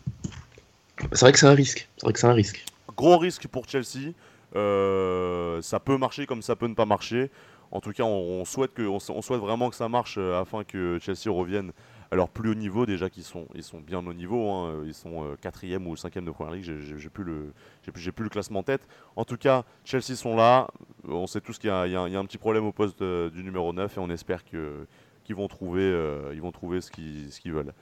C'est 1.11 1.19
vrai 1.21 1.31
que 1.33 1.39
c'est 1.39 1.47
un 1.47 1.53
risque. 1.55 1.89
C'est 1.97 2.05
vrai 2.05 2.13
que 2.13 2.19
c'est 2.19 2.27
un 2.27 2.33
risque. 2.33 2.63
gros 2.95 3.17
risque 3.17 3.47
pour 3.47 3.67
Chelsea. 3.67 4.13
Euh, 4.55 5.61
ça 5.61 5.79
peut 5.79 5.97
marcher 5.97 6.25
comme 6.25 6.41
ça 6.41 6.55
peut 6.55 6.67
ne 6.67 6.75
pas 6.75 6.85
marcher. 6.85 7.31
En 7.71 7.81
tout 7.81 7.91
cas, 7.91 8.03
on, 8.03 8.45
souhaite, 8.45 8.71
souhaite 8.99 9.39
vraiment 9.41 9.69
que 9.71 9.75
ça 9.75 9.89
marche 9.89 10.15
euh, 10.19 10.39
afin 10.39 10.63
que 10.63 10.99
Chelsea 11.01 11.31
revienne 11.33 11.71
à 12.11 12.15
leur 12.15 12.29
plus 12.29 12.51
haut 12.51 12.55
niveau. 12.55 12.85
Déjà 12.85 13.09
qu'ils 13.09 13.23
sont, 13.23 13.47
ils 13.55 13.63
sont 13.63 13.79
bien 13.79 14.05
au 14.05 14.13
niveau. 14.13 14.47
hein. 14.51 14.83
Ils 14.85 14.93
sont 14.93 15.23
euh, 15.23 15.35
quatrième 15.41 15.87
ou 15.87 15.95
cinquième 15.95 16.25
de 16.25 16.29
première 16.31 16.53
ligue. 16.53 16.63
J'ai- 16.63 17.09
plus, 17.09 17.23
le, 17.23 17.51
plus, 17.91 18.23
le 18.23 18.29
classement 18.29 18.59
en 18.59 18.63
tête. 18.63 18.87
En 19.15 19.25
tout 19.25 19.37
cas, 19.37 19.63
Chelsea 19.85 20.15
sont 20.15 20.35
là. 20.35 20.67
On 21.07 21.25
sait 21.25 21.41
tous 21.41 21.57
qu'il 21.57 21.69
y, 21.71 21.73
y 21.91 21.95
a 21.95 22.01
un- 22.01 22.25
petit 22.25 22.37
problème 22.37 22.65
au 22.65 22.71
poste 22.71 23.01
euh, 23.01 23.31
du 23.31 23.43
numéro 23.43 23.73
9 23.73 23.97
et 23.97 23.99
on 23.99 24.09
espère 24.11 24.45
que, 24.45 24.85
qu'ils 25.23 25.35
vont 25.35 25.47
trouver, 25.47 25.81
euh, 25.81 26.31
vont 26.41 26.51
trouver 26.51 26.79
ce 26.79 26.91
qu'ils, 26.91 27.31
veulent. 27.51 27.73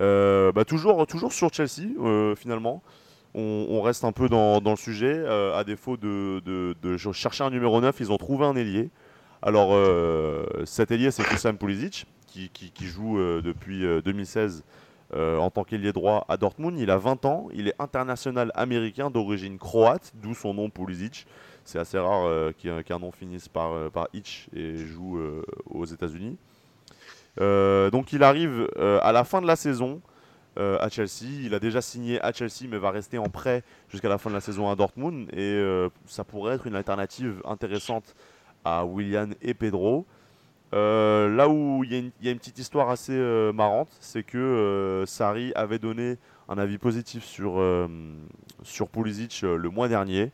Euh, 0.00 0.52
bah, 0.52 0.64
toujours, 0.64 1.04
toujours 1.08 1.32
sur 1.32 1.52
Chelsea, 1.52 1.88
euh, 2.00 2.34
finalement 2.36 2.82
on, 3.34 3.82
reste 3.82 4.04
un 4.04 4.12
peu 4.12 4.28
dans, 4.28 4.60
le 4.60 4.76
sujet. 4.76 5.14
Euh, 5.14 5.56
à 5.56 5.64
défaut 5.64 5.96
de, 5.96 6.96
chercher 7.12 7.44
un 7.44 7.50
numéro 7.50 7.80
9, 7.80 7.96
ils 8.00 8.12
ont 8.12 8.18
trouvé 8.18 8.46
un 8.46 8.56
ailier. 8.56 8.90
Alors, 9.42 9.74
euh, 9.74 10.46
cet 10.64 10.90
ailier, 10.90 11.10
c'est 11.10 11.22
Christian 11.22 11.54
Pulisic, 11.54 12.06
qui, 12.50 12.86
joue 12.86 13.18
euh, 13.18 13.42
depuis 13.42 13.84
euh, 13.84 14.00
2016 14.02 14.64
euh, 15.14 15.38
en 15.38 15.50
tant 15.50 15.64
qu'ailier 15.64 15.92
droit 15.92 16.24
à 16.28 16.36
Dortmund. 16.36 16.78
Il 16.78 16.90
a 16.90 16.96
20 16.96 17.24
ans, 17.24 17.48
il 17.52 17.68
est 17.68 17.74
international 17.78 18.50
américain 18.54 19.10
d'origine 19.10 19.58
croate, 19.58 20.12
d'où 20.14 20.34
son 20.34 20.54
nom 20.54 20.70
Pulisic. 20.70 21.26
C'est 21.64 21.78
assez 21.78 21.98
rare 21.98 22.52
qu'un 22.58 22.98
nom 22.98 23.10
finisse 23.10 23.48
par, 23.48 23.90
par 23.90 24.08
et 24.12 24.76
joue 24.76 25.18
aux 25.70 25.86
États-Unis. 25.86 26.36
Donc, 27.38 28.12
il 28.12 28.22
arrive 28.22 28.68
à 28.76 29.12
la 29.12 29.24
fin 29.24 29.40
de 29.40 29.46
la 29.46 29.56
saison. 29.56 30.02
Euh, 30.58 30.78
à 30.80 30.88
Chelsea. 30.88 31.26
Il 31.42 31.54
a 31.54 31.58
déjà 31.58 31.80
signé 31.82 32.20
à 32.20 32.32
Chelsea, 32.32 32.68
mais 32.68 32.78
va 32.78 32.90
rester 32.90 33.18
en 33.18 33.28
prêt 33.28 33.62
jusqu'à 33.88 34.08
la 34.08 34.18
fin 34.18 34.30
de 34.30 34.34
la 34.34 34.40
saison 34.40 34.70
à 34.70 34.76
Dortmund. 34.76 35.28
Et 35.32 35.40
euh, 35.40 35.88
ça 36.06 36.24
pourrait 36.24 36.54
être 36.54 36.66
une 36.66 36.76
alternative 36.76 37.42
intéressante 37.44 38.14
à 38.64 38.84
William 38.84 39.34
et 39.42 39.54
Pedro. 39.54 40.06
Euh, 40.72 41.28
là 41.34 41.48
où 41.48 41.84
il 41.84 41.92
y, 41.92 41.96
a 41.96 42.30
une- 42.30 42.38
petite 42.38 42.58
histoire 42.58 42.90
assez 42.90 43.16
marrante, 43.52 43.90
c'est 44.00 44.22
que 44.22 45.04
Sarri 45.06 45.52
avait 45.54 45.78
donné 45.78 46.16
un 46.48 46.58
avis 46.58 46.78
positif 46.78 47.24
sur, 47.24 47.62
sur 48.62 48.88
Pulisic 48.88 49.42
le 49.42 49.68
mois 49.70 49.88
dernier. 49.88 50.32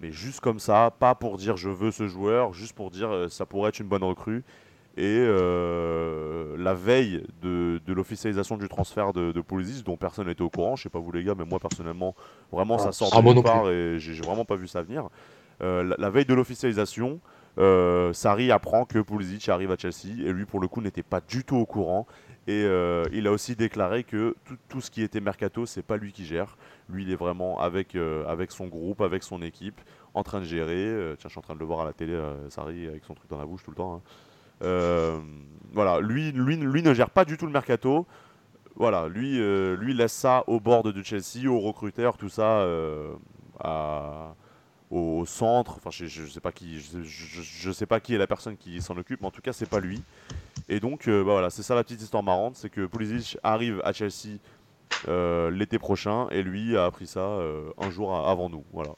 Mais 0.00 0.12
juste 0.12 0.40
comme 0.40 0.58
ça, 0.58 0.92
pas 0.98 1.14
pour 1.14 1.38
dire 1.38 1.56
je 1.56 1.70
veux 1.70 1.90
ce 1.90 2.06
joueur, 2.06 2.52
juste 2.52 2.74
pour 2.74 2.90
dire 2.90 3.26
ça 3.30 3.46
pourrait 3.46 3.70
être 3.70 3.80
une 3.80 3.88
bonne 3.88 4.04
recrue. 4.04 4.44
Et 4.98 5.18
euh, 5.18 6.56
la 6.58 6.72
veille 6.74 7.22
de, 7.42 7.80
de 7.84 7.92
l'officialisation 7.92 8.56
du 8.56 8.68
transfert 8.68 9.12
de, 9.12 9.30
de 9.32 9.40
Pulisic, 9.42 9.84
dont 9.84 9.96
personne 9.98 10.26
n'était 10.26 10.42
au 10.42 10.48
courant, 10.50 10.74
je 10.76 10.84
sais 10.84 10.88
pas 10.88 10.98
vous 10.98 11.12
les 11.12 11.22
gars, 11.22 11.34
mais 11.36 11.44
moi 11.44 11.58
personnellement, 11.58 12.14
vraiment 12.50 12.78
ça 12.78 12.92
sort 12.92 13.10
Ah, 13.12 13.20
de 13.20 13.22
non 13.34 13.42
plus. 13.42 13.42
part 13.42 13.70
et 13.70 13.98
j'ai 13.98 14.14
vraiment 14.22 14.44
pas 14.46 14.56
vu 14.56 14.66
ça 14.66 14.82
venir. 14.82 15.08
Euh, 15.62 15.82
la, 15.84 15.96
la 15.98 16.10
veille 16.10 16.24
de 16.24 16.34
l'officialisation, 16.34 17.20
euh, 17.58 18.12
Sarri 18.14 18.50
apprend 18.50 18.84
que 18.86 18.98
Pulisic 18.98 19.48
arrive 19.50 19.70
à 19.70 19.76
Chelsea 19.76 20.14
et 20.24 20.32
lui 20.32 20.46
pour 20.46 20.60
le 20.60 20.68
coup 20.68 20.80
n'était 20.80 21.02
pas 21.02 21.20
du 21.20 21.44
tout 21.44 21.56
au 21.56 21.66
courant. 21.66 22.06
Et 22.48 22.62
euh, 22.64 23.04
il 23.12 23.26
a 23.26 23.32
aussi 23.32 23.56
déclaré 23.56 24.04
que 24.04 24.36
tout, 24.44 24.56
tout 24.68 24.80
ce 24.80 24.90
qui 24.90 25.02
était 25.02 25.20
mercato, 25.20 25.66
c'est 25.66 25.82
pas 25.82 25.96
lui 25.96 26.12
qui 26.12 26.24
gère. 26.24 26.56
Lui, 26.88 27.02
il 27.02 27.10
est 27.10 27.16
vraiment 27.16 27.58
avec, 27.60 27.96
avec 28.28 28.52
son 28.52 28.68
groupe, 28.68 29.00
avec 29.00 29.24
son 29.24 29.42
équipe, 29.42 29.80
en 30.14 30.22
train 30.22 30.38
de 30.38 30.44
gérer. 30.44 30.94
Tiens, 31.18 31.24
je 31.24 31.28
suis 31.30 31.38
en 31.38 31.42
train 31.42 31.54
de 31.54 31.58
le 31.58 31.66
voir 31.66 31.80
à 31.80 31.84
la 31.84 31.92
télé, 31.92 32.16
Sarri, 32.48 32.86
avec 32.86 33.04
son 33.04 33.14
truc 33.14 33.28
dans 33.28 33.38
la 33.38 33.46
bouche 33.46 33.64
tout 33.64 33.72
le 33.72 33.76
temps. 33.76 33.96
hein. 33.96 34.00
Euh, 34.62 35.18
voilà, 35.72 36.00
lui, 36.00 36.32
lui, 36.32 36.56
lui 36.56 36.82
ne 36.82 36.94
gère 36.94 37.10
pas 37.10 37.24
du 37.24 37.36
tout 37.36 37.46
le 37.46 37.52
mercato. 37.52 38.06
Voilà, 38.76 39.08
lui, 39.08 39.40
euh, 39.40 39.76
lui 39.76 39.94
laisse 39.94 40.12
ça 40.12 40.44
au 40.46 40.60
board 40.60 40.92
de 40.92 41.02
Chelsea, 41.02 41.48
aux 41.48 41.60
recruteurs, 41.60 42.16
tout 42.18 42.28
ça, 42.28 42.60
euh, 42.60 43.14
à- 43.60 44.34
au 44.90 45.24
centre. 45.26 45.76
Enfin, 45.78 45.90
je, 45.90 46.06
je 46.06 46.26
sais 46.26 46.40
pas 46.40 46.52
qui, 46.52 46.78
je, 46.80 47.70
sais 47.72 47.86
pas 47.86 48.00
qui 48.00 48.14
est 48.14 48.18
la 48.18 48.26
personne 48.26 48.56
qui 48.56 48.80
s'en 48.82 48.96
occupe, 48.96 49.20
mais 49.20 49.26
en 49.26 49.30
tout 49.30 49.40
cas, 49.40 49.52
c'est 49.52 49.68
pas 49.68 49.80
lui. 49.80 50.02
Et 50.68 50.78
donc, 50.80 51.08
bah 51.08 51.22
voilà, 51.22 51.50
c'est 51.50 51.62
ça 51.62 51.74
la 51.74 51.82
petite 51.84 52.02
histoire 52.02 52.22
marrante, 52.22 52.56
c'est 52.56 52.70
que 52.70 52.86
Pulisic 52.86 53.38
arrive 53.42 53.80
à 53.84 53.92
Chelsea 53.92 54.38
l'été 55.50 55.78
prochain 55.78 56.28
et 56.30 56.42
lui 56.42 56.76
a 56.76 56.84
appris 56.84 57.06
ça 57.06 57.38
un 57.78 57.90
jour 57.90 58.14
avant 58.14 58.48
nous. 58.48 58.64
Voilà. 58.72 58.90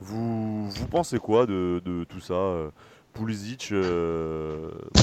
Vous, 0.00 0.68
vous 0.68 0.88
pensez 0.88 1.18
quoi 1.18 1.46
de, 1.46 2.04
tout 2.08 2.20
ça 2.20 2.70
Pulisic, 3.12 3.70
euh, 3.72 4.68
bon, 4.94 5.00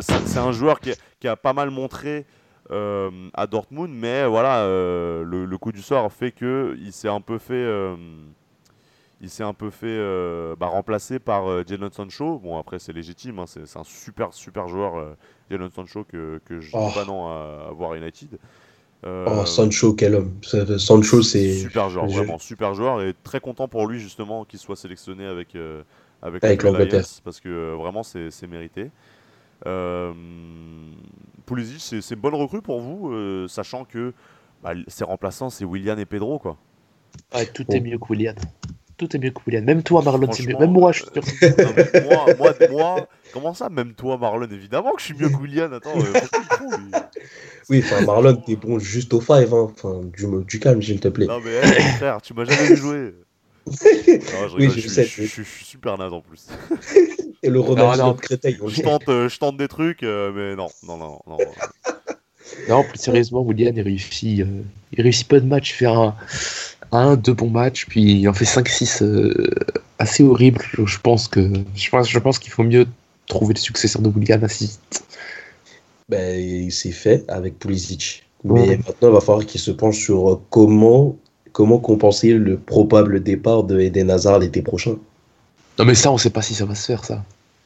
c'est- 0.00 0.38
un 0.38 0.52
joueur 0.52 0.80
qui 0.80 0.92
a, 0.92 0.94
qui 1.20 1.28
a 1.28 1.36
pas 1.36 1.52
mal 1.52 1.70
montré 1.70 2.26
euh, 2.70 3.10
à 3.34 3.46
Dortmund, 3.46 3.92
mais 3.92 4.26
voilà, 4.26 4.60
euh, 4.62 5.24
le, 5.24 5.44
le 5.44 5.58
coup 5.58 5.72
du 5.72 5.82
sort 5.82 6.10
fait 6.12 6.30
que 6.32 6.76
il 6.80 6.92
s'est 6.92 7.08
un 7.08 7.20
peu 7.20 7.38
fait, 7.38 7.66
il 9.20 9.30
s'est 9.30 9.42
un 9.44 9.54
peu 9.54 9.70
fait 9.70 9.98
bah, 10.58 10.66
remplacer 10.66 11.18
par 11.18 11.66
Jadon 11.66 11.90
Sancho. 11.92 12.38
Bon 12.38 12.58
après 12.58 12.78
c'est 12.78 12.92
légitime, 12.92 13.38
hein, 13.38 13.44
c'est 13.46 13.76
un 13.78 13.84
super 13.84 14.32
super 14.32 14.68
joueur 14.68 15.16
Jadon 15.50 15.70
Sancho 15.74 16.04
que, 16.04 16.40
que 16.44 16.60
je 16.60 16.70
Oh. 16.74 16.88
pas 16.94 17.04
non 17.04 17.26
à, 17.28 17.68
à 17.68 17.72
voir 17.72 17.94
United. 17.94 18.38
Oh, 19.04 19.44
Sancho, 19.44 19.94
quel 19.94 20.14
homme. 20.14 20.32
Sancho, 20.78 21.22
c'est. 21.22 21.54
super 21.54 21.90
joueur, 21.90 22.08
je- 22.08 22.18
vraiment 22.18 22.38
super 22.38 22.72
joueur 22.74 23.02
et 23.02 23.14
très 23.24 23.40
content 23.40 23.66
pour 23.66 23.86
lui 23.88 23.98
justement 23.98 24.44
qu'il 24.44 24.60
soit 24.60 24.76
sélectionné 24.76 25.26
avec 25.26 25.56
avec, 26.22 26.44
Avec 26.44 26.62
le 26.62 26.70
l'Angleterre. 26.70 27.04
Parce 27.24 27.40
que 27.40 27.48
euh, 27.48 27.76
vraiment 27.76 28.02
c'est 28.02 28.30
c'est 28.30 28.46
mérité. 28.46 28.90
Euh, 29.66 30.12
Pulisic, 31.46 31.80
c'est 31.80 32.00
c'est 32.00 32.14
une 32.14 32.20
bonne 32.20 32.34
recrue 32.34 32.62
pour 32.62 32.80
vous, 32.80 33.10
euh, 33.12 33.46
sachant 33.48 33.84
que 33.84 34.12
bah, 34.62 34.72
ses 34.88 35.04
remplaçants 35.04 35.50
c'est 35.50 35.64
William 35.64 35.98
et 35.98 36.06
Pedro 36.06 36.38
quoi. 36.38 36.56
Ouais, 37.34 37.46
tout 37.46 37.64
Bon. 37.68 37.74
est 37.76 37.80
mieux 37.80 37.98
que 37.98 38.06
William. 38.10 38.36
Tout 38.96 39.16
est 39.16 39.18
mieux 39.18 39.30
que 39.30 39.40
William. 39.46 39.64
Même 39.64 39.82
toi, 39.82 40.00
Marlon, 40.02 40.30
c'est 40.30 40.46
mieux. 40.46 40.56
Même 40.56 40.70
moi, 40.70 40.92
je 40.92 41.02
suis 41.02 41.10
sûr. 41.12 41.22
Non, 41.58 41.72
mais 41.76 42.04
moi, 42.04 42.26
moi, 42.38 42.54
moi, 42.70 43.08
comment 43.32 43.52
ça, 43.52 43.68
même 43.68 43.94
toi 43.94 44.16
Marlon, 44.16 44.48
évidemment 44.50 44.92
que 44.92 45.00
je 45.00 45.06
suis 45.06 45.14
mieux 45.14 45.28
que 45.28 45.36
William. 45.36 45.72
Attends, 45.72 45.98
euh, 45.98 46.20
trouve. 46.50 46.76
Oui, 47.68 47.82
enfin, 47.84 48.04
Marlon, 48.04 48.36
t'es 48.36 48.54
bon 48.54 48.78
juste 48.78 49.12
au 49.14 49.20
five. 49.20 49.52
Hein. 49.52 49.72
Enfin, 49.72 50.02
du, 50.04 50.26
du 50.46 50.60
calme, 50.60 50.80
s'il 50.82 51.00
te 51.00 51.08
plaît. 51.08 51.26
Non 51.26 51.40
mais 51.40 51.52
hey, 51.54 51.82
frère, 51.96 52.22
tu 52.22 52.32
m'as 52.34 52.44
jamais 52.44 52.68
vu 52.68 52.76
jouer. 52.76 53.14
Non, 53.66 54.48
je, 54.48 54.56
Oui, 54.56 54.70
je 54.74 54.80
je, 54.80 54.88
sais, 54.88 55.04
suis- 55.04 55.22
je, 55.24 55.28
suis- 55.30 55.44
je 55.44 55.50
suis 55.50 55.64
super 55.64 55.96
naze 55.98 56.12
en 56.12 56.20
plus. 56.20 56.46
Et 57.42 57.48
le 57.50 57.60
Ronaldinho 57.60 58.12
de 58.14 58.20
Créteil. 58.20 58.58
on 58.62 58.68
Je 58.68 58.76
dit. 58.76 58.82
tente, 58.82 59.08
euh, 59.08 59.28
je 59.28 59.38
tente 59.38 59.56
des 59.56 59.68
trucs, 59.68 60.02
euh, 60.02 60.32
mais 60.34 60.56
non, 60.56 60.68
non, 60.86 60.96
non, 60.96 61.18
non. 61.26 61.38
Non, 62.68 62.84
plus 62.84 62.98
sérieusement, 62.98 63.40
William, 63.40 63.72
il 63.76 63.82
réussit, 63.82 64.40
euh, 64.40 64.62
il 64.92 65.02
réussit 65.02 65.26
peu 65.28 65.40
de 65.40 65.46
matchs. 65.46 65.70
Il 65.70 65.74
fait 65.74 65.86
un, 65.86 66.14
un, 66.92 67.16
deux 67.16 67.32
bons 67.34 67.50
matchs, 67.50 67.86
puis 67.86 68.02
il 68.20 68.28
en 68.28 68.34
fait 68.34 68.44
5-6 68.44 69.02
euh, 69.02 69.32
assez 69.98 70.22
horribles. 70.22 70.60
Je, 70.84 70.98
pense 70.98 71.28
que 71.28 71.40
je 71.74 71.90
pense, 71.90 72.08
je 72.10 72.18
pense 72.18 72.38
qu'il 72.38 72.52
faut 72.52 72.64
mieux 72.64 72.86
trouver 73.26 73.54
le 73.54 73.60
successeur 73.60 74.02
de 74.02 74.08
William 74.08 74.42
assez 74.44 74.66
vite. 74.66 75.04
Ben, 76.08 76.70
c'est 76.70 76.92
fait 76.92 77.24
avec 77.28 77.58
Pulisic. 77.58 78.24
Mais 78.44 78.52
Ouais. 78.68 78.76
maintenant, 78.76 79.08
il 79.08 79.14
va 79.14 79.20
falloir 79.20 79.46
qu'il 79.46 79.60
se 79.60 79.70
penche 79.70 79.98
sur 79.98 80.40
comment, 80.50 81.16
comment 81.52 81.78
compenser 81.78 82.34
le 82.34 82.56
probable 82.58 83.22
départ 83.22 83.64
de 83.64 83.80
Eden 83.80 84.10
Hazard 84.10 84.38
l'été 84.38 84.62
prochain? 84.62 84.96
Non, 85.78 85.84
mais 85.84 85.94
ça, 85.94 86.10
on 86.12 86.18
sait 86.18 86.30
pas 86.30 86.42
si 86.42 86.54
ça 86.54 86.64
va 86.64 86.74
se 86.74 86.86
faire, 86.86 87.04
ça. 87.04 87.24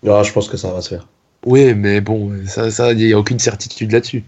Ah, 0.09 0.22
je 0.22 0.33
pense 0.33 0.49
que 0.49 0.57
ça 0.57 0.70
va 0.72 0.81
se 0.81 0.88
faire. 0.90 1.07
Oui, 1.44 1.75
mais 1.75 2.01
bon, 2.01 2.33
ça, 2.46 2.70
ça, 2.70 2.92
il 2.92 2.99
n'y 3.07 3.12
a 3.12 3.18
aucune 3.18 3.38
certitude 3.38 3.92
là-dessus. 3.92 4.25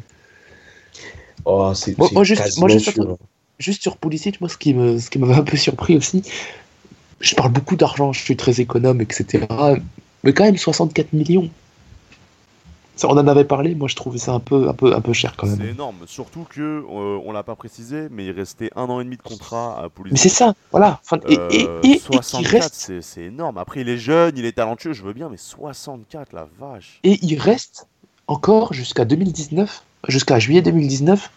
Oh, 1.44 1.72
c'est 1.74 1.96
Moi- 1.98 2.08
c'est 2.08 2.14
moi, 2.14 2.24
juste- 2.24 2.42
quasiment 2.42 2.66
moi, 2.66 2.76
juste 2.76 2.90
sûr. 2.92 3.02
attends. 3.04 3.18
Juste 3.58 3.82
sur 3.82 3.96
Pulisic, 3.96 4.40
moi, 4.40 4.48
ce 4.48 4.56
qui 4.56 4.72
me, 4.74 4.98
ce 4.98 5.10
qui 5.10 5.18
m'avait 5.18 5.34
un 5.34 5.42
peu 5.42 5.56
surpris 5.56 5.96
aussi, 5.96 6.22
je 7.20 7.34
parle 7.34 7.50
beaucoup 7.52 7.74
d'argent, 7.76 8.12
je 8.12 8.20
suis 8.20 8.36
très 8.36 8.60
économe, 8.60 9.00
etc. 9.00 9.46
Mais 10.22 10.32
quand 10.32 10.44
même, 10.44 10.56
64 10.56 11.12
millions. 11.12 11.48
On 13.04 13.10
en 13.16 13.26
avait 13.28 13.44
parlé, 13.44 13.74
moi 13.74 13.88
je 13.88 13.96
trouvais 13.96 14.18
ça 14.18 14.32
un 14.32 14.40
peu, 14.40 14.68
un 14.68 14.74
peu, 14.74 14.94
un 14.94 15.00
peu 15.00 15.12
cher 15.12 15.34
quand 15.36 15.46
C'est 15.46 15.56
même. 15.56 15.68
énorme, 15.68 16.06
surtout 16.06 16.44
que 16.48 16.60
euh, 16.60 17.20
on 17.24 17.32
l'a 17.32 17.42
pas 17.42 17.54
précisé, 17.56 18.08
mais 18.10 18.26
il 18.26 18.32
restait 18.32 18.70
un 18.76 18.84
an 18.84 19.00
et 19.00 19.04
demi 19.04 19.16
de 19.16 19.22
contrat 19.22 19.78
à 19.82 19.88
Pulisic. 19.88 20.12
Mais 20.12 20.18
c'est 20.18 20.28
ça, 20.28 20.54
voilà. 20.70 21.00
Enfin, 21.04 21.18
et, 21.26 21.44
et, 21.50 21.68
Euh, 21.68 21.80
et, 21.82 22.00
et 22.12 22.20
qu'il 22.22 22.46
64, 22.46 22.46
reste, 22.46 22.74
c'est 22.74 23.02
c'est 23.02 23.22
énorme. 23.24 23.58
Après, 23.58 23.80
il 23.82 23.88
est 23.88 23.98
jeune, 23.98 24.36
il 24.36 24.44
est 24.44 24.52
talentueux, 24.52 24.92
je 24.92 25.02
veux 25.02 25.12
bien, 25.12 25.28
mais 25.28 25.36
64, 25.36 26.32
la 26.32 26.48
vache. 26.58 27.00
et 27.04 27.18
il 27.22 27.38
reste 27.38 27.86
encore 28.26 28.72
jusqu'à 28.72 29.04
2019, 29.04 29.82
jusqu'à 30.08 30.38
juillet 30.38 30.62
2019 30.62 31.30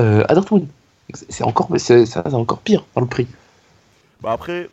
euh, 0.00 0.24
à 0.28 0.34
Dortmund. 0.34 0.66
C'est 1.14 1.30
c'est 1.32 1.44
encore, 1.44 1.68
c'est 1.78 2.06
c'est 2.06 2.34
encore 2.34 2.58
pire 2.60 2.84
dans 2.94 3.00
le 3.02 3.06
prix. 3.06 3.26
Bah 4.20 4.32
après, 4.32 4.68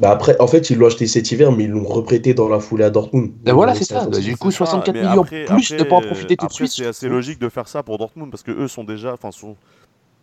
Bah 0.00 0.10
après, 0.10 0.34
en 0.40 0.46
fait, 0.46 0.70
ils 0.70 0.78
l'ont 0.78 0.86
acheté 0.86 1.06
cet 1.06 1.30
hiver, 1.30 1.52
mais 1.52 1.64
ils 1.64 1.70
l'ont 1.70 1.84
reprêté 1.84 2.32
dans 2.34 2.48
la 2.48 2.58
foulée 2.58 2.84
à 2.84 2.90
Dortmund. 2.90 3.32
Ben 3.42 3.52
voilà, 3.52 3.72
Donc, 3.72 3.82
c'est 3.82 3.92
ça. 3.92 4.06
Bah, 4.06 4.18
du 4.18 4.36
coup, 4.36 4.50
c'est 4.50 4.58
ça, 4.58 4.64
64 4.66 4.94
mais 4.94 5.02
millions 5.08 5.22
après- 5.22 5.44
plus, 5.44 5.72
après, 5.72 5.84
ne 5.84 5.88
pas 5.88 5.96
en 5.96 6.00
profiter 6.00 6.36
tout 6.36 6.46
de 6.46 6.52
suite. 6.52 6.72
C'est 6.72 6.86
assez 6.86 7.08
logique 7.08 7.38
de 7.38 7.48
faire 7.50 7.68
ça 7.68 7.82
pour 7.82 7.98
Dortmund 7.98 8.30
parce 8.30 8.42
que 8.42 8.50
eux 8.50 8.66
sont 8.68 8.82
déjà, 8.84 9.12
enfin 9.12 9.30
sont, 9.30 9.56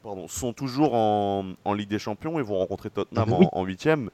pardon, 0.04 0.28
sont 0.28 0.52
toujours 0.54 0.96
en, 0.96 1.46
en 1.63 1.74
Ligue 1.74 1.90
des 1.90 2.00
Champions 2.00 2.40
et 2.40 2.42
vont 2.42 2.58
rencontrer 2.58 2.90
Tottenham 2.90 3.26
Ah 3.28 3.30
bah 3.32 3.38
oui. 3.40 3.46
en- 3.52 3.63
huitième. 3.66 4.10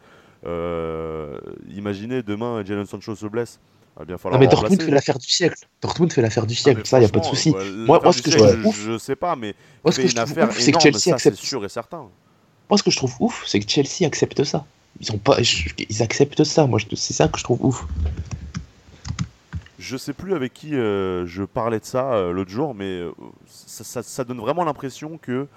Euh, 0.46 1.40
imaginez 1.74 2.22
demain 2.22 2.64
Jadon 2.66 2.86
Sancho 2.86 3.16
se 3.16 3.26
blesse, 3.28 3.60
il 3.96 4.00
va 4.00 4.06
bien 4.06 4.16
Non, 4.16 4.18
falloir 4.20 4.40
mais 4.42 4.46
le 4.48 4.52
Dortmund 4.52 4.82
fait 4.82 4.92
l'affaire 4.92 5.18
du 5.18 5.30
siècle. 5.30 5.66
Dortmund 5.82 6.12
fait 6.12 6.22
l'affaire 6.22 6.46
du 6.46 6.56
Ah, 6.58 6.62
siècle, 6.62 6.80
mais 6.84 6.86
ça, 6.86 7.00
y 7.00 7.06
a 7.06 7.10
pas 7.10 7.20
de 7.20 7.26
souci. 7.26 7.52
Moi, 7.52 8.02
moi, 8.04 8.12
ce 8.12 8.22
que 8.22 8.30
je 8.32 8.38
siècle, 8.38 8.54
trouve 8.60 8.66
ouf, 8.68 8.82
je 8.86 8.98
sais 8.98 9.16
pas, 9.16 9.38
mais 9.38 9.56
moi, 9.86 9.94
ce 9.94 10.02
que 10.02 10.08
je 10.10 10.16
trouve 10.16 10.38
ouf, 10.38 10.60
c'est 10.60 10.72
que 10.74 10.80
Chelsea 10.82 11.14
accepte. 11.14 11.38
sûr 11.38 11.64
et 11.64 11.70
certain. 11.70 12.04
Moi, 12.70 12.78
ce 12.78 12.84
que 12.84 12.92
je 12.92 12.98
trouve 12.98 13.14
ouf, 13.22 13.44
c'est 13.48 13.60
que 13.62 13.70
Chelsea 13.70 14.06
accepte 14.06 14.44
ça. 14.44 14.66
Ils 15.00 15.08
je- 15.44 16.04
acceptent 16.04 16.44
ça. 16.44 16.68
Moi, 16.68 16.80
c'est 16.96 17.14
ça 17.14 17.28
que 17.28 17.38
je 17.38 17.44
trouve 17.44 17.66
ouf. 17.66 17.86
Je 19.80 19.98
sais 19.98 20.14
plus 20.14 20.34
avec 20.34 20.54
qui 20.54 20.76
euh, 20.76 21.26
je 21.26 21.44
parlais 21.44 21.80
de 21.80 21.86
ça 21.86 22.14
euh, 22.14 22.32
l'autre 22.32 22.50
jour, 22.52 22.74
mais 22.74 22.86
euh, 22.86 23.12
ça, 23.48 24.24
donne 24.24 24.40
vraiment 24.40 24.64
l'impression 24.64 25.18
que 25.18 25.48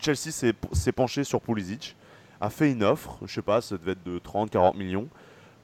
Chelsea 0.00 0.32
s'est 0.72 0.92
penché 0.92 1.22
sur 1.22 1.40
Pulisic, 1.40 1.94
a 2.40 2.50
fait 2.50 2.72
une 2.72 2.82
offre, 2.82 3.18
je 3.24 3.34
sais 3.34 3.42
pas, 3.42 3.60
ça 3.60 3.76
devait 3.76 3.92
être 3.92 4.02
de 4.02 4.18
30-40 4.18 4.76
millions. 4.76 5.06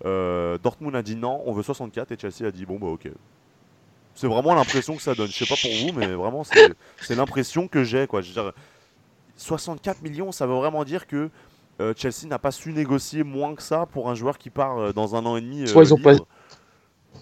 Dortmund 0.04 0.94
a 0.94 1.02
dit 1.02 1.16
non, 1.16 1.42
on 1.46 1.52
veut 1.52 1.64
64 1.64 2.12
et 2.12 2.18
Chelsea 2.20 2.46
a 2.46 2.52
dit 2.52 2.64
bon 2.66 2.78
bah 2.78 2.86
ok. 2.86 3.08
C'est 4.14 4.28
vraiment 4.28 4.54
l'impression 4.54 4.94
que 4.96 5.02
ça 5.02 5.14
donne. 5.14 5.28
Je 5.28 5.44
sais 5.44 5.46
pas 5.46 5.60
pour 5.60 5.70
vous, 5.72 5.92
mais 5.98 6.06
vraiment 6.14 6.44
c'est 6.44 7.14
l'impression 7.16 7.66
que 7.66 7.82
j'ai 7.82 8.06
quoi. 8.06 8.20
Je 8.22 8.28
veux 8.28 8.34
dire, 8.42 8.52
64 9.36 10.02
millions, 10.02 10.30
ça 10.30 10.46
veut 10.46 10.54
vraiment 10.54 10.84
dire 10.84 11.06
que 11.06 11.30
euh, 11.80 11.92
Chelsea 11.96 12.26
n'a 12.26 12.38
pas 12.38 12.50
su 12.50 12.72
négocier 12.72 13.22
moins 13.22 13.54
que 13.54 13.62
ça 13.62 13.86
pour 13.86 14.08
un 14.10 14.14
joueur 14.14 14.38
qui 14.38 14.50
part 14.50 14.78
euh, 14.78 14.92
dans 14.92 15.14
un 15.14 15.24
an 15.26 15.36
et 15.36 15.40
demi. 15.40 15.62
euh, 15.62 15.66
Soit 15.66 15.84
ils 15.84 15.94
ont 15.94 15.98
pas-. 15.98 16.14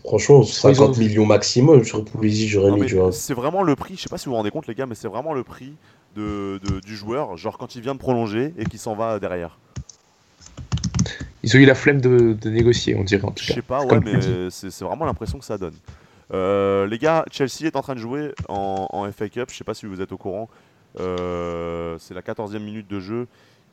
Franchement, 0.05 0.43
Soit 0.43 0.71
ils 0.71 0.77
50 0.77 0.97
ont- 0.97 0.99
millions 1.01 1.27
maximum 1.27 1.83
sur 1.85 2.05
Pulisic, 2.05 2.49
j'aurais 2.51 2.71
mis, 2.73 2.81
mais 2.81 2.87
tu 2.87 2.97
vois. 2.97 3.11
C'est 3.13 3.35
vraiment 3.35 3.63
le 3.63 3.75
prix, 3.77 3.97
je 3.97 4.03
sais 4.03 4.09
pas 4.09 4.19
si 4.19 4.27
vous 4.27 4.33
vous 4.33 4.37
rendez 4.37 4.51
compte 4.51 4.67
les 4.67 4.75
gars, 4.75 4.87
mais 4.87 4.95
c'est 4.95 5.09
vraiment 5.09 5.33
le 5.35 5.45
prix 5.45 5.73
de, 6.17 6.61
de- 6.63 6.81
du 6.81 6.95
joueur, 6.97 7.37
genre 7.37 7.59
quand 7.59 7.75
il 7.75 7.81
vient 7.83 7.95
de 7.95 7.99
prolonger 8.01 8.53
et 8.59 8.65
qu'il 8.65 8.79
s'en 8.79 8.95
va 8.95 9.19
derrière. 9.19 9.59
Ils 11.43 11.55
ont 11.57 11.59
eu 11.61 11.65
la 11.67 11.75
flemme 11.75 12.01
de, 12.01 12.33
de 12.41 12.51
négocier, 12.51 12.95
on 12.97 13.05
dirait 13.05 13.25
en 13.25 13.31
tout 13.31 13.43
Je 13.43 13.49
cas. 13.49 13.55
sais 13.55 13.63
pas, 13.63 13.85
ouais, 13.85 14.01
mais 14.01 14.51
c'est 14.51 14.71
c'est 14.71 14.85
vraiment 14.85 15.05
l'impression 15.05 15.39
que 15.39 15.45
ça 15.45 15.59
donne. 15.59 15.75
Euh, 16.33 16.87
les 16.87 16.99
gars, 16.99 17.25
Chelsea 17.31 17.65
est 17.67 17.77
en 17.77 17.83
train 17.83 17.95
de 17.95 18.01
jouer 18.01 18.33
en, 18.49 18.87
en 18.91 19.13
FA 19.13 19.29
Cup. 19.29 19.49
Je 19.51 19.57
sais 19.57 19.65
pas 19.65 19.75
si 19.75 19.85
vous 19.87 20.01
êtes 20.01 20.11
au 20.13 20.17
courant. 20.17 20.49
Euh, 21.01 21.97
c'est 21.99 22.15
la 22.15 22.23
14e 22.23 22.61
minute 22.61 22.89
de 22.89 22.99
jeu. 22.99 23.27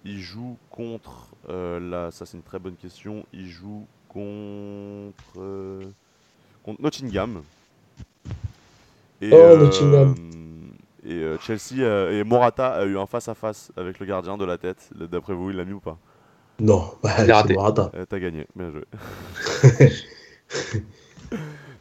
Ils 0.06 0.20
jouent 0.20 0.58
contre. 0.70 1.28
euh, 1.49 1.80
la, 1.80 2.12
ça, 2.12 2.26
c'est 2.26 2.38
une 2.38 2.43
très 2.43 2.60
bonne 2.60 2.76
question. 2.76 3.26
Ils 3.34 3.49
jouent 3.49 3.86
contre. 4.10 5.38
euh, 5.38 5.82
contre 6.64 6.82
Nottingham. 6.82 7.41
Et, 9.22 9.32
Oh, 9.34 9.56
Nottingham. 9.58 10.16
Et 11.04 11.14
euh, 11.14 11.38
Chelsea 11.39 11.80
euh, 11.82 12.20
et 12.20 12.24
Morata 12.24 12.74
a 12.74 12.86
eu 12.86 12.97
un 12.97 13.06
face-à-face 13.06 13.72
avec 13.76 13.99
le 13.99 14.06
gardien 14.06 14.38
de 14.38 14.45
la 14.45 14.58
tête. 14.58 14.89
D'après 14.95 15.34
vous, 15.34 15.49
il 15.49 15.58
l'a 15.58 15.66
mis 15.66 15.74
ou 15.74 15.80
pas? 15.80 15.97
Non, 16.60 16.93
bah, 17.02 17.12
Il 17.20 17.34
c'est 17.47 17.54
Morata. 17.54 17.91
Euh, 17.95 18.06
T'as 18.08 18.20
gagné, 18.20 18.47
bien 18.56 18.72
joué. 18.72 18.84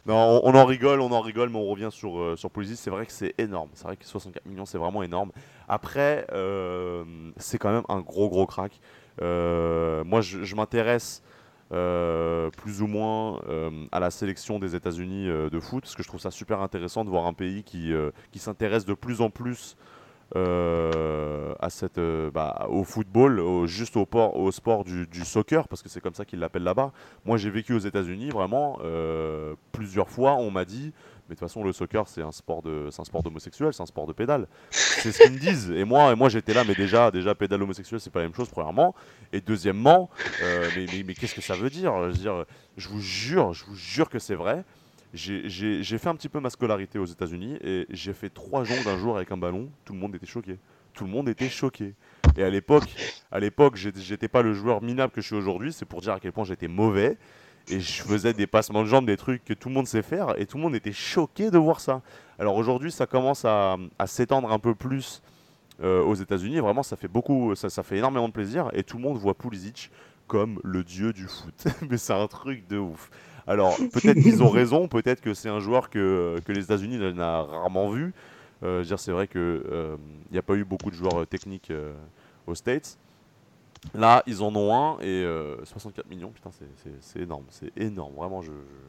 on, 0.07 0.55
en 0.55 0.65
rigole, 0.65 1.01
on 1.01 1.11
en 1.11 1.21
rigole, 1.21 1.49
mais 1.49 1.57
on 1.57 1.67
revient 1.67 1.89
sur, 1.91 2.19
euh, 2.19 2.35
sur 2.35 2.49
Pulisic. 2.49 2.77
C'est 2.77 2.89
vrai 2.89 3.05
que 3.05 3.11
c'est 3.11 3.33
énorme. 3.37 3.69
C'est 3.73 3.85
vrai 3.85 3.97
que 3.97 4.05
64 4.05 4.45
millions, 4.45 4.65
c'est 4.65 4.77
vraiment 4.77 5.03
énorme. 5.03 5.31
Après, 5.67 6.25
euh, 6.31 7.03
c'est 7.37 7.57
quand 7.57 7.71
même 7.71 7.83
un 7.89 8.01
gros, 8.01 8.29
gros 8.29 8.45
crack. 8.45 8.79
Euh, 9.21 10.03
moi, 10.03 10.21
je, 10.21 10.43
je 10.43 10.55
m'intéresse 10.55 11.21
euh, 11.71 12.49
plus 12.49 12.81
ou 12.81 12.87
moins 12.87 13.39
à 13.91 13.99
la 13.99 14.11
sélection 14.11 14.59
des 14.59 14.75
États-Unis 14.75 15.27
de 15.27 15.59
foot, 15.59 15.83
parce 15.83 15.95
que 15.95 16.03
je 16.03 16.07
trouve 16.07 16.19
ça 16.19 16.31
super 16.31 16.61
intéressant 16.61 17.05
de 17.05 17.09
voir 17.09 17.25
un 17.25 17.33
pays 17.33 17.63
qui, 17.63 17.93
qui 18.31 18.39
s'intéresse 18.39 18.85
de 18.85 18.93
plus 18.93 19.21
en 19.21 19.29
plus 19.29 19.77
euh, 20.37 21.53
à 21.59 21.69
cette, 21.69 21.97
euh, 21.97 22.31
bah, 22.31 22.67
au 22.69 22.85
football, 22.85 23.67
juste 23.67 23.97
au, 23.97 24.05
port, 24.05 24.37
au 24.37 24.51
sport 24.51 24.85
du, 24.85 25.25
soccer, 25.25 25.67
parce 25.67 25.81
que 25.81 25.89
c'est 25.89 25.99
comme 25.99 26.13
ça 26.13 26.23
qu'ils 26.23 26.39
l'appellent 26.39 26.63
là-bas. 26.63 26.93
Moi, 27.25 27.37
j'ai 27.37 27.49
vécu 27.49 27.73
aux 27.73 27.79
États-Unis, 27.79 28.29
vraiment, 28.29 28.79
euh, 28.83 29.55
plusieurs 29.73 30.09
fois, 30.09 30.35
on 30.35 30.49
m'a 30.49 30.63
dit, 30.63 30.93
mais 31.27 31.35
de 31.35 31.39
toute 31.39 31.47
façon, 31.47 31.63
le 31.63 31.73
soccer, 31.73 32.07
c'est 32.07 32.21
un 32.21 32.31
sport 32.31 32.61
de, 32.61 32.87
un 32.97 33.03
sport 33.03 33.23
d'homosexuel, 33.23 33.73
c'est 33.73 33.83
un 33.83 33.87
sport 33.87 34.07
de 34.07 34.13
pédale. 34.13 34.47
C'est 34.69 35.11
ce 35.11 35.21
qu'ils 35.23 35.33
me 35.33 35.39
disent. 35.39 35.71
Et 35.71 35.83
moi, 35.83 36.13
et 36.13 36.15
moi 36.15 36.29
j'étais 36.29 36.53
là, 36.53 36.63
mais 36.65 36.75
déjà, 36.75 37.11
déjà, 37.11 37.35
pédale 37.35 37.61
homosexuel, 37.63 37.99
c'est 37.99 38.09
pas 38.09 38.19
la 38.19 38.25
même 38.25 38.35
chose, 38.35 38.49
premièrement. 38.49 38.95
Et 39.33 39.41
deuxièmement, 39.41 40.09
mais, 40.41 40.85
mais, 40.93 41.03
mais 41.05 41.13
qu'est-ce 41.13 41.35
que 41.35 41.41
ça 41.41 41.55
veut 41.55 41.69
dire? 41.69 41.93
Je 42.03 42.07
veux 42.07 42.13
dire, 42.13 42.45
je 42.77 42.87
vous 42.87 43.01
jure, 43.01 43.53
je 43.53 43.65
vous 43.65 43.75
jure 43.75 44.09
que 44.09 44.19
c'est 44.19 44.35
vrai. 44.35 44.63
J'ai- 45.13 45.97
fait 45.97 46.07
un 46.07 46.15
petit 46.15 46.29
peu 46.29 46.39
ma 46.39 46.49
scolarité 46.49 46.97
aux 46.97 47.05
États-Unis 47.05 47.57
et 47.61 47.85
j'ai 47.89 48.13
fait 48.13 48.29
trois 48.29 48.63
joncs 48.63 48.83
d'un 48.85 48.97
jour 48.97 49.17
avec 49.17 49.31
un 49.31 49.37
ballon. 49.37 49.69
Tout 49.83 49.93
le 49.93 49.99
monde 49.99 50.15
était 50.15 50.25
choqué. 50.25 50.57
Tout 50.93 51.05
le 51.05 51.09
monde 51.09 51.27
était 51.29 51.49
choqué. 51.49 51.93
Et 52.37 52.43
à 52.43 52.49
l'époque, 52.49 52.89
à 53.31 53.39
l'époque, 53.39 53.75
j'étais 53.75 54.27
pas 54.27 54.41
le 54.41 54.53
joueur 54.53 54.81
minable 54.81 55.11
que 55.11 55.21
je 55.21 55.27
suis 55.27 55.35
aujourd'hui. 55.35 55.73
C'est 55.73 55.85
pour 55.85 56.01
dire 56.01 56.13
à 56.13 56.19
quel 56.19 56.31
point 56.31 56.45
j'étais 56.45 56.67
mauvais. 56.67 57.17
Et 57.69 57.79
je 57.79 58.03
faisais 58.03 58.33
des 58.33 58.47
passements 58.47 58.81
de 58.81 58.87
jambes, 58.87 59.05
des 59.05 59.17
trucs 59.17 59.43
que 59.43 59.53
tout 59.53 59.69
le 59.69 59.75
monde 59.75 59.87
sait 59.87 60.01
faire. 60.01 60.39
Et 60.39 60.45
tout 60.45 60.57
le 60.57 60.63
monde 60.63 60.75
était 60.75 60.93
choqué 60.93 61.51
de 61.51 61.57
voir 61.57 61.79
ça. 61.79 62.01
Alors 62.39 62.55
aujourd'hui, 62.55 62.91
ça 62.91 63.05
commence 63.05 63.45
à, 63.45 63.77
s'étendre 64.05 64.51
un 64.51 64.59
peu 64.59 64.75
plus 64.75 65.21
euh, 65.83 66.01
aux 66.03 66.15
États-Unis. 66.15 66.59
Vraiment, 66.59 66.83
ça 66.83 66.95
fait 66.95 67.07
beaucoup, 67.07 67.53
ça 67.55 67.83
fait 67.83 67.97
énormément 67.97 68.27
de 68.27 68.33
plaisir. 68.33 68.69
Et 68.73 68.83
tout 68.83 68.97
le 68.97 69.03
monde 69.03 69.17
voit 69.17 69.35
Pulisic 69.35 69.91
comme 70.27 70.61
le 70.63 70.83
dieu 70.83 71.11
du 71.11 71.27
foot. 71.27 71.65
Mais 71.89 71.97
c'est 71.97 72.13
un 72.13 72.27
truc 72.27 72.65
de 72.67 72.77
ouf. 72.77 73.11
Alors, 73.51 73.75
peut-être 73.93 74.21
qu'ils 74.21 74.43
ont 74.43 74.49
raison, 74.49 74.87
peut-être 74.87 75.21
que 75.21 75.33
c'est 75.33 75.49
un 75.49 75.59
joueur 75.59 75.89
que, 75.89 76.39
que 76.45 76.51
les 76.51 76.63
États-Unis 76.63 76.97
n'a 77.13 77.43
rarement 77.43 77.89
vu. 77.89 78.13
Euh, 78.63 78.83
c'est 78.99 79.11
vrai 79.11 79.27
qu'il 79.27 79.61
n'y 80.31 80.37
a 80.37 80.41
pas 80.43 80.55
eu 80.55 80.63
beaucoup 80.63 80.91
de 80.91 80.95
joueurs 80.95 81.21
euh, 81.21 81.25
techniques 81.25 81.71
euh, 81.71 81.93
aux 82.47 82.55
States. 82.55 82.97
Là, 83.95 84.23
ils 84.27 84.43
en 84.43 84.55
ont 84.55 84.73
un 84.75 84.99
et 85.01 85.05
euh, 85.25 85.57
64 85.65 86.09
millions, 86.09 86.29
putain, 86.31 86.51
c'est- 86.51 87.19
énorme, 87.21 87.45
c'est 87.49 87.71
énorme, 87.77 88.13
vraiment. 88.15 88.41
Je, 88.41 88.51
je- 88.51 88.87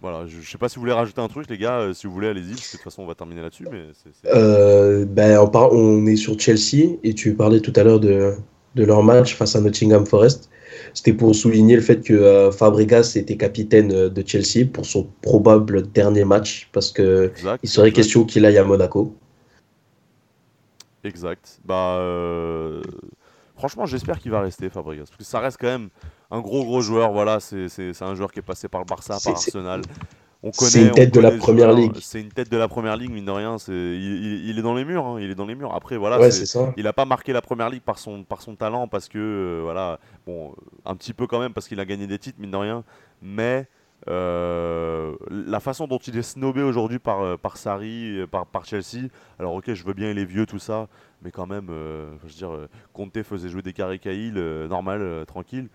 Voilà, 0.00 0.26
je, 0.26 0.40
je 0.40 0.50
sais 0.50 0.58
pas 0.58 0.68
si 0.68 0.76
vous 0.76 0.80
voulez 0.82 0.92
rajouter 0.92 1.20
un 1.20 1.28
truc, 1.28 1.48
les 1.48 1.58
gars, 1.58 1.78
euh, 1.78 1.94
si 1.94 2.08
vous 2.08 2.12
voulez, 2.12 2.26
allez-y, 2.28 2.56
parce 2.56 2.68
que 2.68 2.76
de 2.76 2.82
toute 2.82 2.84
façon, 2.84 3.02
on 3.02 3.06
va 3.06 3.14
terminer 3.14 3.40
là-dessus, 3.42 3.66
mais 3.70 3.84
Euh, 4.26 5.04
ben, 5.04 5.38
on, 5.38 5.48
par- 5.48 5.72
on 5.72 6.04
est 6.06 6.16
sur 6.16 6.38
Chelsea 6.40 6.96
et 7.04 7.14
tu 7.14 7.34
parlais 7.34 7.60
tout 7.60 7.72
à 7.76 7.84
l'heure 7.84 8.00
de, 8.00 8.34
de 8.74 8.84
leur 8.84 9.02
match 9.02 9.34
face 9.34 9.56
à 9.56 9.60
Nottingham 9.60 10.06
Forest. 10.06 10.50
C'était 10.94 11.12
pour 11.12 11.34
souligner 11.34 11.76
le 11.76 11.82
fait 11.82 12.02
que 12.02 12.12
euh, 12.12 12.50
Fabregas 12.50 13.12
était 13.16 13.36
capitaine 13.36 13.92
euh, 13.92 14.08
de 14.08 14.26
Chelsea 14.26 14.66
pour 14.70 14.86
son 14.86 15.08
probable 15.22 15.90
dernier 15.90 16.24
match 16.24 16.68
parce 16.72 16.90
que 16.90 17.30
Exact. 17.36 17.60
il 17.62 17.68
serait 17.68 17.88
exact. 17.88 17.96
question 17.96 18.24
qu'il 18.24 18.44
aille 18.44 18.58
à 18.58 18.64
Monaco. 18.64 19.14
Exact. 21.04 21.60
Bah, 21.64 21.96
euh, 21.98 22.82
franchement, 23.56 23.86
j'espère 23.86 24.18
qu'il 24.18 24.30
va 24.30 24.40
rester, 24.40 24.68
Fabregas. 24.70 25.04
Parce 25.04 25.16
que 25.16 25.24
ça 25.24 25.40
reste 25.40 25.58
quand 25.60 25.66
même 25.66 25.88
un 26.30 26.40
gros, 26.40 26.64
gros 26.64 26.80
joueur. 26.80 27.12
Voilà, 27.12 27.40
c'est 27.40 28.02
un 28.02 28.14
joueur 28.14 28.30
qui 28.30 28.38
est 28.38 28.42
passé 28.42 28.68
par 28.68 28.80
le 28.80 28.86
Barça, 28.86 29.18
par 29.22 29.32
Arsenal. 29.34 29.82
On 30.44 30.50
c'est 30.52 30.82
une 30.82 30.90
tête 30.90 31.14
de 31.14 31.20
la 31.20 31.30
première 31.32 31.72
ligue. 31.72 31.96
C'est 32.00 32.20
une 32.20 32.30
tête 32.32 32.50
de 32.50 32.56
la 32.56 32.66
première 32.66 32.96
ligue, 32.96 33.10
mine 33.12 33.24
de 33.24 33.30
rien. 33.30 33.58
c'est- 33.58 33.72
Il, 33.72 34.58
est 34.58 34.62
dans 34.62 34.74
les 34.74 34.84
murs. 34.84 35.06
hein, 35.06 35.20
Il 35.20 35.30
est 35.30 35.34
dans 35.36 35.46
les 35.46 35.54
murs. 35.54 35.72
Après, 35.74 35.96
voilà. 35.96 36.18
ouais, 36.18 36.30
il 36.76 36.84
n'a 36.84 36.92
pas 36.92 37.04
marqué 37.04 37.32
la 37.32 37.40
première 37.42 37.70
ligue 37.70 37.82
par 37.82 37.98
son, 37.98 38.24
par 38.24 38.42
son 38.42 38.56
talent, 38.56 38.88
parce 38.88 39.08
que, 39.08 39.18
euh, 39.18 39.60
voilà, 39.62 40.00
bon, 40.26 40.50
euh, 40.50 40.54
un 40.84 40.96
petit 40.96 41.12
peu 41.12 41.26
quand 41.28 41.38
même, 41.38 41.52
parce 41.52 41.68
qu'il 41.68 41.78
a 41.78 41.84
gagné 41.84 42.06
des 42.08 42.18
titres, 42.18 42.40
mine 42.40 42.50
de 42.50 42.56
rien. 42.56 42.84
Mais 43.22 43.68
euh, 44.08 45.14
la 45.30 45.60
façon 45.60 45.86
dont 45.86 45.98
il 45.98 46.16
est 46.18 46.22
snobé 46.22 46.62
aujourd'hui 46.62 46.98
par, 46.98 47.38
par 47.38 47.56
Sarri, 47.56 48.26
par, 48.30 48.46
par 48.46 48.64
Chelsea, 48.64 49.08
alors 49.38 49.54
ok, 49.54 49.72
je 49.74 49.84
veux 49.84 49.92
bien, 49.94 50.10
il 50.10 50.18
est 50.18 50.24
vieux, 50.24 50.44
tout 50.46 50.58
ça, 50.58 50.88
mais 51.22 51.30
quand 51.30 51.46
même, 51.46 51.68
euh, 51.70 52.10
je 52.22 52.26
veux 52.28 52.34
dire, 52.34 52.68
Conte 52.92 53.22
faisait 53.22 53.48
jouer 53.48 53.62
des 53.62 53.72
euh, 53.80 54.66
normal, 54.68 55.00
euh, 55.02 55.24
tranquille. 55.24 55.68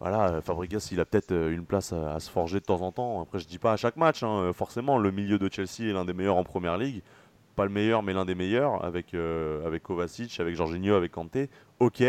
Voilà, 0.00 0.28
euh, 0.34 0.40
Fabregas, 0.40 0.88
il 0.92 1.00
a 1.00 1.04
peut-être 1.04 1.32
euh, 1.32 1.52
une 1.52 1.64
place 1.64 1.92
à, 1.92 2.14
à 2.14 2.20
se 2.20 2.30
forger 2.30 2.60
de 2.60 2.64
temps 2.64 2.82
en 2.82 2.92
temps. 2.92 3.22
Après, 3.22 3.38
je 3.38 3.46
dis 3.46 3.58
pas 3.58 3.72
à 3.72 3.76
chaque 3.76 3.96
match, 3.96 4.22
hein, 4.22 4.38
euh, 4.40 4.52
forcément, 4.52 4.98
le 4.98 5.10
milieu 5.10 5.38
de 5.38 5.48
Chelsea 5.50 5.88
est 5.88 5.92
l'un 5.92 6.04
des 6.04 6.12
meilleurs 6.12 6.36
en 6.36 6.44
première 6.44 6.76
ligue 6.76 7.02
pas 7.54 7.64
le 7.64 7.70
meilleur, 7.70 8.02
mais 8.02 8.12
l'un 8.12 8.24
des 8.24 8.34
meilleurs, 8.34 8.84
avec, 8.84 9.14
euh, 9.14 9.64
avec 9.64 9.84
Kovacic, 9.84 10.40
avec 10.40 10.56
Jorginho, 10.56 10.94
avec 10.94 11.12
Kanté. 11.12 11.48
Ok, 11.78 12.02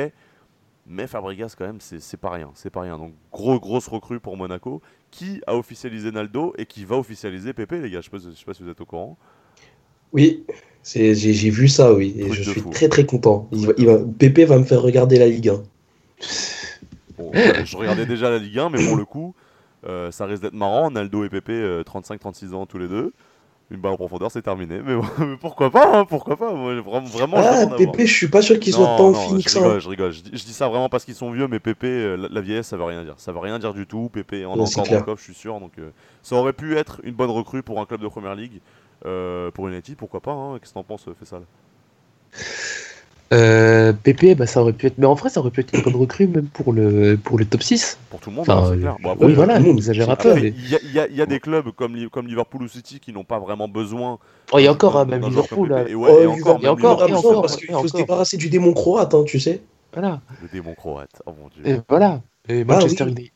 mais 0.88 1.08
Fabregas, 1.08 1.54
quand 1.58 1.66
même, 1.66 1.80
c'est 1.80 2.18
pas 2.18 2.32
rien. 2.32 2.52
C'est 2.56 2.70
pas 2.70 2.82
rien. 2.82 2.98
Donc, 2.98 3.14
gros, 3.32 3.60
grosse 3.60 3.88
recrue 3.88 4.20
pour 4.20 4.38
Monaco, 4.38 4.82
qui 5.12 5.42
a 5.48 5.56
officialisé 5.56 6.12
Naldo 6.12 6.54
et 6.58 6.66
qui 6.66 6.84
va 6.86 6.96
officialiser 6.98 7.54
Pépé, 7.54 7.80
les 7.80 7.90
gars. 7.92 8.02
Je 8.02 8.06
sais 8.06 8.10
pas, 8.10 8.18
je 8.18 8.36
sais 8.36 8.46
pas 8.46 8.54
si 8.54 8.64
vous 8.64 8.70
êtes 8.70 8.82
au 8.82 8.86
courant. 8.86 9.18
Oui, 10.14 10.44
j'ai 10.84 11.50
vu 11.50 11.68
ça, 11.68 11.94
oui, 11.94 12.16
et 12.18 12.32
je 12.32 12.42
suis 12.42 12.62
fou. 12.62 12.70
très 12.70 12.90
très 12.90 13.06
content. 13.06 13.48
Il 13.52 13.68
va, 13.68 13.74
il 13.78 13.86
va- 13.86 14.00
Pépé 14.00 14.46
va 14.46 14.58
me 14.58 14.64
faire 14.64 14.82
regarder 14.82 15.20
la 15.20 15.28
Ligue 15.28 15.50
1. 15.50 15.64
Bon, 17.18 17.32
je 17.34 17.78
regardais 17.78 18.06
déjà 18.06 18.30
la 18.30 18.38
Ligue 18.38 18.60
1, 18.60 18.70
mais 18.70 18.86
pour 18.86 18.98
le 18.98 19.06
coup, 19.06 19.34
euh, 19.88 20.12
ça 20.12 20.26
risque 20.26 20.42
d'être 20.44 20.54
marrant. 20.54 20.92
Naldo 20.92 21.24
et 21.24 21.30
Pépé, 21.30 21.54
euh, 21.54 21.84
35-36 21.84 22.54
ans 22.54 22.66
tous 22.66 22.78
les 22.78 22.88
deux. 22.88 23.14
Une 23.72 23.80
balle 23.80 23.94
en 23.94 23.98
profondeur, 23.98 24.30
c'est 24.30 24.44
terminé. 24.44 24.80
Mais, 24.86 24.96
pourquoi 25.42 25.72
pas 25.72 25.98
hein, 26.00 26.06
Pourquoi 26.06 26.38
pas 26.38 26.54
Moi, 26.54 26.76
vraiment, 26.82 27.08
vraiment, 27.08 27.38
Ah. 27.38 27.66
Pépé, 27.76 28.06
je 28.06 28.14
suis 28.14 28.28
pas 28.28 28.44
sûr 28.44 28.60
qu'il 28.60 28.74
soit 28.74 28.86
Non, 28.86 28.98
tant 28.98 29.12
non, 29.12 29.20
fini 29.20 29.42
je 29.42 29.58
rigole, 29.58 29.82
je 29.82 29.90
rigole. 29.90 30.12
Je 30.12 30.22
dis, 30.22 30.30
je 30.34 30.44
dis 30.44 30.54
ça 30.54 30.68
vraiment 30.68 30.88
parce 30.88 31.04
qu'ils 31.04 31.16
sont 31.16 31.32
vieux, 31.32 31.48
mais 31.48 31.60
Pépé, 31.60 31.88
euh, 31.88 32.16
la, 32.16 32.28
la 32.30 32.42
vieillesse, 32.42 32.68
ça 32.68 32.78
veut 32.78 32.84
rien 32.84 33.04
dire. 33.04 33.16
Ça 33.18 33.32
veut 33.32 33.40
rien 33.40 33.58
dire 33.58 33.74
du 33.74 33.88
tout. 33.88 34.10
Pépé 34.14 34.46
en 34.46 34.54
a 34.54 34.62
encore 34.62 34.84
clair. 34.84 35.04
coffre, 35.04 35.20
je 35.20 35.24
suis 35.26 35.34
sûr. 35.34 35.60
Donc, 35.60 35.72
euh, 35.80 35.90
ça 36.22 36.36
aurait 36.36 36.54
pu 36.54 36.78
être 36.78 37.02
une 37.04 37.16
bonne 37.16 37.32
recrue 37.32 37.64
pour 37.64 37.80
un 37.82 37.86
club 37.86 38.02
de 38.02 38.08
première 38.08 38.36
ligue. 38.36 38.62
Pour 39.54 39.68
United, 39.68 39.96
pourquoi 39.98 40.20
pas 40.20 40.32
hein 40.32 40.58
Qu'est-ce 40.60 40.72
que 40.72 40.76
t'en 40.76 40.84
penses, 40.84 41.06
Fessal? 41.20 41.42
Euh, 43.34 43.92
PP, 43.92 44.36
bah, 44.38 44.46
ça 44.46 44.62
aurait 44.62 44.74
pu 44.74 44.86
être. 44.86 44.98
Mais 45.00 45.08
en 45.08 45.16
vrai, 45.16 45.30
ça 45.30 45.40
aurait 45.40 45.50
pu 45.50 45.62
être 45.62 45.74
une 45.74 45.82
bonne 45.82 45.96
recrue 45.96 46.28
même 46.28 46.46
pour 46.46 46.72
le, 46.74 47.18
pour 47.18 47.40
le 47.40 47.46
top 47.46 47.64
6. 47.64 47.98
Pour 48.12 48.20
tout 48.20 48.30
le 48.30 48.36
monde, 48.36 48.46
Enfin, 48.48 48.60
hein, 48.62 48.66
c'est 48.68 48.74
euh, 48.78 48.82
clair. 48.82 48.98
Bon, 49.02 49.12
après, 49.14 49.26
oui, 49.26 49.34
voilà, 49.34 49.60
monde. 49.60 49.74
on 49.74 49.78
exagère 49.78 50.10
un 50.12 50.16
peu. 50.16 50.38
Il 50.38 50.54
y, 50.70 51.22
a- 51.22 51.26
des 51.26 51.40
clubs 51.40 51.72
comme, 51.72 51.98
comme 52.10 52.28
Liverpool 52.28 52.64
ou 52.64 52.68
City 52.68 53.00
qui 53.00 53.12
n'ont 53.12 53.24
pas 53.24 53.40
vraiment 53.40 53.68
besoin. 53.68 54.20
Oh, 54.52 54.60
il 54.60 54.64
y 54.66 54.68
a 54.68 54.72
encore, 54.72 54.98
hein, 54.98 55.06
même 55.06 55.24
Liverpool. 55.26 55.70
là. 55.70 55.78
Pépé. 55.80 55.92
Et 55.92 55.96
ouais, 55.96 56.10
Oh, 56.12 56.22
et 56.22 56.26
encore, 56.28 56.64
et 56.64 56.68
encore, 56.68 57.02
encore, 57.12 57.42
parce 57.42 57.58
qu'il 57.58 57.72
faut 57.72 57.88
se 57.88 57.98
débarrasser 57.98 58.38
du 58.38 58.50
démon 58.50 58.74
croate, 58.74 59.14
hein, 59.16 59.24
tu 59.26 59.40
sais. 59.40 59.62
Voilà. 59.94 60.22
Le 60.44 60.48
démon 60.50 60.76
croate. 60.76 61.22
Oh 61.26 61.32
mon 61.42 61.48
dieu. 61.48 61.74
Et 61.76 61.82
voilà. 61.90 62.22
Et 62.48 62.62
Ah, 62.62 62.66
Manchester 62.74 63.06
oui. 63.06 63.12
United. 63.12 63.32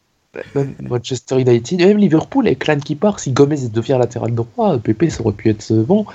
Même 0.53 0.75
Manchester 0.81 1.39
United, 1.41 1.81
et 1.81 1.85
même 1.87 1.97
Liverpool 1.97 2.45
avec 2.45 2.59
Clan 2.59 2.77
qui 2.77 2.93
part, 2.95 3.19
si 3.19 3.31
Gomez 3.31 3.67
devient 3.73 3.97
latéral 3.99 4.35
droit, 4.35 4.77
PP 4.77 5.09
ça 5.09 5.21
aurait 5.21 5.33
pu 5.33 5.49
être 5.49 5.73
bon. 5.73 6.05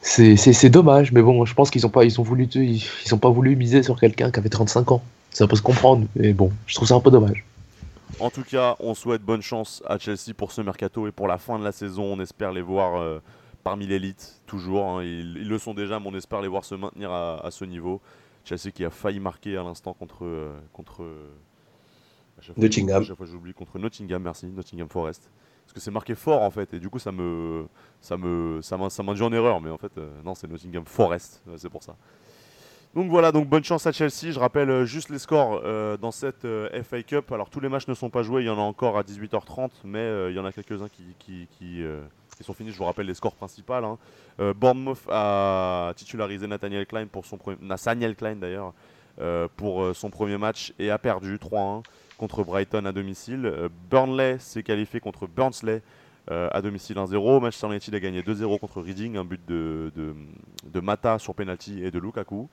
C'est 0.00 0.36
c'est- 0.36 0.52
c'est 0.52 0.70
dommage, 0.70 1.12
mais 1.12 1.22
bon, 1.22 1.44
je 1.44 1.54
pense 1.54 1.70
qu'ils 1.70 1.84
ont 1.86 1.90
pas, 1.90 2.04
ils 2.04 2.20
ont 2.20 2.22
voulu, 2.22 2.44
ils, 2.54 2.82
ils 3.04 3.14
ont 3.14 3.18
pas 3.18 3.30
voulu 3.30 3.56
miser 3.56 3.82
sur 3.82 3.98
quelqu'un 3.98 4.30
qui 4.30 4.38
avait 4.38 4.48
35 4.48 4.92
ans. 4.92 5.02
Ça 5.30 5.46
peut 5.46 5.56
se 5.56 5.62
comprendre, 5.62 6.06
mais 6.16 6.32
bon, 6.32 6.50
je 6.66 6.74
trouve 6.76 6.88
ça 6.88 6.94
un 6.94 7.00
peu 7.00 7.10
dommage. 7.10 7.44
En 8.20 8.30
tout 8.30 8.42
cas, 8.42 8.76
on 8.80 8.94
souhaite 8.94 9.22
bonne 9.22 9.42
chance 9.42 9.82
à 9.86 9.98
Chelsea 9.98 10.32
pour 10.36 10.50
ce 10.52 10.60
mercato 10.62 11.06
et 11.06 11.12
pour 11.12 11.28
la 11.28 11.38
fin 11.38 11.58
de 11.58 11.64
la 11.64 11.72
saison. 11.72 12.04
On 12.04 12.20
espère 12.20 12.52
les 12.52 12.62
voir 12.62 13.00
euh, 13.00 13.20
parmi 13.62 13.86
l'élite, 13.86 14.40
toujours. 14.46 14.84
hein. 14.86 15.02
Ils, 15.04 15.36
ils 15.42 15.48
le 15.48 15.58
sont 15.58 15.74
déjà, 15.74 16.00
mais 16.00 16.06
on 16.08 16.14
espère 16.14 16.40
les 16.40 16.48
voir 16.48 16.64
se 16.64 16.74
maintenir 16.74 17.10
à, 17.12 17.44
à 17.44 17.50
ce 17.50 17.64
niveau. 17.64 18.00
Chelsea 18.44 18.70
qui 18.74 18.84
a 18.84 18.90
failli 18.90 19.20
marquer 19.20 19.56
à 19.56 19.62
l'instant 19.62 19.92
contre. 19.92 20.24
euh, 20.24 20.56
contre 20.72 21.02
euh, 21.02 21.28
à 22.38 22.42
chaque 22.42 22.54
fois, 22.54 22.62
Nottingham. 22.64 23.02
À 23.02 23.04
chaque 23.06 23.16
fois, 23.16 23.26
j'oublie. 23.26 23.52
Contre 23.52 23.78
Nottingham, 23.78 24.22
merci. 24.22 24.46
Nottingham 24.46 24.88
Forest. 24.88 25.28
Parce 25.68 25.74
que 25.74 25.80
c'est 25.80 25.90
marqué 25.90 26.14
fort 26.14 26.40
en 26.40 26.50
fait, 26.50 26.72
et 26.72 26.78
du 26.80 26.88
coup 26.88 26.98
ça 26.98 27.12
me 27.12 27.66
ça 28.00 28.16
me 28.16 28.62
ça 28.62 28.78
m'in- 28.78 28.88
ça 28.88 29.02
m'induit 29.02 29.22
en 29.22 29.30
erreur, 29.34 29.60
mais 29.60 29.68
en 29.68 29.76
fait 29.76 29.92
euh, 29.98 30.08
non 30.24 30.34
c'est 30.34 30.48
Nottingham 30.48 30.86
Forest, 30.86 31.42
euh, 31.46 31.56
c'est 31.58 31.68
pour 31.68 31.82
ça. 31.82 31.94
Donc 32.94 33.10
voilà, 33.10 33.32
donc 33.32 33.46
bonne 33.50 33.62
chance 33.62 33.86
à 33.86 33.92
Chelsea. 33.92 34.32
Je 34.32 34.38
rappelle 34.40 34.70
euh, 34.70 34.86
juste 34.86 35.10
les 35.10 35.18
scores 35.18 35.60
dans 35.98 36.10
cette 36.10 36.46
FA 36.84 37.02
Cup. 37.02 37.30
Alors 37.32 37.50
tous 37.50 37.60
les 37.60 37.68
matchs 37.68 37.86
ne 37.86 37.92
sont 37.92 38.08
pas 38.08 38.22
joués, 38.22 38.44
il 38.44 38.46
y 38.46 38.48
en 38.48 38.56
a 38.56 38.62
encore 38.62 38.96
à 38.96 39.02
18h30, 39.02 39.70
mais 39.84 40.30
il 40.30 40.34
y 40.34 40.38
en 40.38 40.46
a 40.46 40.52
quelques-uns 40.52 40.88
qui, 40.88 41.46
qui, 41.50 41.84
sont 42.40 42.54
finis. 42.54 42.70
Je 42.70 42.78
vous 42.78 42.84
rappelle 42.84 43.04
les 43.04 43.12
scores 43.12 43.34
principaux. 43.34 43.74
Hein. 43.74 43.98
Bournemouth 44.54 45.02
a 45.10 45.92
titularisé 45.96 46.46
Nathaniel 46.46 46.86
Klein 46.86 47.08
pour 47.08 47.26
son 47.26 47.36
premier, 47.36 47.58
Nathaniel 47.60 48.16
Klein 48.16 48.36
d'ailleurs 48.36 48.72
pour 49.56 49.94
son 49.94 50.08
premier 50.08 50.38
match 50.38 50.72
et 50.78 50.90
a 50.90 50.96
perdu 50.96 51.36
3-1 51.36 51.82
contre 52.18 52.44
Brighton 52.44 52.84
à 52.84 52.92
domicile. 52.92 53.46
Euh, 53.46 53.68
Burnley 53.90 54.38
s'est 54.38 54.62
qualifié 54.62 55.00
contre 55.00 55.26
Burnsley 55.26 55.80
euh, 56.30 56.48
à 56.52 56.60
domicile 56.60 56.96
1-0. 56.96 57.40
Manchester 57.40 57.68
United 57.68 57.94
a 57.94 58.00
gagné 58.00 58.20
2-0 58.20 58.58
contre 58.58 58.82
Reading, 58.82 59.16
un 59.16 59.24
but 59.24 59.40
de, 59.46 59.90
de, 59.94 60.80
Mata 60.80 61.18
sur 61.18 61.34
penalty 61.34 61.82
et 61.82 61.90
de 61.90 61.98
Lukaku. 61.98 62.48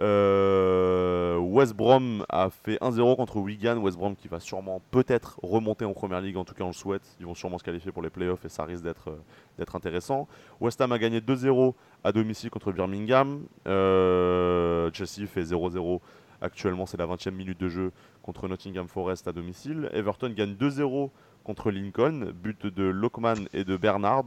Euh, 0.00 1.36
West 1.36 1.74
Brom 1.74 2.24
a 2.28 2.48
fait 2.48 2.76
1-0 2.80 3.16
contre 3.16 3.36
Wigan. 3.38 3.76
West 3.78 3.98
Brom 3.98 4.16
qui 4.16 4.28
va 4.28 4.40
sûrement 4.40 4.80
peut-être 4.90 5.38
remonter 5.42 5.84
en 5.84 5.92
première 5.92 6.20
ligue, 6.20 6.36
en 6.36 6.44
tout 6.44 6.54
cas 6.54 6.64
on 6.64 6.68
le 6.68 6.72
souhaite. 6.72 7.02
Ils 7.20 7.26
vont 7.26 7.34
sûrement 7.34 7.58
se 7.58 7.64
qualifier 7.64 7.92
pour 7.92 8.02
les 8.02 8.10
playoffs 8.10 8.44
et 8.44 8.48
ça 8.48 8.64
risque 8.64 8.84
d'être 8.84 9.10
euh, 9.10 9.64
intéressant. 9.74 10.28
West 10.60 10.80
Ham 10.80 10.92
a 10.92 10.98
gagné 10.98 11.20
2-0 11.20 11.74
à 12.04 12.12
domicile 12.12 12.50
contre 12.50 12.72
Birmingham. 12.72 13.42
Euh, 13.66 14.90
Chelsea 14.92 15.26
fait 15.26 15.42
0-0 15.42 16.00
actuellement, 16.42 16.86
c'est 16.86 16.98
la 16.98 17.06
20e 17.06 17.30
minute 17.30 17.58
de 17.58 17.68
jeu 17.68 17.92
contre 18.22 18.48
Nottingham 18.48 18.88
Forest 18.88 19.28
à 19.28 19.32
domicile. 19.32 19.88
Everton 19.92 20.30
gagne 20.30 20.54
2-0 20.54 21.10
contre 21.44 21.70
Lincoln, 21.70 22.32
but 22.34 22.66
de 22.66 22.84
Lockman 22.84 23.46
et 23.54 23.64
de 23.64 23.76
Bernard. 23.76 24.24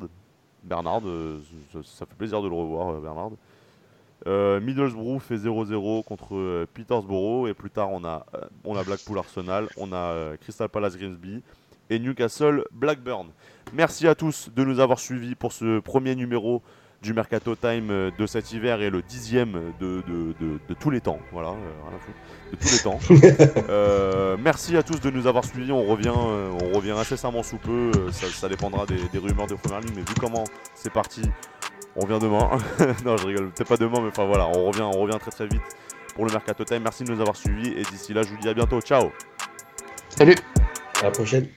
Bernard, 0.63 1.01
euh, 1.05 1.39
ça, 1.83 2.05
fait 2.05 2.15
plaisir 2.15 2.41
de 2.41 2.47
le 2.47 2.55
revoir, 2.55 2.95
euh, 2.95 3.01
Bernard. 3.01 3.31
Euh, 4.27 4.59
Middlesbrough 4.59 5.19
fait 5.19 5.37
0-0 5.37 6.03
contre 6.03 6.35
euh, 6.35 6.65
Petersborough 6.73 7.47
et 7.47 7.53
plus 7.53 7.69
tard 7.69 7.91
on 7.91 8.03
a, 8.05 8.25
on 8.63 8.75
a 8.75 8.83
Blackpool 8.83 9.19
Arsenal, 9.19 9.67
on 9.77 9.91
a 9.93 10.35
Crystal 10.37 10.69
Palace 10.69 10.97
Grimsby 10.97 11.43
et 11.89 11.99
Newcastle 11.99 12.63
Blackburn. 12.71 13.27
Merci 13.73 14.07
à 14.07 14.15
tous 14.15 14.49
de 14.55 14.63
nous 14.63 14.79
avoir 14.79 14.99
suivis 14.99 15.35
pour 15.35 15.51
ce 15.51 15.79
premier 15.79 16.15
numéro 16.15 16.63
du 17.01 17.13
Mercato 17.13 17.55
Time 17.55 17.89
euh, 17.91 18.11
de 18.17 18.25
cet 18.25 18.51
hiver 18.51 18.81
et 18.81 18.89
le 18.89 19.01
dixième 19.01 19.73
de, 19.79 20.01
de, 20.07 20.33
de, 20.39 20.59
de 20.67 20.73
tous 20.79 20.89
les 20.89 21.01
temps. 21.01 21.19
Voilà, 21.31 21.49
euh, 21.49 21.53
rien 21.87 21.97
à 21.97 21.99
foutre. 21.99 22.17
De 22.51 22.57
tous 22.57 22.71
les 22.71 22.79
temps. 22.79 23.55
Euh, 23.69 24.37
merci 24.39 24.77
à 24.77 24.83
tous 24.83 24.99
de 25.01 25.09
nous 25.09 25.27
avoir 25.27 25.43
suivis. 25.43 25.71
On 25.71 25.83
revient, 25.83 26.13
euh, 26.15 26.49
on 26.63 26.75
revient 26.75 26.91
incessamment 26.91 27.43
sous 27.43 27.57
peu. 27.57 27.91
Euh, 27.95 28.11
ça, 28.11 28.27
ça 28.27 28.47
dépendra 28.47 28.85
des, 28.85 28.97
des 29.11 29.17
rumeurs 29.17 29.47
de 29.47 29.55
première 29.55 29.81
ligne, 29.81 29.93
mais 29.95 30.01
vu 30.01 30.13
comment 30.19 30.43
c'est 30.75 30.91
parti, 30.91 31.21
on 31.95 32.01
revient 32.01 32.19
demain. 32.21 32.49
non, 33.05 33.17
je 33.17 33.25
rigole. 33.27 33.49
Peut-être 33.51 33.67
pas 33.67 33.77
demain, 33.77 34.01
mais 34.01 34.07
enfin 34.09 34.25
voilà, 34.25 34.47
on 34.47 34.65
revient, 34.65 34.83
on 34.83 34.99
revient 34.99 35.17
très 35.19 35.31
très 35.31 35.47
vite 35.47 35.61
pour 36.15 36.25
le 36.25 36.31
Mercato 36.31 36.63
Time. 36.63 36.81
Merci 36.83 37.03
de 37.03 37.11
nous 37.11 37.19
avoir 37.19 37.35
suivis 37.35 37.69
et 37.69 37.83
d'ici 37.83 38.13
là, 38.13 38.21
je 38.23 38.29
vous 38.29 38.37
dis 38.37 38.49
à 38.49 38.53
bientôt. 38.53 38.79
Ciao. 38.81 39.11
Salut 40.09 40.35
À 41.01 41.05
la 41.05 41.11
prochaine. 41.11 41.47